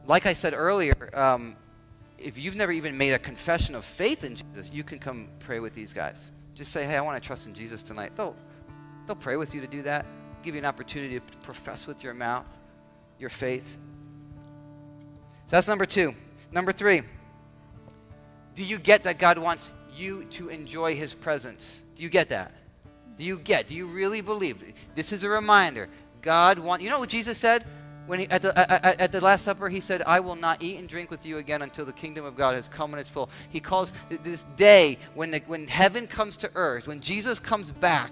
Like 0.06 0.26
I 0.26 0.32
said 0.32 0.54
earlier, 0.54 1.10
um, 1.14 1.56
if 2.18 2.38
you've 2.38 2.56
never 2.56 2.72
even 2.72 2.96
made 2.96 3.12
a 3.12 3.18
confession 3.18 3.74
of 3.74 3.84
faith 3.84 4.24
in 4.24 4.36
Jesus, 4.36 4.70
you 4.72 4.84
can 4.84 4.98
come 4.98 5.28
pray 5.40 5.60
with 5.60 5.74
these 5.74 5.92
guys. 5.92 6.30
Just 6.54 6.72
say, 6.72 6.84
hey, 6.84 6.96
I 6.96 7.00
want 7.00 7.20
to 7.20 7.26
trust 7.26 7.46
in 7.46 7.54
Jesus 7.54 7.82
tonight. 7.82 8.12
They'll, 8.16 8.36
they'll 9.06 9.16
pray 9.16 9.36
with 9.36 9.54
you 9.54 9.60
to 9.60 9.66
do 9.66 9.82
that, 9.82 10.06
give 10.42 10.54
you 10.54 10.60
an 10.60 10.66
opportunity 10.66 11.18
to 11.18 11.38
profess 11.38 11.86
with 11.86 12.04
your 12.04 12.14
mouth 12.14 12.46
your 13.22 13.30
faith. 13.30 13.76
So 15.46 15.56
that's 15.56 15.68
number 15.68 15.86
two. 15.86 16.14
Number 16.50 16.72
three, 16.72 17.02
do 18.54 18.62
you 18.62 18.78
get 18.78 19.04
that 19.04 19.18
God 19.18 19.38
wants 19.38 19.72
you 19.96 20.24
to 20.24 20.48
enjoy 20.48 20.94
his 20.96 21.14
presence? 21.14 21.80
Do 21.96 22.02
you 22.02 22.10
get 22.10 22.28
that? 22.30 22.52
Do 23.16 23.24
you 23.24 23.38
get? 23.38 23.68
Do 23.68 23.74
you 23.74 23.86
really 23.86 24.20
believe? 24.20 24.62
This 24.94 25.12
is 25.12 25.22
a 25.22 25.28
reminder. 25.28 25.88
God 26.20 26.58
wants, 26.58 26.84
you 26.84 26.90
know 26.90 26.98
what 26.98 27.08
Jesus 27.08 27.38
said? 27.38 27.64
When 28.06 28.20
he, 28.20 28.30
at, 28.30 28.42
the, 28.42 28.58
at, 28.58 29.00
at, 29.00 29.12
the 29.12 29.20
Last 29.20 29.44
Supper, 29.44 29.68
he 29.68 29.80
said, 29.80 30.02
I 30.02 30.20
will 30.20 30.34
not 30.34 30.62
eat 30.62 30.78
and 30.78 30.88
drink 30.88 31.10
with 31.10 31.24
you 31.24 31.38
again 31.38 31.62
until 31.62 31.84
the 31.84 31.92
kingdom 31.92 32.24
of 32.24 32.36
God 32.36 32.54
has 32.54 32.68
come 32.68 32.92
in 32.92 32.98
its 32.98 33.08
full. 33.08 33.30
He 33.48 33.60
calls 33.60 33.92
this 34.08 34.44
day 34.56 34.98
when, 35.14 35.30
the, 35.30 35.40
when 35.46 35.68
heaven 35.68 36.06
comes 36.06 36.36
to 36.38 36.50
earth, 36.54 36.88
when 36.88 37.00
Jesus 37.00 37.38
comes 37.38 37.70
back, 37.70 38.10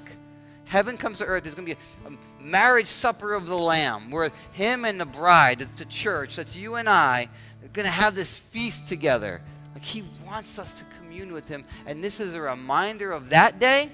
heaven 0.64 0.96
comes 0.96 1.18
to 1.18 1.24
earth, 1.24 1.42
there's 1.42 1.54
going 1.56 1.68
to 1.68 1.74
be 1.74 1.80
a, 2.06 2.40
marriage 2.40 2.86
supper 2.86 3.34
of 3.34 3.46
the 3.46 3.56
Lamb 3.56 4.10
where 4.10 4.30
him 4.52 4.84
and 4.84 5.00
the 5.00 5.06
bride, 5.06 5.58
the 5.58 5.84
church, 5.84 6.36
that's 6.36 6.56
you 6.56 6.76
and 6.76 6.88
I, 6.88 7.28
are 7.62 7.68
going 7.68 7.84
to 7.84 7.92
have 7.92 8.14
this 8.14 8.36
feast 8.36 8.86
together. 8.86 9.42
Like 9.74 9.84
he 9.84 10.04
wants 10.26 10.58
us 10.58 10.72
to 10.74 10.84
commune 10.98 11.32
with 11.32 11.48
him. 11.48 11.64
And 11.86 12.02
this 12.02 12.20
is 12.20 12.34
a 12.34 12.40
reminder 12.40 13.12
of 13.12 13.28
that 13.30 13.58
day, 13.58 13.90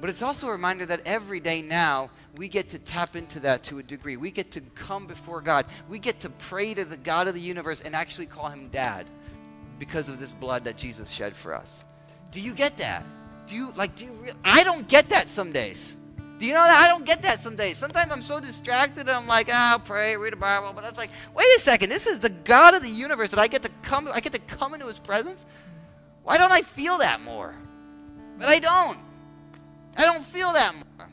but 0.00 0.10
it's 0.10 0.22
also 0.22 0.48
a 0.48 0.52
reminder 0.52 0.86
that 0.86 1.02
every 1.06 1.40
day 1.40 1.62
now 1.62 2.10
we 2.36 2.48
get 2.48 2.68
to 2.70 2.78
tap 2.78 3.16
into 3.16 3.40
that 3.40 3.62
to 3.64 3.78
a 3.78 3.82
degree. 3.82 4.16
We 4.16 4.30
get 4.30 4.50
to 4.52 4.60
come 4.74 5.06
before 5.06 5.40
God. 5.40 5.66
We 5.88 5.98
get 5.98 6.20
to 6.20 6.28
pray 6.28 6.74
to 6.74 6.84
the 6.84 6.96
God 6.96 7.28
of 7.28 7.34
the 7.34 7.40
universe 7.40 7.80
and 7.80 7.96
actually 7.96 8.26
call 8.26 8.48
him 8.48 8.68
dad 8.68 9.06
because 9.78 10.08
of 10.08 10.20
this 10.20 10.32
blood 10.32 10.64
that 10.64 10.76
Jesus 10.76 11.10
shed 11.10 11.34
for 11.34 11.54
us. 11.54 11.84
Do 12.30 12.40
you 12.40 12.52
get 12.52 12.76
that? 12.78 13.04
Do 13.46 13.54
you 13.54 13.72
like 13.76 13.96
do 13.96 14.04
you 14.04 14.12
re- 14.12 14.32
I 14.44 14.64
don't 14.64 14.86
get 14.88 15.08
that 15.10 15.28
some 15.28 15.52
days. 15.52 15.96
Do 16.38 16.44
you 16.44 16.52
know 16.52 16.62
that? 16.62 16.78
I 16.78 16.88
don't 16.88 17.06
get 17.06 17.22
that 17.22 17.40
some 17.40 17.56
days. 17.56 17.78
Sometimes 17.78 18.12
I'm 18.12 18.20
so 18.20 18.40
distracted 18.40 19.08
I'm 19.08 19.26
like, 19.26 19.48
ah, 19.50 19.72
I'll 19.72 19.78
pray, 19.78 20.16
read 20.18 20.34
a 20.34 20.36
Bible, 20.36 20.72
but 20.74 20.84
it's 20.84 20.98
like, 20.98 21.10
wait 21.34 21.46
a 21.56 21.60
second, 21.60 21.88
this 21.88 22.06
is 22.06 22.18
the 22.18 22.28
God 22.28 22.74
of 22.74 22.82
the 22.82 22.90
universe 22.90 23.30
that 23.30 23.40
I 23.40 23.46
get 23.46 23.62
to 23.62 23.70
come 23.82 24.08
I 24.12 24.20
get 24.20 24.32
to 24.32 24.38
come 24.40 24.74
into 24.74 24.86
his 24.86 24.98
presence? 24.98 25.46
Why 26.22 26.36
don't 26.36 26.52
I 26.52 26.60
feel 26.60 26.98
that 26.98 27.22
more? 27.22 27.54
But 28.38 28.48
I 28.48 28.58
don't. 28.58 28.98
I 29.96 30.04
don't 30.04 30.22
feel 30.24 30.52
that 30.52 30.74
more. 30.74 31.08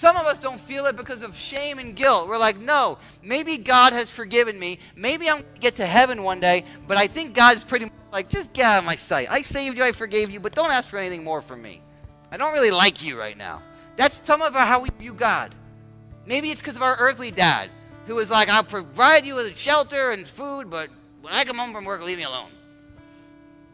Some 0.00 0.16
of 0.16 0.24
us 0.24 0.38
don't 0.38 0.58
feel 0.58 0.86
it 0.86 0.96
because 0.96 1.22
of 1.22 1.36
shame 1.36 1.78
and 1.78 1.94
guilt. 1.94 2.26
We're 2.26 2.38
like, 2.38 2.56
no, 2.56 2.96
maybe 3.22 3.58
God 3.58 3.92
has 3.92 4.10
forgiven 4.10 4.58
me. 4.58 4.78
Maybe 4.96 5.28
I'm 5.28 5.42
going 5.42 5.52
to 5.52 5.60
get 5.60 5.76
to 5.76 5.84
heaven 5.84 6.22
one 6.22 6.40
day, 6.40 6.64
but 6.86 6.96
I 6.96 7.06
think 7.06 7.34
God's 7.34 7.62
pretty 7.62 7.84
much 7.84 7.94
like, 8.10 8.30
just 8.30 8.54
get 8.54 8.64
out 8.64 8.78
of 8.78 8.86
my 8.86 8.96
sight. 8.96 9.30
I 9.30 9.42
saved 9.42 9.76
you, 9.76 9.84
I 9.84 9.92
forgave 9.92 10.30
you, 10.30 10.40
but 10.40 10.54
don't 10.54 10.70
ask 10.70 10.88
for 10.88 10.96
anything 10.96 11.22
more 11.22 11.42
from 11.42 11.60
me. 11.60 11.82
I 12.30 12.38
don't 12.38 12.54
really 12.54 12.70
like 12.70 13.04
you 13.04 13.18
right 13.18 13.36
now. 13.36 13.60
That's 13.96 14.26
some 14.26 14.40
of 14.40 14.54
how 14.54 14.80
we 14.80 14.88
view 14.98 15.12
God. 15.12 15.54
Maybe 16.24 16.50
it's 16.50 16.62
because 16.62 16.76
of 16.76 16.82
our 16.82 16.96
earthly 16.96 17.30
dad, 17.30 17.68
who 18.06 18.14
was 18.14 18.30
like, 18.30 18.48
I'll 18.48 18.64
provide 18.64 19.26
you 19.26 19.34
with 19.34 19.54
shelter 19.58 20.12
and 20.12 20.26
food, 20.26 20.70
but 20.70 20.88
when 21.20 21.34
I 21.34 21.44
come 21.44 21.58
home 21.58 21.74
from 21.74 21.84
work, 21.84 22.02
leave 22.02 22.16
me 22.16 22.24
alone. 22.24 22.48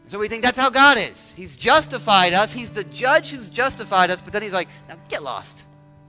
So 0.07 0.19
we 0.19 0.27
think 0.27 0.43
that's 0.43 0.59
how 0.59 0.71
God 0.71 0.97
is. 0.97 1.31
He's 1.37 1.55
justified 1.55 2.33
us. 2.33 2.51
He's 2.51 2.69
the 2.69 2.83
judge 2.83 3.31
who's 3.31 3.49
justified 3.49 4.11
us, 4.11 4.19
but 4.19 4.33
then 4.33 4.41
he's 4.41 4.51
like, 4.51 4.67
now 4.89 4.97
get 5.07 5.23
lost. 5.23 5.63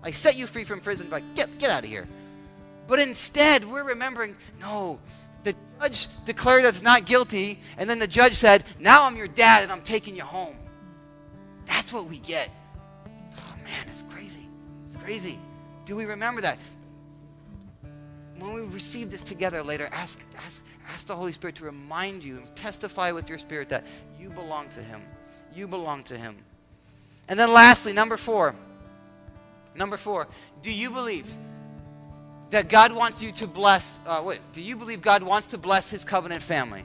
I 0.08 0.10
set 0.10 0.38
you 0.38 0.46
free 0.46 0.64
from 0.64 0.80
prison, 0.80 1.08
but 1.10 1.22
get, 1.34 1.58
get 1.58 1.68
out 1.68 1.84
of 1.84 1.90
here. 1.90 2.08
But 2.86 2.98
instead, 2.98 3.62
we're 3.70 3.84
remembering 3.84 4.34
no, 4.58 5.00
the 5.44 5.54
judge 5.78 6.08
declared 6.24 6.64
us 6.64 6.80
not 6.80 7.04
guilty, 7.04 7.60
and 7.76 7.90
then 7.90 7.98
the 7.98 8.06
judge 8.06 8.32
said, 8.32 8.64
Now 8.80 9.04
I'm 9.04 9.16
your 9.16 9.28
dad 9.28 9.64
and 9.64 9.70
I'm 9.70 9.82
taking 9.82 10.16
you 10.16 10.22
home. 10.22 10.56
That's 11.66 11.92
what 11.92 12.06
we 12.06 12.20
get. 12.20 12.48
Oh 13.36 13.54
man, 13.62 13.84
it's 13.86 14.02
crazy. 14.08 14.48
It's 14.86 14.96
crazy. 14.96 15.38
Do 15.84 15.94
we 15.94 16.06
remember 16.06 16.40
that? 16.40 16.56
When 18.38 18.54
we 18.54 18.62
receive 18.62 19.10
this 19.10 19.22
together 19.22 19.62
later, 19.62 19.90
ask, 19.92 20.24
ask, 20.38 20.64
ask 20.88 21.06
the 21.06 21.16
Holy 21.16 21.32
Spirit 21.32 21.56
to 21.56 21.64
remind 21.64 22.24
you 22.24 22.38
and 22.38 22.56
testify 22.56 23.12
with 23.12 23.28
your 23.28 23.36
spirit 23.36 23.68
that 23.68 23.84
you 24.18 24.30
belong 24.30 24.70
to 24.70 24.82
Him. 24.82 25.02
You 25.54 25.68
belong 25.68 26.02
to 26.04 26.16
Him. 26.16 26.34
And 27.28 27.38
then 27.38 27.52
lastly, 27.52 27.92
number 27.92 28.16
four. 28.16 28.54
Number 29.74 29.96
four, 29.96 30.28
do 30.62 30.72
you 30.72 30.90
believe 30.90 31.32
that 32.50 32.68
God 32.68 32.92
wants 32.92 33.22
you 33.22 33.32
to 33.32 33.46
bless, 33.46 34.00
uh, 34.06 34.22
wait, 34.24 34.40
do 34.52 34.62
you 34.62 34.76
believe 34.76 35.02
God 35.02 35.22
wants 35.22 35.48
to 35.48 35.58
bless 35.58 35.90
his 35.90 36.04
covenant 36.04 36.42
family? 36.42 36.82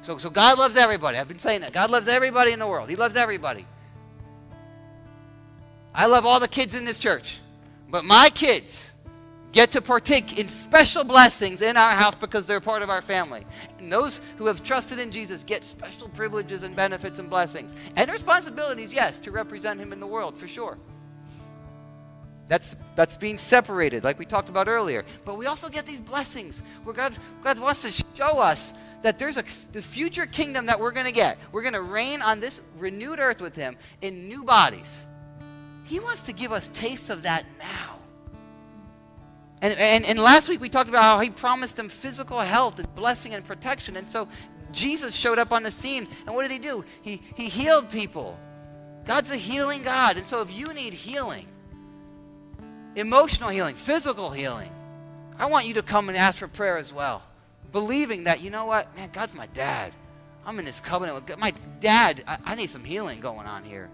So, 0.00 0.18
so 0.18 0.30
God 0.30 0.58
loves 0.58 0.76
everybody. 0.76 1.18
I've 1.18 1.28
been 1.28 1.38
saying 1.38 1.62
that. 1.62 1.72
God 1.72 1.90
loves 1.90 2.08
everybody 2.08 2.52
in 2.52 2.58
the 2.58 2.66
world. 2.66 2.90
He 2.90 2.96
loves 2.96 3.16
everybody. 3.16 3.66
I 5.94 6.06
love 6.06 6.26
all 6.26 6.40
the 6.40 6.48
kids 6.48 6.74
in 6.74 6.84
this 6.84 6.98
church. 6.98 7.40
But 7.88 8.04
my 8.04 8.28
kids 8.30 8.92
get 9.52 9.70
to 9.70 9.80
partake 9.80 10.38
in 10.38 10.48
special 10.48 11.02
blessings 11.02 11.62
in 11.62 11.76
our 11.76 11.92
house 11.92 12.14
because 12.14 12.44
they're 12.44 12.60
part 12.60 12.82
of 12.82 12.90
our 12.90 13.00
family. 13.00 13.46
And 13.78 13.90
those 13.90 14.20
who 14.36 14.46
have 14.46 14.62
trusted 14.62 14.98
in 14.98 15.10
Jesus 15.10 15.42
get 15.42 15.64
special 15.64 16.08
privileges 16.10 16.62
and 16.62 16.76
benefits 16.76 17.18
and 17.18 17.30
blessings. 17.30 17.74
And 17.96 18.10
responsibilities, 18.10 18.92
yes, 18.92 19.18
to 19.20 19.30
represent 19.30 19.80
him 19.80 19.92
in 19.92 20.00
the 20.00 20.06
world, 20.06 20.36
for 20.36 20.46
sure. 20.46 20.76
That's, 22.48 22.76
that's 22.94 23.16
being 23.16 23.38
separated, 23.38 24.04
like 24.04 24.18
we 24.18 24.24
talked 24.24 24.48
about 24.48 24.68
earlier. 24.68 25.04
But 25.24 25.36
we 25.36 25.46
also 25.46 25.68
get 25.68 25.84
these 25.84 26.00
blessings 26.00 26.62
where 26.84 26.94
God, 26.94 27.18
God 27.42 27.58
wants 27.58 27.82
to 27.82 28.04
show 28.14 28.38
us 28.38 28.72
that 29.02 29.18
there's 29.18 29.36
a 29.36 29.44
the 29.72 29.82
future 29.82 30.26
kingdom 30.26 30.66
that 30.66 30.78
we're 30.78 30.92
going 30.92 31.06
to 31.06 31.12
get. 31.12 31.38
We're 31.52 31.62
going 31.62 31.74
to 31.74 31.82
reign 31.82 32.22
on 32.22 32.40
this 32.40 32.62
renewed 32.78 33.18
earth 33.18 33.40
with 33.40 33.54
Him 33.54 33.76
in 34.00 34.28
new 34.28 34.44
bodies. 34.44 35.04
He 35.84 36.00
wants 36.00 36.22
to 36.26 36.32
give 36.32 36.52
us 36.52 36.68
taste 36.68 37.10
of 37.10 37.22
that 37.22 37.44
now. 37.58 37.98
And, 39.62 39.76
and, 39.78 40.04
and 40.04 40.18
last 40.18 40.48
week 40.48 40.60
we 40.60 40.68
talked 40.68 40.88
about 40.88 41.02
how 41.02 41.18
He 41.20 41.30
promised 41.30 41.76
them 41.76 41.88
physical 41.88 42.40
health 42.40 42.78
and 42.78 42.94
blessing 42.94 43.34
and 43.34 43.44
protection. 43.44 43.96
And 43.96 44.08
so 44.08 44.28
Jesus 44.72 45.14
showed 45.14 45.38
up 45.38 45.52
on 45.52 45.62
the 45.62 45.70
scene. 45.70 46.08
And 46.26 46.34
what 46.34 46.42
did 46.42 46.52
He 46.52 46.58
do? 46.58 46.84
He, 47.02 47.22
he 47.36 47.48
healed 47.48 47.90
people. 47.90 48.38
God's 49.04 49.30
a 49.30 49.36
healing 49.36 49.82
God. 49.82 50.16
And 50.16 50.26
so 50.26 50.42
if 50.42 50.52
you 50.52 50.72
need 50.74 50.92
healing, 50.92 51.46
emotional 52.96 53.50
healing, 53.50 53.76
physical 53.76 54.30
healing. 54.30 54.70
I 55.38 55.46
want 55.46 55.66
you 55.66 55.74
to 55.74 55.82
come 55.82 56.08
and 56.08 56.16
ask 56.16 56.38
for 56.38 56.48
prayer 56.48 56.78
as 56.78 56.92
well. 56.92 57.22
Believing 57.70 58.24
that, 58.24 58.42
you 58.42 58.50
know 58.50 58.64
what, 58.64 58.94
man, 58.96 59.10
God's 59.12 59.34
my 59.34 59.46
dad. 59.48 59.92
I'm 60.46 60.58
in 60.58 60.64
this 60.64 60.80
covenant 60.80 61.16
with 61.16 61.26
God. 61.26 61.38
My 61.38 61.52
dad, 61.80 62.24
I, 62.26 62.38
I 62.44 62.54
need 62.54 62.70
some 62.70 62.84
healing 62.84 63.20
going 63.20 63.46
on 63.46 63.64
here. 63.64 63.90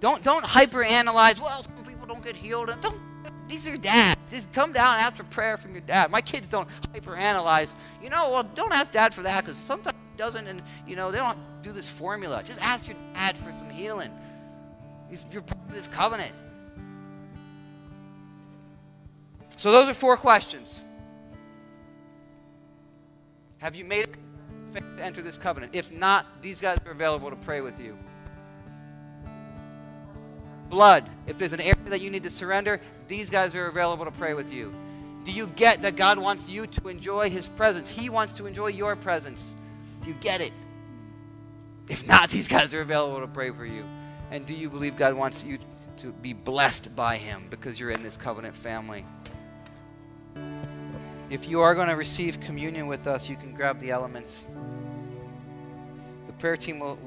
Don't 0.00 0.22
don't 0.22 0.44
hyperanalyze. 0.44 1.40
Well, 1.40 1.62
some 1.62 1.84
people 1.84 2.06
don't 2.06 2.22
get 2.22 2.36
healed. 2.36 2.68
Don't, 2.82 3.00
these 3.48 3.66
are 3.66 3.70
your 3.70 3.78
dad. 3.78 4.18
Just 4.28 4.52
come 4.52 4.72
down 4.72 4.94
and 4.94 5.02
ask 5.02 5.16
for 5.16 5.24
prayer 5.24 5.56
from 5.56 5.72
your 5.72 5.80
dad. 5.82 6.10
My 6.10 6.20
kids 6.20 6.48
don't 6.48 6.68
hyperanalyze. 6.92 7.74
You 8.02 8.10
know, 8.10 8.30
well, 8.30 8.42
don't 8.42 8.72
ask 8.72 8.92
dad 8.92 9.14
for 9.14 9.22
that 9.22 9.44
because 9.44 9.56
sometimes 9.58 9.96
he 10.12 10.18
doesn't, 10.18 10.46
and 10.46 10.62
you 10.86 10.96
know 10.96 11.10
they 11.12 11.18
don't 11.18 11.38
do 11.62 11.72
this 11.72 11.88
formula. 11.88 12.42
Just 12.44 12.62
ask 12.62 12.86
your 12.86 12.96
dad 13.14 13.38
for 13.38 13.52
some 13.52 13.70
healing. 13.70 14.10
You're 15.30 15.42
part 15.42 15.60
of 15.68 15.74
this 15.74 15.86
covenant. 15.86 16.32
So 19.56 19.72
those 19.72 19.88
are 19.88 19.94
four 19.94 20.16
questions. 20.16 20.82
Have 23.58 23.74
you 23.74 23.84
made 23.84 24.00
it 24.00 24.16
to 24.74 25.04
enter 25.04 25.22
this 25.22 25.38
covenant? 25.38 25.74
If 25.74 25.90
not, 25.90 26.26
these 26.42 26.60
guys 26.60 26.78
are 26.86 26.92
available 26.92 27.30
to 27.30 27.36
pray 27.36 27.62
with 27.62 27.80
you. 27.80 27.96
Blood. 30.68 31.08
If 31.26 31.38
there's 31.38 31.54
an 31.54 31.60
area 31.60 31.74
that 31.86 32.02
you 32.02 32.10
need 32.10 32.22
to 32.24 32.30
surrender, 32.30 32.80
these 33.08 33.30
guys 33.30 33.54
are 33.54 33.66
available 33.66 34.04
to 34.04 34.10
pray 34.10 34.34
with 34.34 34.52
you. 34.52 34.74
Do 35.24 35.32
you 35.32 35.46
get 35.48 35.82
that 35.82 35.96
God 35.96 36.18
wants 36.18 36.48
you 36.48 36.66
to 36.66 36.88
enjoy 36.88 37.30
His 37.30 37.48
presence? 37.48 37.88
He 37.88 38.10
wants 38.10 38.34
to 38.34 38.46
enjoy 38.46 38.68
your 38.68 38.94
presence. 38.94 39.54
Do 40.02 40.08
you 40.08 40.16
get 40.20 40.40
it? 40.40 40.52
If 41.88 42.06
not, 42.06 42.28
these 42.30 42.46
guys 42.46 42.74
are 42.74 42.82
available 42.82 43.20
to 43.20 43.26
pray 43.26 43.50
for 43.50 43.64
you. 43.64 43.84
And 44.30 44.44
do 44.44 44.54
you 44.54 44.68
believe 44.68 44.96
God 44.96 45.14
wants 45.14 45.44
you 45.44 45.58
to 45.98 46.12
be 46.12 46.34
blessed 46.34 46.94
by 46.94 47.16
Him 47.16 47.46
because 47.48 47.80
you're 47.80 47.90
in 47.90 48.02
this 48.02 48.16
covenant 48.18 48.54
family? 48.54 49.06
If 51.36 51.46
you 51.46 51.60
are 51.60 51.74
going 51.74 51.88
to 51.88 51.96
receive 51.96 52.40
communion 52.40 52.86
with 52.86 53.06
us, 53.06 53.28
you 53.28 53.36
can 53.36 53.52
grab 53.52 53.78
the 53.78 53.90
elements. 53.90 54.46
The 56.26 56.32
prayer 56.32 56.56
team 56.56 56.78
will, 56.78 56.98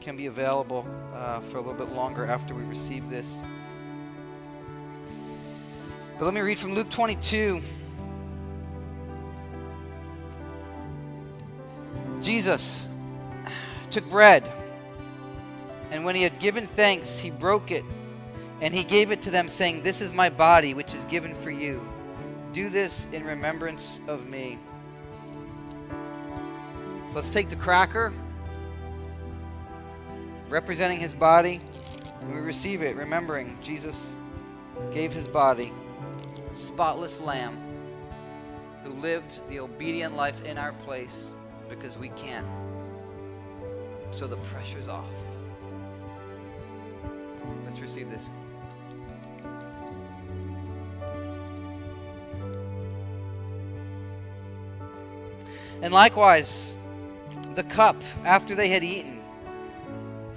can 0.00 0.16
be 0.16 0.26
available 0.26 0.86
uh, 1.12 1.40
for 1.40 1.56
a 1.56 1.60
little 1.60 1.74
bit 1.74 1.92
longer 1.92 2.24
after 2.24 2.54
we 2.54 2.62
receive 2.62 3.10
this. 3.10 3.42
But 6.16 6.26
let 6.26 6.32
me 6.32 6.42
read 6.42 6.60
from 6.60 6.76
Luke 6.76 6.90
22. 6.90 7.60
Jesus 12.20 12.88
took 13.90 14.08
bread, 14.08 14.48
and 15.90 16.04
when 16.04 16.14
he 16.14 16.22
had 16.22 16.38
given 16.38 16.68
thanks, 16.68 17.18
he 17.18 17.30
broke 17.30 17.72
it, 17.72 17.82
and 18.60 18.72
he 18.72 18.84
gave 18.84 19.10
it 19.10 19.22
to 19.22 19.30
them, 19.32 19.48
saying, 19.48 19.82
This 19.82 20.00
is 20.00 20.12
my 20.12 20.30
body, 20.30 20.72
which 20.72 20.94
is 20.94 21.04
given 21.06 21.34
for 21.34 21.50
you. 21.50 21.91
Do 22.52 22.68
this 22.68 23.06
in 23.12 23.24
remembrance 23.24 24.00
of 24.06 24.26
me. 24.26 24.58
So 27.08 27.14
let's 27.16 27.30
take 27.30 27.48
the 27.48 27.56
cracker, 27.56 28.12
representing 30.50 31.00
his 31.00 31.14
body, 31.14 31.60
and 32.20 32.34
we 32.34 32.40
receive 32.40 32.82
it, 32.82 32.94
remembering 32.96 33.56
Jesus 33.62 34.16
gave 34.92 35.12
his 35.12 35.26
body, 35.26 35.72
spotless 36.52 37.20
lamb, 37.20 37.58
who 38.84 38.90
lived 38.94 39.40
the 39.48 39.60
obedient 39.60 40.14
life 40.14 40.42
in 40.44 40.58
our 40.58 40.72
place 40.72 41.34
because 41.68 41.96
we 41.96 42.10
can. 42.10 42.44
So 44.10 44.26
the 44.26 44.36
pressure's 44.38 44.88
off. 44.88 45.06
Let's 47.64 47.80
receive 47.80 48.10
this. 48.10 48.28
And 55.82 55.92
likewise, 55.92 56.76
the 57.54 57.64
cup 57.64 58.00
after 58.24 58.54
they 58.54 58.68
had 58.68 58.84
eaten, 58.84 59.20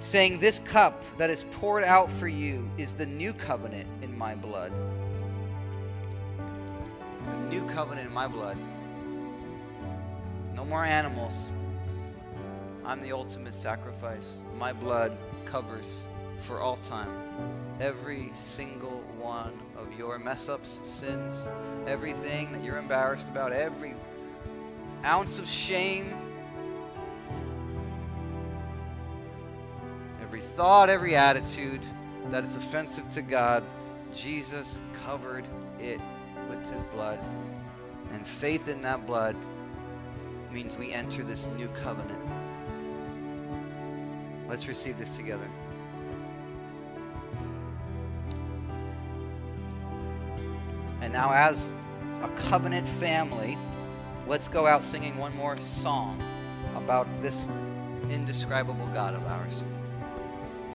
saying, 0.00 0.40
This 0.40 0.58
cup 0.58 1.04
that 1.18 1.30
is 1.30 1.44
poured 1.52 1.84
out 1.84 2.10
for 2.10 2.26
you 2.26 2.68
is 2.76 2.92
the 2.92 3.06
new 3.06 3.32
covenant 3.32 3.88
in 4.02 4.16
my 4.18 4.34
blood. 4.34 4.72
The 7.30 7.38
new 7.48 7.64
covenant 7.68 8.08
in 8.08 8.12
my 8.12 8.26
blood. 8.26 8.58
No 10.52 10.64
more 10.64 10.84
animals. 10.84 11.50
I'm 12.84 13.00
the 13.00 13.12
ultimate 13.12 13.54
sacrifice. 13.54 14.38
My 14.58 14.72
blood 14.72 15.16
covers 15.44 16.06
for 16.38 16.58
all 16.58 16.76
time 16.78 17.08
every 17.80 18.30
single 18.32 19.02
one 19.18 19.60
of 19.76 19.92
your 19.92 20.18
mess 20.18 20.48
ups, 20.48 20.80
sins, 20.82 21.48
everything 21.86 22.52
that 22.52 22.64
you're 22.64 22.78
embarrassed 22.78 23.28
about, 23.28 23.52
every 23.52 23.94
ounce 25.06 25.38
of 25.38 25.46
shame, 25.46 26.12
every 30.20 30.40
thought, 30.40 30.90
every 30.90 31.14
attitude 31.14 31.80
that 32.30 32.42
is 32.42 32.56
offensive 32.56 33.08
to 33.10 33.22
God, 33.22 33.62
Jesus 34.12 34.80
covered 35.04 35.44
it 35.78 36.00
with 36.50 36.68
his 36.70 36.82
blood. 36.84 37.20
And 38.12 38.26
faith 38.26 38.66
in 38.66 38.82
that 38.82 39.06
blood 39.06 39.36
means 40.50 40.76
we 40.76 40.92
enter 40.92 41.22
this 41.22 41.46
new 41.56 41.68
covenant. 41.68 42.20
Let's 44.48 44.66
receive 44.66 44.98
this 44.98 45.10
together. 45.10 45.48
And 51.00 51.12
now, 51.12 51.32
as 51.32 51.70
a 52.22 52.28
covenant 52.48 52.88
family, 52.88 53.56
let's 54.26 54.48
go 54.48 54.66
out 54.66 54.82
singing 54.82 55.16
one 55.18 55.34
more 55.36 55.56
song 55.58 56.20
about 56.74 57.06
this 57.22 57.46
indescribable 58.10 58.86
God 58.88 59.14
of 59.14 59.24
ours. 59.26 59.62